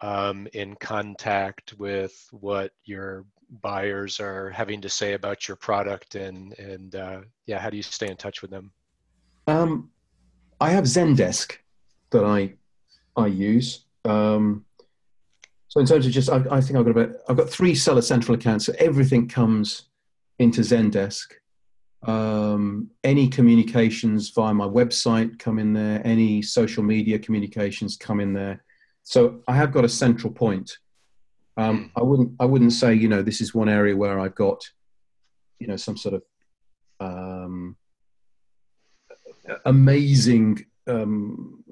um, 0.00 0.46
in 0.52 0.76
contact 0.76 1.72
with 1.78 2.28
what 2.30 2.72
your 2.84 3.24
buyers 3.62 4.20
are 4.20 4.50
having 4.50 4.80
to 4.80 4.88
say 4.88 5.14
about 5.14 5.48
your 5.48 5.56
product, 5.56 6.14
and 6.14 6.58
and 6.58 6.94
uh, 6.94 7.20
yeah, 7.46 7.58
how 7.58 7.70
do 7.70 7.76
you 7.76 7.82
stay 7.82 8.08
in 8.08 8.16
touch 8.16 8.42
with 8.42 8.50
them? 8.50 8.72
Um, 9.46 9.90
I 10.60 10.70
have 10.70 10.84
Zendesk 10.84 11.56
that 12.10 12.24
I 12.24 12.54
I 13.16 13.26
use. 13.26 13.84
Um, 14.04 14.64
so 15.68 15.80
in 15.80 15.86
terms 15.86 16.06
of 16.06 16.12
just, 16.12 16.30
I, 16.30 16.36
I, 16.52 16.60
think 16.60 16.78
I've 16.78 16.84
got 16.84 16.96
about 16.96 17.10
I've 17.28 17.36
got 17.36 17.50
three 17.50 17.74
Seller 17.74 18.02
Central 18.02 18.36
accounts. 18.36 18.66
So 18.66 18.74
everything 18.78 19.28
comes 19.28 19.86
into 20.38 20.60
Zendesk. 20.60 21.32
Um, 22.04 22.90
any 23.02 23.28
communications 23.28 24.30
via 24.30 24.54
my 24.54 24.66
website 24.66 25.38
come 25.38 25.58
in 25.58 25.72
there. 25.72 26.00
Any 26.04 26.42
social 26.42 26.82
media 26.82 27.18
communications 27.18 27.96
come 27.96 28.20
in 28.20 28.32
there. 28.32 28.62
So 29.02 29.42
I 29.48 29.56
have 29.56 29.72
got 29.72 29.84
a 29.84 29.88
central 29.88 30.32
point. 30.32 30.78
Um, 31.56 31.92
I 31.96 32.02
wouldn't 32.02 32.32
I 32.40 32.44
wouldn't 32.44 32.72
say 32.72 32.94
you 32.94 33.08
know 33.08 33.22
this 33.22 33.40
is 33.40 33.54
one 33.54 33.68
area 33.68 33.96
where 33.96 34.18
I've 34.18 34.34
got 34.34 34.64
you 35.60 35.66
know 35.66 35.76
some 35.76 35.96
sort 35.96 36.14
of 36.14 36.22
um, 37.00 37.76
amazing 39.64 40.64
um, 40.86 41.62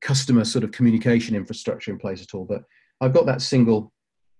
customer 0.00 0.44
sort 0.44 0.64
of 0.64 0.72
communication 0.72 1.36
infrastructure 1.36 1.90
in 1.90 1.98
place 1.98 2.22
at 2.22 2.34
all. 2.34 2.44
But 2.44 2.64
I've 3.00 3.12
got 3.12 3.26
that 3.26 3.42
single 3.42 3.92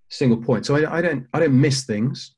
single 0.09 0.39
point, 0.39 0.64
so 0.64 0.76
I, 0.76 0.99
I 0.99 1.03
don't 1.03 1.26
I 1.32 1.41
don't 1.41 1.61
miss 1.61 1.84
things. 1.84 2.34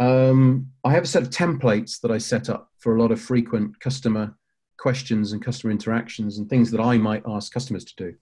Um, 0.00 0.68
I 0.84 0.92
have 0.92 1.04
a 1.04 1.06
set 1.06 1.22
of 1.22 1.30
templates 1.30 2.00
that 2.00 2.10
I 2.10 2.18
set 2.18 2.48
up 2.48 2.70
for 2.78 2.96
a 2.96 3.02
lot 3.02 3.12
of 3.12 3.20
frequent 3.20 3.78
customer 3.80 4.34
questions 4.78 5.32
and 5.32 5.44
customer 5.44 5.70
interactions 5.70 6.38
and 6.38 6.48
things 6.48 6.70
that 6.70 6.80
I 6.80 6.96
might 6.96 7.22
ask 7.26 7.52
customers 7.52 7.84
to 7.84 7.94
do. 7.96 8.14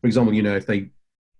For 0.00 0.06
example, 0.06 0.32
you 0.32 0.42
know, 0.42 0.56
if 0.56 0.66
they 0.66 0.78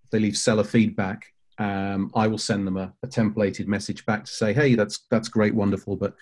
if 0.05 0.11
they 0.11 0.19
leave 0.19 0.37
seller 0.37 0.65
feedback, 0.65 1.27
um, 1.59 2.11
I 2.15 2.27
will 2.27 2.39
send 2.39 2.67
them 2.67 2.77
a, 2.77 2.93
a, 3.03 3.07
templated 3.07 3.67
message 3.67 4.07
back 4.07 4.25
to 4.25 4.31
say, 4.31 4.53
"Hey, 4.53 4.75
that's 4.75 5.01
that's 5.11 5.29
great, 5.29 5.55
wonderful, 5.55 5.97
but 5.97 6.15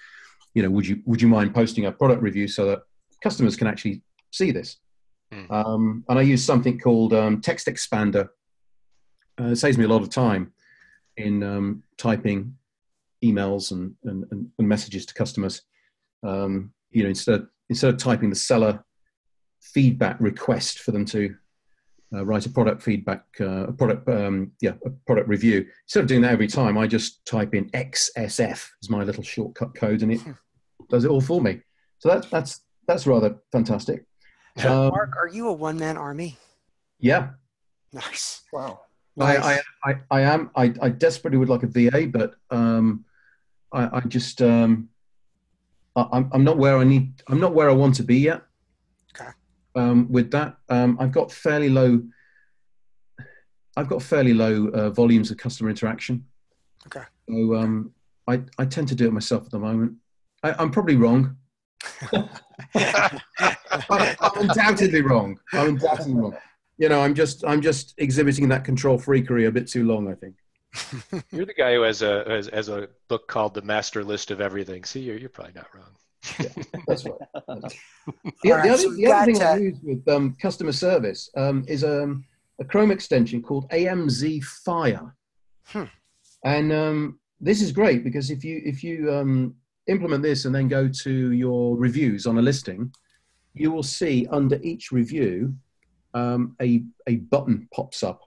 you 0.54 0.62
know, 0.62 0.70
would 0.70 0.86
you 0.86 1.00
would 1.06 1.22
you 1.22 1.28
mind 1.28 1.54
posting 1.54 1.86
a 1.86 1.92
product 1.92 2.22
review 2.22 2.48
so 2.48 2.66
that 2.66 2.82
customers 3.22 3.56
can 3.56 3.66
actually 3.66 4.02
see 4.32 4.50
this?" 4.50 4.78
Mm. 5.32 5.50
Um, 5.50 6.04
and 6.08 6.18
I 6.18 6.22
use 6.22 6.44
something 6.44 6.78
called 6.78 7.14
um, 7.14 7.40
Text 7.40 7.68
Expander. 7.68 8.28
Uh, 9.40 9.44
it 9.44 9.56
saves 9.56 9.78
me 9.78 9.84
a 9.84 9.88
lot 9.88 10.02
of 10.02 10.10
time 10.10 10.52
in 11.16 11.42
um, 11.42 11.82
typing 11.96 12.56
emails 13.24 13.70
and, 13.70 13.94
and, 14.04 14.24
and, 14.30 14.68
messages 14.68 15.06
to 15.06 15.14
customers. 15.14 15.62
Um, 16.22 16.72
you 16.90 17.02
know, 17.04 17.08
instead 17.08 17.46
instead 17.68 17.94
of 17.94 17.98
typing 17.98 18.30
the 18.30 18.36
seller 18.36 18.84
feedback 19.60 20.20
request 20.20 20.80
for 20.80 20.90
them 20.90 21.04
to 21.04 21.36
uh, 22.12 22.24
write 22.24 22.46
a 22.46 22.50
product 22.50 22.82
feedback, 22.82 23.24
uh, 23.40 23.68
a 23.68 23.72
product, 23.72 24.08
um, 24.08 24.52
yeah, 24.60 24.72
a 24.84 24.90
product 25.06 25.28
review. 25.28 25.66
Instead 25.84 26.00
of 26.00 26.06
doing 26.06 26.22
that 26.22 26.32
every 26.32 26.48
time, 26.48 26.76
I 26.76 26.86
just 26.86 27.24
type 27.24 27.54
in 27.54 27.70
XSF 27.70 28.68
as 28.82 28.90
my 28.90 29.04
little 29.04 29.22
shortcut 29.22 29.74
code, 29.74 30.02
and 30.02 30.12
it 30.12 30.20
hmm. 30.20 30.32
does 30.88 31.04
it 31.04 31.10
all 31.10 31.20
for 31.20 31.40
me. 31.40 31.60
So 31.98 32.08
that's 32.08 32.28
that's 32.28 32.60
that's 32.86 33.06
rather 33.06 33.36
fantastic. 33.52 34.04
Um, 34.64 34.88
Mark, 34.88 35.16
are 35.16 35.28
you 35.28 35.48
a 35.48 35.52
one 35.52 35.78
man 35.78 35.96
army? 35.96 36.36
Yeah. 36.98 37.30
Nice. 37.92 38.42
Wow. 38.52 38.80
Nice. 39.16 39.38
I, 39.38 39.52
I, 39.52 39.60
I, 39.84 40.00
I, 40.10 40.20
am. 40.22 40.50
I, 40.54 40.74
I 40.80 40.88
desperately 40.88 41.38
would 41.38 41.48
like 41.48 41.62
a 41.62 41.66
VA, 41.66 42.06
but 42.06 42.34
um, 42.50 43.04
I, 43.72 43.98
I 43.98 44.00
just 44.00 44.40
um, 44.42 44.88
I, 45.96 46.06
I'm, 46.12 46.30
I'm 46.32 46.44
not 46.44 46.58
where 46.58 46.78
I 46.78 46.84
need. 46.84 47.22
I'm 47.28 47.40
not 47.40 47.54
where 47.54 47.68
I 47.68 47.72
want 47.72 47.94
to 47.96 48.02
be 48.02 48.18
yet. 48.18 48.42
Okay. 49.80 49.90
Um, 49.90 50.06
with 50.10 50.30
that, 50.32 50.56
um, 50.68 50.96
I've 51.00 51.12
got 51.12 51.32
fairly 51.32 51.68
low. 51.68 52.02
I've 53.76 53.88
got 53.88 54.02
fairly 54.02 54.34
low 54.34 54.68
uh, 54.68 54.90
volumes 54.90 55.30
of 55.30 55.36
customer 55.36 55.70
interaction. 55.70 56.26
Okay. 56.86 57.04
So 57.28 57.54
um, 57.54 57.92
I, 58.26 58.42
I 58.58 58.64
tend 58.64 58.88
to 58.88 58.94
do 58.94 59.06
it 59.06 59.12
myself 59.12 59.44
at 59.44 59.50
the 59.50 59.58
moment. 59.58 59.94
I, 60.42 60.52
I'm 60.52 60.70
probably 60.70 60.96
wrong. 60.96 61.36
I'm, 62.12 63.20
undoubtedly 64.36 65.02
wrong. 65.02 65.38
I'm 65.52 65.68
undoubtedly 65.70 66.14
wrong. 66.14 66.36
You 66.78 66.88
know, 66.88 67.00
I'm 67.00 67.14
just 67.14 67.44
I'm 67.46 67.60
just 67.60 67.94
exhibiting 67.98 68.48
that 68.48 68.64
control 68.64 68.98
freakery 68.98 69.46
a 69.46 69.52
bit 69.52 69.68
too 69.68 69.84
long. 69.84 70.10
I 70.10 70.14
think. 70.14 70.34
You're 71.32 71.46
the 71.46 71.54
guy 71.54 71.74
who 71.74 71.82
has 71.82 72.02
a 72.02 72.24
has, 72.26 72.48
has, 72.48 72.68
a 72.68 72.88
book 73.08 73.26
called 73.26 73.54
The 73.54 73.62
Master 73.62 74.04
List 74.04 74.30
of 74.30 74.40
Everything. 74.40 74.84
See, 74.84 75.00
you're, 75.00 75.18
you're 75.18 75.28
probably 75.28 75.54
not 75.54 75.66
wrong. 75.74 75.96
Yeah, 76.38 76.48
that's 76.86 77.04
right. 77.04 77.14
the, 77.34 77.54
right, 77.54 78.42
the, 78.42 78.52
other, 78.52 78.76
so 78.76 78.94
the 78.94 79.06
other 79.06 79.32
thing 79.32 79.42
I 79.42 79.56
use 79.56 79.78
with 79.82 80.06
um, 80.08 80.36
customer 80.40 80.72
service 80.72 81.30
um, 81.36 81.64
is 81.66 81.84
um, 81.84 82.24
a 82.60 82.64
Chrome 82.64 82.90
extension 82.90 83.42
called 83.42 83.68
AMZ 83.70 84.42
Fire, 84.44 85.14
hmm. 85.66 85.84
and 86.44 86.72
um, 86.72 87.20
this 87.40 87.62
is 87.62 87.72
great 87.72 88.04
because 88.04 88.30
if 88.30 88.44
you 88.44 88.60
if 88.64 88.84
you 88.84 89.12
um, 89.12 89.54
implement 89.86 90.22
this 90.22 90.44
and 90.44 90.54
then 90.54 90.68
go 90.68 90.88
to 90.88 91.32
your 91.32 91.76
reviews 91.76 92.26
on 92.26 92.38
a 92.38 92.42
listing, 92.42 92.92
you 93.54 93.70
will 93.70 93.82
see 93.82 94.26
under 94.30 94.58
each 94.62 94.92
review 94.92 95.54
um, 96.14 96.56
a, 96.60 96.82
a 97.06 97.16
button 97.16 97.68
pops 97.72 98.02
up 98.02 98.22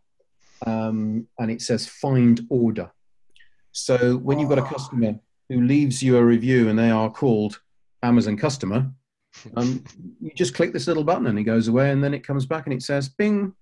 um, 0.65 1.27
and 1.39 1.51
it 1.51 1.61
says 1.61 1.87
find 1.87 2.45
order. 2.49 2.91
So 3.71 4.17
when 4.17 4.39
you've 4.39 4.49
got 4.49 4.59
a 4.59 4.63
customer 4.63 5.15
who 5.49 5.61
leaves 5.61 6.01
you 6.01 6.17
a 6.17 6.23
review 6.23 6.69
and 6.69 6.77
they 6.77 6.91
are 6.91 7.09
called 7.09 7.59
Amazon 8.03 8.37
customer, 8.37 8.91
um, 9.55 9.83
you 10.21 10.31
just 10.35 10.53
click 10.53 10.73
this 10.73 10.87
little 10.87 11.03
button 11.03 11.27
and 11.27 11.39
it 11.39 11.43
goes 11.43 11.67
away 11.67 11.91
and 11.91 12.03
then 12.03 12.13
it 12.13 12.25
comes 12.25 12.45
back 12.45 12.65
and 12.65 12.73
it 12.73 12.83
says, 12.83 13.09
bing, 13.09 13.53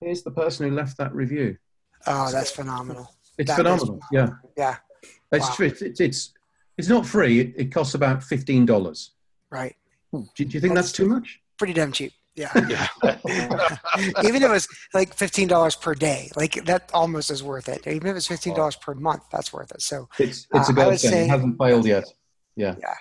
here's 0.00 0.22
the 0.22 0.30
person 0.30 0.68
who 0.68 0.74
left 0.74 0.98
that 0.98 1.14
review. 1.14 1.56
Oh, 2.06 2.30
that's 2.30 2.50
phenomenal. 2.50 3.14
It's 3.38 3.48
that 3.50 3.56
phenomenal. 3.56 4.00
Yeah. 4.12 4.30
Yeah. 4.56 4.76
It's, 5.32 5.58
wow. 5.58 5.66
it's, 5.66 5.82
it's, 5.82 6.00
it's, 6.00 6.32
it's 6.76 6.88
not 6.88 7.06
free. 7.06 7.40
It, 7.40 7.54
it 7.56 7.72
costs 7.72 7.94
about 7.94 8.22
fifteen 8.22 8.64
dollars. 8.64 9.12
Right. 9.50 9.74
Do, 10.12 10.24
do, 10.36 10.44
you 10.44 10.60
think 10.60 10.74
that's, 10.74 10.88
that's, 10.88 10.92
too 10.92 11.06
much? 11.06 11.40
Pretty 11.58 11.72
damn 11.72 11.92
cheap. 11.92 12.12
Yeah. 12.36 12.52
Even 14.22 14.36
if 14.36 14.42
it 14.42 14.50
was 14.50 14.68
like 14.94 15.12
fifteen 15.12 15.48
dollars 15.48 15.74
per 15.74 15.94
day, 15.94 16.30
like 16.36 16.64
that 16.66 16.88
almost 16.94 17.30
is 17.32 17.42
worth 17.42 17.68
it. 17.68 17.86
Even 17.86 18.08
if 18.08 18.16
it's 18.16 18.28
fifteen 18.28 18.54
dollars 18.54 18.76
per 18.76 18.94
month, 18.94 19.24
that's 19.32 19.52
worth 19.52 19.72
it. 19.72 19.82
So 19.82 20.08
it's 20.20 20.46
it's 20.54 20.68
uh, 20.68 20.72
a 20.72 20.74
good 20.74 21.00
thing. 21.00 21.24
It 21.24 21.30
hasn't 21.30 21.58
failed 21.58 21.84
yet. 21.84 22.04
Yeah. 22.54 22.76
Yeah. 22.80 22.94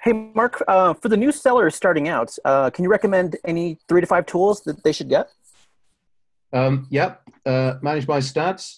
Hey, 0.00 0.12
Mark, 0.12 0.62
uh, 0.68 0.94
for 0.94 1.08
the 1.08 1.16
new 1.16 1.32
sellers 1.32 1.74
starting 1.74 2.08
out, 2.08 2.30
uh, 2.44 2.70
can 2.70 2.84
you 2.84 2.90
recommend 2.90 3.36
any 3.44 3.78
three 3.88 4.00
to 4.00 4.06
five 4.06 4.26
tools 4.26 4.62
that 4.62 4.84
they 4.84 4.92
should 4.92 5.08
get? 5.08 5.28
Um, 6.52 6.86
yep. 6.88 7.22
Uh, 7.44 7.74
ManageByStats, 7.82 8.76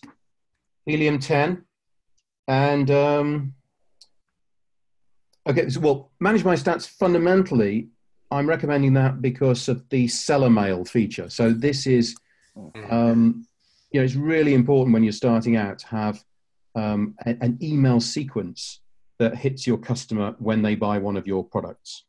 Helium 0.87 1.19
10, 1.19 1.63
and 2.49 2.91
um, 2.91 3.55
okay, 5.47 5.69
so, 5.69 5.81
well, 5.81 6.11
ManageByStats 6.23 6.89
fundamentally. 6.89 7.89
I'm 8.31 8.49
recommending 8.49 8.95
that 8.95 9.21
because 9.21 9.69
of 9.69 9.87
the 9.91 10.09
seller 10.09 10.51
mail 10.51 10.85
feature. 10.85 11.29
So 11.29 11.53
this 11.53 11.87
is, 11.87 12.15
um, 12.89 13.45
you 13.91 14.01
know, 14.01 14.05
it's 14.05 14.15
really 14.15 14.55
important 14.55 14.95
when 14.95 15.03
you're 15.03 15.13
starting 15.13 15.57
out 15.57 15.81
to 15.81 15.87
have 15.89 16.25
um, 16.77 17.15
an 17.27 17.59
email 17.61 18.01
sequence 18.01 18.80
that 19.21 19.37
hits 19.37 19.67
your 19.67 19.79
customer 19.79 20.35
when 20.39 20.63
they 20.63 20.75
buy 20.75 20.99
one 20.99 21.17
of 21.17 21.27
your 21.27 21.45
products. 21.45 22.07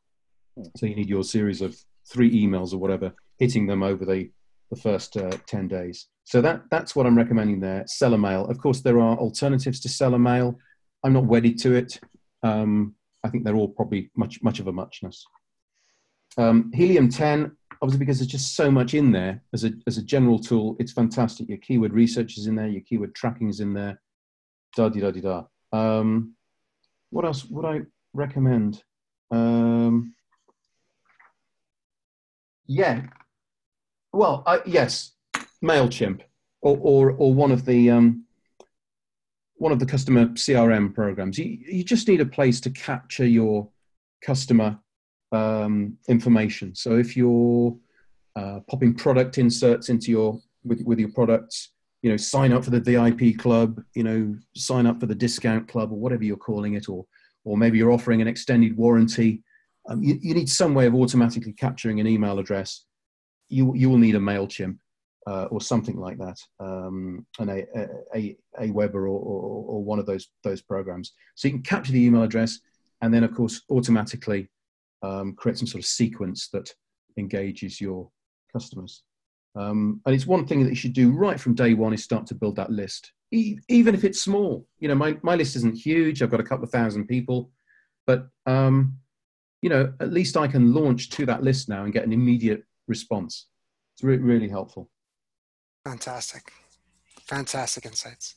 So 0.77 0.87
you 0.87 0.95
need 0.95 1.09
your 1.09 1.23
series 1.23 1.61
of 1.61 1.77
three 2.09 2.31
emails 2.43 2.73
or 2.73 2.77
whatever 2.77 3.13
hitting 3.37 3.67
them 3.67 3.83
over 3.83 4.05
the 4.05 4.31
the 4.71 4.77
first 4.77 5.17
uh, 5.17 5.37
10 5.47 5.67
days. 5.67 6.07
So 6.23 6.41
that, 6.41 6.61
that's 6.71 6.95
what 6.95 7.05
I'm 7.05 7.17
recommending 7.17 7.59
there. 7.59 7.83
Seller 7.87 8.17
mail. 8.17 8.45
Of 8.45 8.57
course, 8.57 8.79
there 8.79 9.01
are 9.01 9.17
alternatives 9.17 9.81
to 9.81 9.89
seller 9.89 10.17
mail. 10.17 10.57
I'm 11.03 11.11
not 11.11 11.25
wedded 11.25 11.59
to 11.59 11.75
it. 11.75 11.99
Um, 12.41 12.95
I 13.23 13.29
think 13.29 13.43
they're 13.43 13.55
all 13.55 13.67
probably 13.67 14.09
much, 14.15 14.41
much 14.41 14.59
of 14.59 14.67
a 14.67 14.71
muchness. 14.71 15.25
Um, 16.37 16.71
Helium 16.73 17.09
10, 17.09 17.51
obviously 17.81 17.99
because 17.99 18.19
there's 18.19 18.31
just 18.31 18.55
so 18.55 18.71
much 18.71 18.93
in 18.93 19.11
there 19.11 19.43
as 19.53 19.65
a, 19.65 19.71
as 19.87 19.97
a 19.97 20.03
general 20.03 20.39
tool, 20.39 20.77
it's 20.79 20.93
fantastic. 20.93 21.49
Your 21.49 21.57
keyword 21.57 21.91
research 21.91 22.37
is 22.37 22.47
in 22.47 22.55
there, 22.55 22.67
your 22.67 22.81
keyword 22.81 23.13
tracking 23.13 23.49
is 23.49 23.59
in 23.59 23.73
there, 23.73 24.01
da 24.77 24.87
da 24.87 25.11
da 25.11 25.21
da. 25.21 25.43
Um, 25.77 26.35
what 27.11 27.25
else 27.25 27.45
would 27.45 27.65
I 27.65 27.81
recommend? 28.13 28.83
Um, 29.29 30.15
yeah, 32.65 33.03
well, 34.11 34.43
yes, 34.65 35.11
Mailchimp, 35.63 36.21
or, 36.61 36.77
or 36.81 37.11
or 37.11 37.33
one 37.33 37.51
of 37.51 37.65
the 37.65 37.91
um, 37.91 38.25
one 39.55 39.71
of 39.71 39.79
the 39.79 39.85
customer 39.85 40.25
CRM 40.29 40.93
programs. 40.93 41.37
You, 41.37 41.57
you 41.61 41.83
just 41.83 42.07
need 42.07 42.21
a 42.21 42.25
place 42.25 42.59
to 42.61 42.69
capture 42.71 43.27
your 43.27 43.69
customer 44.25 44.79
um, 45.31 45.97
information. 46.07 46.75
So 46.75 46.97
if 46.97 47.15
you're 47.15 47.77
uh, 48.35 48.61
popping 48.69 48.93
product 48.95 49.37
inserts 49.37 49.89
into 49.89 50.11
your 50.11 50.39
with, 50.63 50.81
with 50.81 50.99
your 50.99 51.11
products, 51.11 51.71
you 52.01 52.09
know, 52.09 52.17
sign 52.17 52.51
up 52.51 52.63
for 52.63 52.71
the 52.71 52.79
VIP 52.79 53.37
club, 53.37 53.81
you 53.93 54.03
know, 54.03 54.35
sign 54.55 54.85
up 54.85 54.99
for 54.99 55.05
the 55.05 55.15
discount 55.15 55.67
club 55.67 55.91
or 55.91 55.99
whatever 55.99 56.23
you're 56.23 56.37
calling 56.37 56.73
it, 56.73 56.89
or 56.89 57.05
or 57.43 57.57
maybe 57.57 57.77
you're 57.77 57.91
offering 57.91 58.21
an 58.21 58.27
extended 58.27 58.75
warranty. 58.75 59.43
Um, 59.89 60.03
you, 60.03 60.17
you, 60.21 60.35
need 60.35 60.47
some 60.47 60.75
way 60.75 60.85
of 60.85 60.93
automatically 60.93 61.53
capturing 61.53 61.99
an 61.99 62.07
email 62.07 62.39
address. 62.39 62.85
You 63.49 63.73
you 63.75 63.89
will 63.89 63.97
need 63.97 64.15
a 64.15 64.19
Mailchimp 64.19 64.77
uh, 65.27 65.45
or 65.45 65.61
something 65.61 65.97
like 65.97 66.17
that, 66.17 66.37
um, 66.59 67.25
and 67.39 67.49
a 67.49 67.65
a, 68.15 68.37
AWeber 68.59 68.95
or, 68.95 69.07
or, 69.07 69.65
or 69.67 69.83
one 69.83 69.99
of 69.99 70.05
those 70.05 70.29
those 70.43 70.61
programs. 70.61 71.13
So 71.35 71.47
you 71.47 71.55
can 71.55 71.63
capture 71.63 71.91
the 71.91 72.03
email 72.03 72.23
address, 72.23 72.59
and 73.01 73.13
then 73.13 73.23
of 73.23 73.33
course 73.33 73.61
automatically 73.69 74.49
um, 75.03 75.33
create 75.33 75.57
some 75.57 75.67
sort 75.67 75.83
of 75.83 75.87
sequence 75.87 76.49
that 76.49 76.73
engages 77.17 77.79
your 77.79 78.09
customers. 78.51 79.03
Um, 79.55 80.01
and 80.05 80.15
it's 80.15 80.25
one 80.25 80.45
thing 80.47 80.63
that 80.63 80.69
you 80.69 80.75
should 80.75 80.93
do 80.93 81.11
right 81.11 81.39
from 81.39 81.55
day 81.55 81.73
one 81.73 81.93
is 81.93 82.03
start 82.03 82.25
to 82.27 82.35
build 82.35 82.55
that 82.55 82.71
list, 82.71 83.11
e- 83.31 83.57
even 83.67 83.93
if 83.93 84.03
it's 84.03 84.21
small. 84.21 84.65
You 84.79 84.87
know, 84.87 84.95
my, 84.95 85.17
my 85.23 85.35
list 85.35 85.55
isn't 85.57 85.75
huge. 85.75 86.21
I've 86.21 86.31
got 86.31 86.39
a 86.39 86.43
couple 86.43 86.63
of 86.63 86.71
thousand 86.71 87.07
people, 87.07 87.51
but 88.07 88.27
um, 88.45 88.97
you 89.61 89.69
know, 89.69 89.93
at 89.99 90.13
least 90.13 90.37
I 90.37 90.47
can 90.47 90.73
launch 90.73 91.09
to 91.11 91.25
that 91.25 91.43
list 91.43 91.69
now 91.69 91.83
and 91.83 91.93
get 91.93 92.05
an 92.05 92.13
immediate 92.13 92.63
response. 92.87 93.47
It's 93.95 94.03
re- 94.03 94.17
really 94.17 94.47
helpful. 94.47 94.89
Fantastic, 95.85 96.51
fantastic 97.27 97.85
insights. 97.85 98.35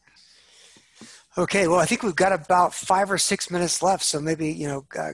Okay, 1.37 1.67
well, 1.67 1.81
I 1.81 1.87
think 1.87 2.03
we've 2.03 2.15
got 2.15 2.33
about 2.33 2.75
five 2.75 3.11
or 3.11 3.19
six 3.19 3.51
minutes 3.51 3.83
left, 3.83 4.05
so 4.05 4.21
maybe 4.21 4.51
you 4.53 4.69
know, 4.69 4.87
uh, 4.99 5.13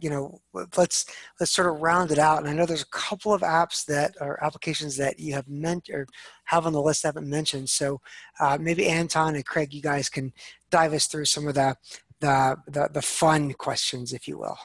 you 0.00 0.10
know 0.10 0.40
let's 0.76 1.06
let's 1.38 1.52
sort 1.52 1.68
of 1.68 1.80
round 1.80 2.10
it 2.10 2.18
out 2.18 2.38
and 2.38 2.48
i 2.48 2.52
know 2.52 2.66
there's 2.66 2.82
a 2.82 2.86
couple 2.86 3.32
of 3.32 3.42
apps 3.42 3.84
that 3.84 4.14
are 4.20 4.42
applications 4.42 4.96
that 4.96 5.18
you 5.18 5.32
have 5.32 5.48
meant 5.48 5.88
or 5.90 6.06
have 6.44 6.66
on 6.66 6.72
the 6.72 6.82
list 6.82 7.04
I 7.04 7.08
haven't 7.08 7.28
mentioned 7.28 7.68
so 7.68 8.00
uh, 8.40 8.58
maybe 8.60 8.88
anton 8.88 9.34
and 9.34 9.46
craig 9.46 9.72
you 9.72 9.82
guys 9.82 10.08
can 10.08 10.32
dive 10.70 10.92
us 10.92 11.06
through 11.06 11.26
some 11.26 11.46
of 11.46 11.54
the 11.54 11.76
the 12.20 12.56
the, 12.66 12.88
the 12.92 13.02
fun 13.02 13.52
questions 13.52 14.12
if 14.12 14.26
you 14.26 14.38
will. 14.38 14.58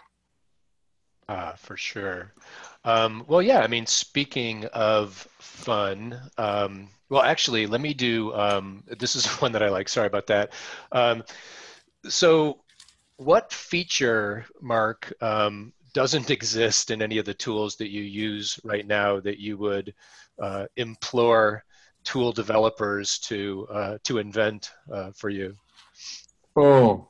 Uh, 1.27 1.53
for 1.53 1.77
sure. 1.77 2.33
Um, 2.83 3.23
well 3.27 3.41
yeah 3.41 3.59
i 3.59 3.67
mean 3.67 3.85
speaking 3.85 4.65
of 4.73 5.27
fun 5.37 6.19
um, 6.37 6.89
well 7.09 7.21
actually 7.21 7.67
let 7.67 7.81
me 7.81 7.93
do 7.93 8.33
um, 8.33 8.83
this 8.99 9.15
is 9.15 9.25
one 9.41 9.51
that 9.51 9.63
i 9.63 9.69
like 9.69 9.87
sorry 9.87 10.07
about 10.07 10.27
that. 10.27 10.53
Um, 10.91 11.23
so 12.07 12.59
what 13.19 13.51
feature, 13.51 14.45
Mark, 14.61 15.11
um, 15.21 15.73
doesn't 15.93 16.29
exist 16.29 16.89
in 16.89 17.01
any 17.01 17.17
of 17.17 17.25
the 17.25 17.33
tools 17.33 17.75
that 17.75 17.89
you 17.89 18.01
use 18.01 18.57
right 18.63 18.87
now 18.87 19.19
that 19.19 19.39
you 19.39 19.57
would 19.57 19.93
uh, 20.41 20.65
implore 20.77 21.65
tool 22.05 22.31
developers 22.31 23.19
to 23.19 23.67
uh, 23.71 23.97
to 24.03 24.19
invent 24.19 24.71
uh, 24.91 25.11
for 25.13 25.29
you? 25.29 25.53
Oh, 26.55 27.09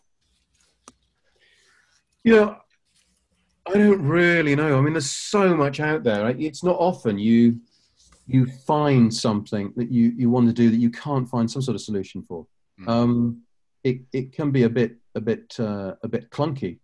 you 2.24 2.36
know, 2.36 2.58
I 3.68 3.74
don't 3.74 4.02
really 4.02 4.56
know. 4.56 4.80
I 4.80 4.82
mean, 4.82 4.94
there's 4.94 5.12
so 5.12 5.56
much 5.56 5.80
out 5.80 6.04
there. 6.04 6.28
It's 6.30 6.64
not 6.64 6.78
often 6.80 7.20
you 7.20 7.60
you 8.26 8.48
find 8.66 9.14
something 9.14 9.74
that 9.76 9.92
you 9.92 10.12
you 10.18 10.32
want 10.32 10.48
to 10.48 10.54
do 10.54 10.72
that 10.72 10.78
you 10.78 10.90
can't 10.90 11.30
find 11.30 11.50
some 11.50 11.62
sort 11.62 11.76
of 11.76 11.82
solution 11.82 12.24
for. 12.24 12.48
Mm. 12.80 12.90
Um, 12.90 13.42
it 13.84 14.02
it 14.14 14.34
can 14.34 14.52
be 14.52 14.64
a 14.64 14.70
bit 14.70 14.98
a 15.16 15.22
bit 15.22 15.56
uh, 15.60 15.94
a 16.04 16.08
bit 16.08 16.30
clunky, 16.30 16.80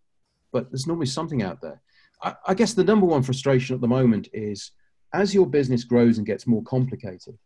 but 0.51 0.71
there's 0.71 0.87
normally 0.87 1.07
something 1.07 1.43
out 1.43 1.61
there. 1.61 1.81
I, 2.21 2.35
I 2.47 2.53
guess 2.53 2.73
the 2.73 2.83
number 2.83 3.05
one 3.05 3.23
frustration 3.23 3.75
at 3.75 3.81
the 3.81 3.87
moment 3.87 4.29
is 4.33 4.71
as 5.13 5.33
your 5.33 5.47
business 5.47 5.83
grows 5.83 6.17
and 6.17 6.27
gets 6.27 6.47
more 6.47 6.63
complicated, 6.63 7.37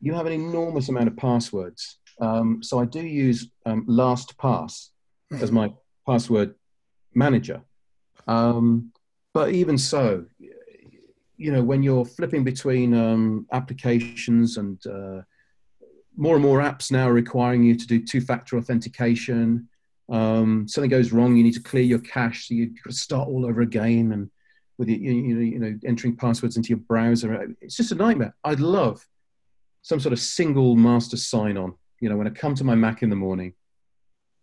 you 0.00 0.14
have 0.14 0.26
an 0.26 0.32
enormous 0.32 0.88
amount 0.88 1.08
of 1.08 1.16
passwords. 1.16 1.98
Um, 2.20 2.62
so 2.62 2.78
I 2.78 2.84
do 2.84 3.00
use 3.00 3.50
um, 3.66 3.86
LastPass 3.86 4.90
as 5.40 5.50
my 5.50 5.72
password 6.06 6.54
manager. 7.14 7.62
Um, 8.28 8.92
but 9.32 9.50
even 9.50 9.76
so, 9.76 10.26
you 11.36 11.50
know, 11.50 11.62
when 11.62 11.82
you're 11.82 12.04
flipping 12.04 12.44
between 12.44 12.94
um, 12.94 13.46
applications 13.52 14.56
and 14.56 14.78
uh, 14.86 15.22
more 16.16 16.34
and 16.36 16.44
more 16.44 16.60
apps 16.60 16.90
now 16.90 17.08
are 17.08 17.12
requiring 17.12 17.64
you 17.64 17.76
to 17.76 17.86
do 17.86 18.04
two-factor 18.04 18.56
authentication. 18.56 19.68
Um, 20.08 20.68
something 20.68 20.90
goes 20.90 21.12
wrong, 21.12 21.36
you 21.36 21.42
need 21.42 21.54
to 21.54 21.62
clear 21.62 21.82
your 21.82 21.98
cache, 22.00 22.48
so 22.48 22.54
you've 22.54 22.74
got 22.82 22.90
to 22.90 22.96
start 22.96 23.28
all 23.28 23.46
over 23.46 23.62
again, 23.62 24.12
and 24.12 24.30
with 24.78 24.88
you, 24.88 24.96
you, 24.96 25.38
you 25.38 25.58
know 25.58 25.78
entering 25.86 26.16
passwords 26.16 26.56
into 26.56 26.70
your 26.70 26.78
browser. 26.78 27.54
It's 27.60 27.76
just 27.76 27.92
a 27.92 27.96
nightmare. 27.96 28.34
I'd 28.44 28.60
love 28.60 29.06
some 29.82 30.00
sort 30.00 30.12
of 30.12 30.18
single 30.18 30.76
master 30.76 31.16
sign-on. 31.16 31.74
You 32.00 32.08
know, 32.08 32.16
when 32.16 32.26
I 32.26 32.30
come 32.30 32.54
to 32.56 32.64
my 32.64 32.74
Mac 32.74 33.02
in 33.02 33.10
the 33.10 33.16
morning, 33.16 33.54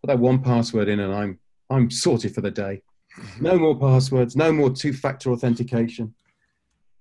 put 0.00 0.08
that 0.08 0.18
one 0.18 0.42
password 0.42 0.88
in, 0.88 1.00
and 1.00 1.14
I'm 1.14 1.38
I'm 1.70 1.90
sorted 1.90 2.34
for 2.34 2.40
the 2.40 2.50
day. 2.50 2.82
No 3.40 3.58
more 3.58 3.78
passwords, 3.78 4.36
no 4.36 4.50
more 4.52 4.70
two-factor 4.70 5.32
authentication 5.32 6.14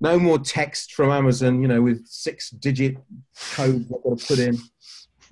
no 0.01 0.17
more 0.17 0.39
text 0.39 0.93
from 0.93 1.11
Amazon, 1.11 1.61
you 1.61 1.67
know, 1.67 1.81
with 1.81 2.05
six 2.07 2.49
digit 2.49 2.97
codes 3.53 3.85
I've 3.93 4.03
got 4.03 4.17
to 4.17 4.25
put 4.25 4.39
in. 4.39 4.57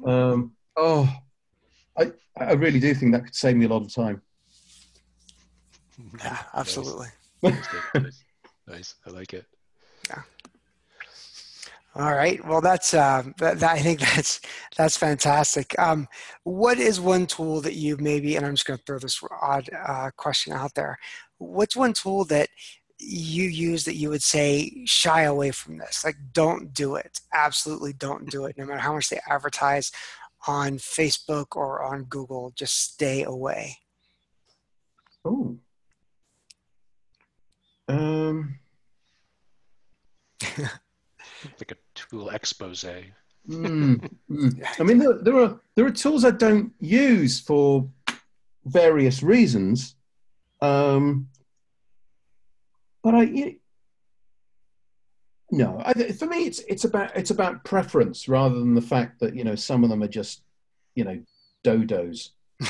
Um, 0.05 0.53
oh, 0.78 1.11
I, 1.97 2.11
I 2.39 2.53
really 2.53 2.80
do 2.80 2.93
think 2.93 3.11
that 3.13 3.26
could 3.26 3.36
save 3.36 3.55
me 3.57 3.65
a 3.65 3.67
lot 3.67 3.82
of 3.82 3.93
time. 3.93 4.22
Yeah, 6.20 6.38
absolutely. 6.53 7.07
Nice. 7.41 8.24
nice. 8.67 8.95
I 9.05 9.09
like 9.09 9.34
it. 9.34 9.45
Yeah. 10.07 10.22
All 11.95 12.13
right. 12.13 12.45
Well, 12.45 12.61
that's 12.61 12.93
uh, 12.93 13.24
that, 13.39 13.59
that, 13.59 13.72
I 13.72 13.80
think 13.80 13.99
that's 13.99 14.39
that's 14.78 14.97
fantastic. 14.97 15.78
Um, 15.80 16.07
what 16.43 16.78
is 16.78 17.01
one 17.01 17.26
tool 17.26 17.59
that 17.61 17.74
you 17.74 17.97
maybe, 17.97 18.36
and 18.36 18.45
I'm 18.45 18.53
just 18.53 18.67
going 18.67 18.78
to 18.78 18.86
throw 18.86 18.99
this 18.99 19.22
odd 19.41 19.70
uh, 19.88 20.11
question 20.15 20.53
out 20.53 20.76
there. 20.76 20.97
What's 21.39 21.76
one 21.76 21.93
tool 21.93 22.26
that 22.26 22.49
you 23.00 23.45
use 23.45 23.86
that 23.86 23.95
you 23.95 24.10
would 24.10 24.24
say 24.24 24.84
shy 24.86 25.22
away 25.22 25.52
from 25.52 25.78
this. 25.78 26.04
Like 26.04 26.18
don't 26.34 26.74
do 26.74 26.95
it. 26.95 27.22
Absolutely 27.34 27.93
don't 27.93 28.30
do 28.30 28.45
it 28.45 28.58
no 28.58 28.66
matter 28.66 28.80
how 28.80 28.93
much 28.93 29.10
they 29.10 29.20
advertise 29.30 29.91
on 30.47 30.78
facebook 30.78 31.47
or 31.58 31.84
on 31.84 32.04
google 32.06 32.52
just 32.56 32.93
stay 32.93 33.24
away. 33.24 33.78
Oh 35.26 35.58
um. 37.89 38.60
Like 41.58 41.72
a 41.72 41.78
tool 41.95 42.30
expose. 42.30 42.86
Mm, 43.47 44.10
mm. 44.30 44.68
i 44.80 44.84
mean 44.84 45.00
there, 45.00 45.14
there 45.14 45.38
are 45.38 45.60
there 45.76 45.86
are 45.86 45.91
tools 45.91 46.26
i 46.26 46.32
don't 46.32 46.74
use 46.82 47.39
for 47.39 47.89
various 48.66 49.24
reasons. 49.24 49.95
Um 50.62 51.30
but 53.04 53.16
I, 53.16 53.24
you, 53.24 53.56
no, 55.52 55.82
I, 55.84 55.93
for 56.12 56.28
me, 56.28 56.45
it's 56.45 56.60
it's 56.68 56.84
about 56.84 57.16
it's 57.16 57.32
about 57.32 57.64
preference 57.64 58.28
rather 58.28 58.60
than 58.60 58.76
the 58.76 58.82
fact 58.82 59.20
that 59.20 59.36
you 59.36 59.43
know 59.43 59.56
some 59.56 59.84
of 59.84 59.89
them 59.89 60.04
are 60.04 60.08
just 60.08 60.43
you 60.95 61.04
know 61.04 61.20
dodos. 61.66 62.30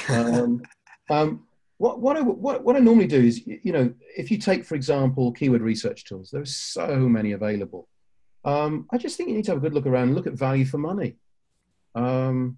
Um, 0.10 0.62
um, 1.10 1.46
what 1.78 2.00
what 2.00 2.16
I 2.16 2.22
what, 2.22 2.64
what 2.64 2.76
I 2.76 2.80
normally 2.80 3.08
do 3.08 3.20
is 3.20 3.46
you 3.46 3.72
know 3.74 3.94
if 4.16 4.32
you 4.32 4.38
take 4.38 4.66
for 4.66 4.76
example 4.76 5.32
keyword 5.32 5.62
research 5.62 6.06
tools, 6.06 6.30
there 6.32 6.42
are 6.42 6.46
so 6.46 6.88
many 7.10 7.34
available. 7.34 7.88
Um, 8.46 8.88
I 8.92 8.98
just 8.98 9.18
think 9.18 9.30
you 9.30 9.36
need 9.36 9.46
to 9.46 9.52
have 9.52 9.58
a 9.58 9.62
good 9.62 9.74
look 9.74 9.86
around, 9.86 10.10
and 10.10 10.16
look 10.16 10.28
at 10.28 10.34
value 10.34 10.66
for 10.66 10.78
money. 10.78 11.16
Um, 11.96 12.58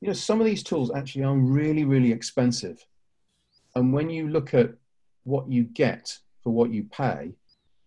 you 0.00 0.08
know, 0.08 0.14
some 0.14 0.40
of 0.40 0.46
these 0.46 0.62
tools 0.62 0.92
actually 0.94 1.24
are 1.24 1.34
really 1.36 1.84
really 1.84 2.12
expensive, 2.12 2.84
and 3.74 3.92
when 3.92 4.08
you 4.08 4.28
look 4.28 4.54
at 4.54 4.74
what 5.24 5.50
you 5.50 5.64
get 5.64 6.16
for 6.46 6.52
what 6.52 6.70
you 6.70 6.84
pay. 6.84 7.32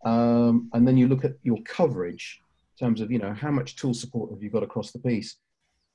Um, 0.04 0.70
and 0.74 0.86
then 0.86 0.98
you 0.98 1.08
look 1.08 1.24
at 1.24 1.36
your 1.44 1.60
coverage 1.64 2.42
in 2.78 2.86
terms 2.86 3.00
of, 3.00 3.10
you 3.10 3.18
know, 3.18 3.34
how 3.34 3.52
much 3.52 3.78
tool 3.78 3.94
support 3.94 4.32
have 4.32 4.44
you 4.44 4.50
got 4.50 4.64
across 4.64 4.92
the 4.92 5.00
piece? 5.00 5.38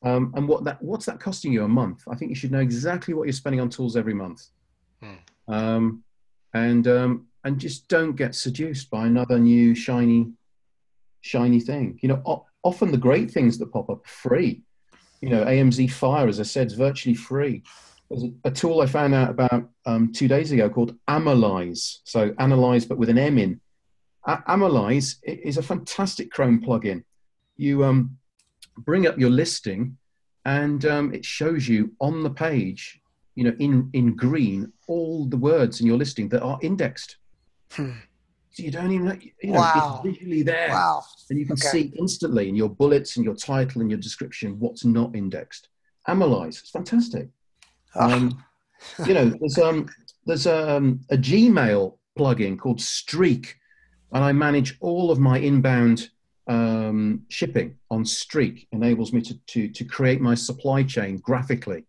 Um, 0.02 0.32
and 0.34 0.48
what 0.48 0.64
that, 0.64 0.80
what's 0.80 1.04
that 1.04 1.20
costing 1.20 1.52
you 1.52 1.64
a 1.64 1.68
month? 1.68 2.04
I 2.10 2.14
think 2.14 2.30
you 2.30 2.34
should 2.34 2.52
know 2.52 2.60
exactly 2.60 3.12
what 3.12 3.24
you're 3.24 3.34
spending 3.34 3.60
on 3.60 3.68
tools 3.68 3.98
every 3.98 4.14
month. 4.14 4.46
Hmm. 5.02 5.54
Um, 5.54 6.04
and, 6.54 6.88
um, 6.88 7.26
and 7.44 7.58
just 7.58 7.86
don't 7.88 8.16
get 8.16 8.34
seduced 8.34 8.88
by 8.88 9.06
another 9.06 9.38
new 9.38 9.74
shiny, 9.74 10.32
shiny 11.20 11.60
thing. 11.60 11.98
You 12.00 12.08
know, 12.08 12.22
o- 12.24 12.46
often 12.62 12.92
the 12.92 12.96
great 12.96 13.30
things 13.30 13.58
that 13.58 13.72
pop 13.72 13.90
up 13.90 14.06
are 14.06 14.08
free. 14.08 14.62
You 15.20 15.28
know, 15.28 15.44
AMZ 15.44 15.90
Fire, 15.92 16.28
as 16.28 16.40
I 16.40 16.44
said, 16.44 16.68
is 16.68 16.74
virtually 16.74 17.14
free. 17.14 17.62
There's 18.10 18.24
a, 18.24 18.32
a 18.44 18.50
tool 18.50 18.80
I 18.80 18.86
found 18.86 19.14
out 19.14 19.30
about 19.30 19.68
um, 19.86 20.12
two 20.12 20.28
days 20.28 20.52
ago 20.52 20.68
called 20.68 20.94
Amalyze. 21.08 21.98
So 22.04 22.34
analyze, 22.38 22.84
but 22.84 22.98
with 22.98 23.08
an 23.08 23.18
M 23.18 23.38
in. 23.38 23.60
A- 24.26 24.42
Amalyze 24.48 25.16
is 25.22 25.56
a 25.56 25.62
fantastic 25.62 26.30
Chrome 26.30 26.60
plugin. 26.60 27.02
You 27.56 27.84
um, 27.84 28.16
bring 28.78 29.06
up 29.06 29.18
your 29.18 29.30
listing 29.30 29.96
and 30.44 30.84
um, 30.84 31.14
it 31.14 31.24
shows 31.24 31.68
you 31.68 31.92
on 32.00 32.22
the 32.22 32.30
page, 32.30 33.00
you 33.34 33.44
know, 33.44 33.56
in 33.58 33.90
in 33.92 34.14
green, 34.14 34.72
all 34.86 35.26
the 35.26 35.36
words 35.36 35.80
in 35.80 35.86
your 35.86 35.96
listing 35.96 36.28
that 36.30 36.42
are 36.42 36.58
indexed. 36.62 37.16
Hmm. 37.72 37.92
So 38.50 38.62
you 38.62 38.70
don't 38.70 38.92
even, 38.92 39.20
you 39.42 39.50
know, 39.50 39.58
wow. 39.58 40.00
it's 40.04 40.16
visually 40.16 40.42
there, 40.42 40.68
wow. 40.68 41.02
and 41.28 41.40
you 41.40 41.44
can 41.44 41.54
okay. 41.54 41.68
see 41.68 41.92
instantly 41.98 42.48
in 42.48 42.54
your 42.54 42.68
bullets 42.68 43.16
and 43.16 43.24
your 43.24 43.34
title 43.34 43.80
and 43.80 43.90
your 43.90 43.98
description 43.98 44.60
what's 44.60 44.84
not 44.84 45.16
indexed. 45.16 45.70
Amalyze, 46.06 46.60
it's 46.60 46.70
fantastic. 46.70 47.30
Oh. 47.96 48.10
Um, 48.10 48.44
you 49.06 49.14
know, 49.14 49.30
there's 49.40 49.58
um, 49.58 49.88
there's 50.26 50.46
um, 50.46 51.00
a 51.10 51.16
Gmail 51.16 51.96
plugin 52.18 52.58
called 52.58 52.80
Streak, 52.80 53.56
and 54.12 54.24
I 54.24 54.32
manage 54.32 54.76
all 54.80 55.10
of 55.10 55.18
my 55.18 55.38
inbound 55.38 56.10
um, 56.46 57.22
shipping 57.28 57.76
on 57.90 58.04
Streak. 58.04 58.68
Enables 58.72 59.12
me 59.12 59.20
to, 59.22 59.34
to 59.46 59.68
to 59.68 59.84
create 59.84 60.20
my 60.20 60.34
supply 60.34 60.82
chain 60.82 61.18
graphically, 61.18 61.84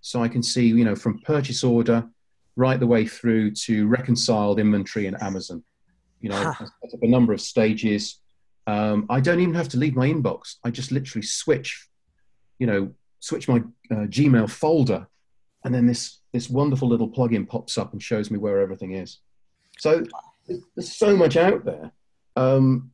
so 0.00 0.22
I 0.22 0.28
can 0.28 0.42
see 0.42 0.66
you 0.66 0.84
know 0.84 0.96
from 0.96 1.20
purchase 1.20 1.64
order 1.64 2.08
right 2.56 2.80
the 2.80 2.86
way 2.86 3.06
through 3.06 3.50
to 3.52 3.86
reconciled 3.86 4.58
inventory 4.58 5.06
in 5.06 5.14
Amazon. 5.16 5.62
You 6.20 6.30
know, 6.30 6.36
huh. 6.36 6.54
I 6.60 6.88
set 6.88 6.94
up 6.94 7.02
a 7.02 7.08
number 7.08 7.32
of 7.32 7.40
stages. 7.40 8.20
Um, 8.66 9.06
I 9.08 9.20
don't 9.20 9.40
even 9.40 9.54
have 9.54 9.68
to 9.70 9.76
leave 9.76 9.94
my 9.94 10.08
inbox. 10.08 10.56
I 10.64 10.70
just 10.70 10.90
literally 10.90 11.24
switch, 11.24 11.86
you 12.58 12.66
know, 12.66 12.92
switch 13.20 13.46
my 13.46 13.58
uh, 13.90 14.06
Gmail 14.06 14.50
folder, 14.50 15.06
and 15.66 15.74
then 15.74 15.84
this 15.84 16.20
this 16.32 16.48
wonderful 16.48 16.88
little 16.88 17.10
plugin 17.10 17.46
pops 17.46 17.76
up 17.76 17.92
and 17.92 18.00
shows 18.00 18.30
me 18.30 18.38
where 18.38 18.60
everything 18.60 18.92
is. 18.92 19.18
So 19.78 20.04
there's 20.46 20.94
so 20.94 21.16
much 21.16 21.36
out 21.36 21.64
there. 21.64 21.90
Um, 22.36 22.92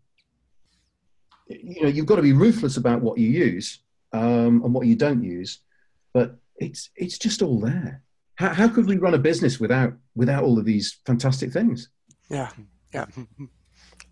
you 1.48 1.82
know, 1.82 1.88
you've 1.88 2.06
got 2.06 2.16
to 2.16 2.22
be 2.22 2.32
ruthless 2.32 2.78
about 2.78 3.02
what 3.02 3.18
you 3.18 3.28
use 3.28 3.80
um, 4.14 4.62
and 4.64 4.72
what 4.72 4.86
you 4.86 4.96
don't 4.96 5.22
use, 5.22 5.58
but 6.14 6.38
it's 6.56 6.88
it's 6.96 7.18
just 7.18 7.42
all 7.42 7.60
there. 7.60 8.02
How, 8.36 8.54
how 8.54 8.68
could 8.68 8.86
we 8.86 8.96
run 8.96 9.12
a 9.12 9.18
business 9.18 9.60
without 9.60 9.92
without 10.14 10.42
all 10.42 10.58
of 10.58 10.64
these 10.64 10.98
fantastic 11.04 11.52
things? 11.52 11.90
Yeah, 12.30 12.50
yeah. 12.94 13.04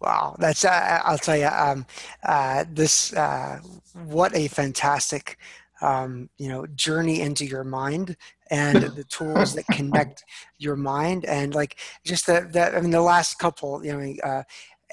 Wow, 0.02 0.36
that's 0.38 0.66
uh, 0.66 1.00
I'll 1.02 1.18
tell 1.18 1.36
you. 1.38 1.46
Um, 1.46 1.86
uh, 2.24 2.66
this 2.70 3.14
uh, 3.14 3.61
what 3.94 4.36
a 4.36 4.48
fantastic 4.48 5.38
um, 5.80 6.28
you 6.36 6.48
know 6.48 6.66
journey 6.66 7.22
into 7.22 7.46
your 7.46 7.64
mind 7.64 8.18
and 8.51 8.82
the 8.82 9.05
tools 9.09 9.55
that 9.55 9.66
connect 9.68 10.24
your 10.59 10.76
mind. 10.76 11.24
And 11.24 11.55
like 11.55 11.78
just 12.05 12.26
the, 12.26 12.48
the 12.51 12.76
I 12.76 12.80
mean 12.80 12.90
the 12.90 13.01
last 13.01 13.38
couple 13.38 13.84
you 13.84 13.92
know 13.92 14.14
uh, 14.22 14.42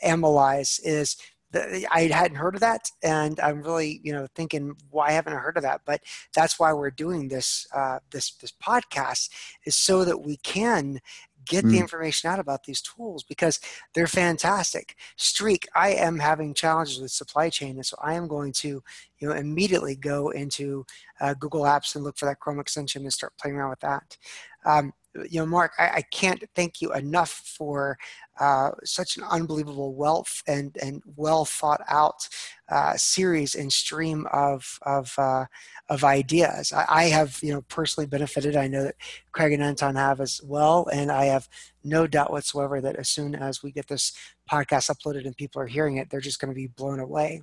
Amalyze 0.03 0.79
is 0.83 1.17
the, 1.51 1.87
I 1.91 2.07
hadn't 2.07 2.37
heard 2.37 2.55
of 2.55 2.61
that. 2.61 2.91
And 3.03 3.39
I'm 3.39 3.61
really 3.61 3.99
you 4.03 4.13
know 4.13 4.27
thinking 4.35 4.75
why 4.89 5.11
haven't 5.11 5.33
I 5.33 5.37
heard 5.37 5.57
of 5.57 5.63
that? 5.63 5.81
But 5.85 6.01
that's 6.35 6.59
why 6.59 6.73
we're 6.73 6.91
doing 6.91 7.27
this 7.27 7.65
uh, 7.73 7.99
this 8.11 8.31
this 8.35 8.51
podcast 8.51 9.29
is 9.65 9.75
so 9.75 10.05
that 10.05 10.21
we 10.21 10.37
can 10.37 10.99
get 11.47 11.65
mm. 11.65 11.71
the 11.71 11.79
information 11.79 12.29
out 12.29 12.39
about 12.39 12.63
these 12.63 12.81
tools 12.81 13.23
because 13.23 13.59
they're 13.93 14.07
fantastic. 14.07 14.95
Streak, 15.15 15.67
I 15.75 15.89
am 15.89 16.19
having 16.19 16.53
challenges 16.53 16.99
with 16.99 17.11
supply 17.11 17.49
chain, 17.49 17.75
and 17.75 17.85
so 17.85 17.97
I 18.01 18.13
am 18.13 18.27
going 18.27 18.53
to, 18.53 18.83
you 19.19 19.27
know, 19.27 19.33
immediately 19.33 19.95
go 19.95 20.29
into 20.29 20.85
uh, 21.19 21.33
Google 21.33 21.63
Apps 21.63 21.95
and 21.95 22.03
look 22.03 22.17
for 22.17 22.25
that 22.25 22.39
Chrome 22.39 22.59
extension 22.59 23.03
and 23.03 23.13
start 23.13 23.33
playing 23.39 23.57
around 23.57 23.71
with 23.71 23.79
that. 23.81 24.17
Um, 24.65 24.93
you 25.29 25.39
know, 25.39 25.45
Mark, 25.45 25.73
I, 25.77 25.89
I, 25.89 26.01
can't 26.11 26.43
thank 26.55 26.81
you 26.81 26.93
enough 26.93 27.29
for 27.29 27.97
uh, 28.39 28.71
such 28.83 29.17
an 29.17 29.23
unbelievable 29.23 29.95
wealth 29.95 30.41
and 30.47 30.77
and 30.81 31.01
well 31.15 31.45
thought 31.45 31.81
out 31.87 32.27
uh, 32.69 32.95
series 32.95 33.55
and 33.55 33.71
stream 33.71 34.27
of 34.31 34.79
of 34.83 35.13
uh, 35.17 35.45
of 35.89 36.03
ideas. 36.03 36.73
I, 36.73 36.85
I, 36.87 37.03
have 37.05 37.39
you 37.41 37.53
know 37.53 37.61
personally 37.63 38.07
benefited. 38.07 38.55
I 38.55 38.67
know 38.67 38.83
that 38.83 38.95
Craig 39.31 39.53
and 39.53 39.63
Anton 39.63 39.95
have 39.95 40.21
as 40.21 40.41
well, 40.43 40.87
and 40.91 41.11
I 41.11 41.25
have 41.25 41.47
no 41.83 42.07
doubt 42.07 42.31
whatsoever 42.31 42.81
that 42.81 42.97
as 42.97 43.09
soon 43.09 43.35
as 43.35 43.63
we 43.63 43.71
get 43.71 43.87
this 43.87 44.13
podcast 44.51 44.91
uploaded 44.91 45.25
and 45.25 45.35
people 45.35 45.61
are 45.61 45.67
hearing 45.67 45.97
it, 45.97 46.09
they're 46.09 46.19
just 46.19 46.39
going 46.39 46.51
to 46.51 46.55
be 46.55 46.67
blown 46.67 46.99
away. 46.99 47.41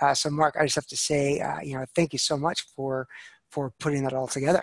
Uh, 0.00 0.14
so, 0.14 0.30
Mark, 0.30 0.56
I 0.58 0.64
just 0.64 0.76
have 0.76 0.86
to 0.86 0.96
say, 0.96 1.40
uh, 1.40 1.60
you 1.62 1.76
know, 1.76 1.84
thank 1.94 2.12
you 2.12 2.18
so 2.18 2.36
much 2.36 2.62
for 2.74 3.06
for 3.50 3.72
putting 3.78 4.02
that 4.04 4.14
all 4.14 4.26
together. 4.26 4.62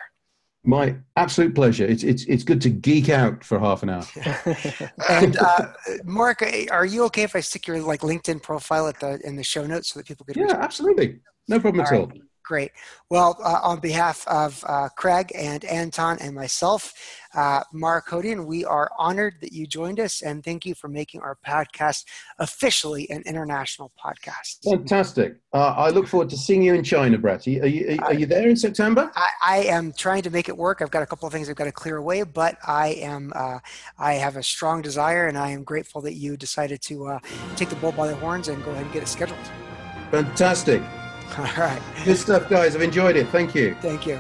My 0.65 0.95
absolute 1.15 1.55
pleasure. 1.55 1.85
It's 1.85 2.03
it's 2.03 2.23
it's 2.25 2.43
good 2.43 2.61
to 2.61 2.69
geek 2.69 3.09
out 3.09 3.43
for 3.43 3.59
half 3.59 3.81
an 3.81 3.89
hour. 3.89 4.05
and 5.09 5.37
uh, 5.37 5.67
Mark, 6.03 6.43
are 6.69 6.85
you 6.85 7.05
okay 7.05 7.23
if 7.23 7.35
I 7.35 7.39
stick 7.39 7.65
your 7.65 7.81
like 7.81 8.01
LinkedIn 8.01 8.43
profile 8.43 8.87
at 8.87 8.99
the 8.99 9.21
in 9.23 9.37
the 9.37 9.43
show 9.43 9.65
notes 9.65 9.93
so 9.93 9.99
that 9.99 10.07
people 10.07 10.25
can? 10.25 10.37
Yeah, 10.37 10.55
absolutely. 10.55 11.19
No 11.47 11.59
problem 11.59 11.85
all 11.85 11.93
at 11.93 11.99
all. 11.99 12.11
Great. 12.49 12.71
Well, 13.11 13.37
uh, 13.43 13.59
on 13.61 13.79
behalf 13.79 14.27
of 14.27 14.63
uh, 14.67 14.89
Craig 14.97 15.31
and 15.35 15.63
Anton 15.65 16.17
and 16.19 16.33
myself, 16.33 16.95
uh, 17.35 17.61
Mark 17.71 18.09
Hodierne, 18.09 18.47
we 18.47 18.65
are 18.65 18.89
honored 18.97 19.35
that 19.41 19.53
you 19.53 19.67
joined 19.67 19.99
us 19.99 20.23
and 20.23 20.43
thank 20.43 20.65
you 20.65 20.73
for 20.73 20.87
making 20.87 21.21
our 21.21 21.37
podcast 21.47 22.05
officially 22.39 23.07
an 23.11 23.21
international 23.27 23.91
podcast. 24.03 24.63
Fantastic. 24.63 25.35
Uh, 25.53 25.75
I 25.77 25.89
look 25.89 26.07
forward 26.07 26.31
to 26.31 26.37
seeing 26.37 26.63
you 26.63 26.73
in 26.73 26.83
China, 26.83 27.19
Brett. 27.19 27.45
Are 27.45 27.51
you, 27.51 27.61
are 27.61 27.67
you, 27.67 27.99
are 28.01 28.13
you 28.15 28.25
there 28.25 28.49
in 28.49 28.55
September? 28.55 29.11
I, 29.13 29.27
I, 29.45 29.57
am 29.65 29.93
trying 29.93 30.23
to 30.23 30.31
make 30.31 30.49
it 30.49 30.57
work. 30.57 30.81
I've 30.81 30.89
got 30.89 31.03
a 31.03 31.05
couple 31.05 31.27
of 31.27 31.33
things 31.33 31.51
I've 31.51 31.55
got 31.55 31.65
to 31.65 31.71
clear 31.71 31.97
away, 31.97 32.23
but 32.23 32.57
I 32.65 32.95
am 32.99 33.31
uh, 33.35 33.59
I 33.99 34.13
have 34.13 34.37
a 34.37 34.43
strong 34.43 34.81
desire 34.81 35.27
and 35.27 35.37
I 35.37 35.51
am 35.51 35.63
grateful 35.63 36.01
that 36.01 36.15
you 36.15 36.35
decided 36.35 36.81
to 36.81 37.09
uh, 37.09 37.19
take 37.55 37.69
the 37.69 37.75
bull 37.75 37.91
by 37.91 38.07
the 38.07 38.15
horns 38.15 38.47
and 38.47 38.63
go 38.63 38.71
ahead 38.71 38.85
and 38.85 38.91
get 38.91 39.03
it 39.03 39.07
scheduled. 39.07 39.39
Fantastic. 40.09 40.81
All 41.37 41.45
right. 41.57 41.81
Good 42.05 42.17
stuff, 42.17 42.49
guys. 42.49 42.75
I've 42.75 42.81
enjoyed 42.81 43.15
it. 43.15 43.27
Thank 43.29 43.55
you. 43.55 43.75
Thank 43.81 44.05
you. 44.05 44.19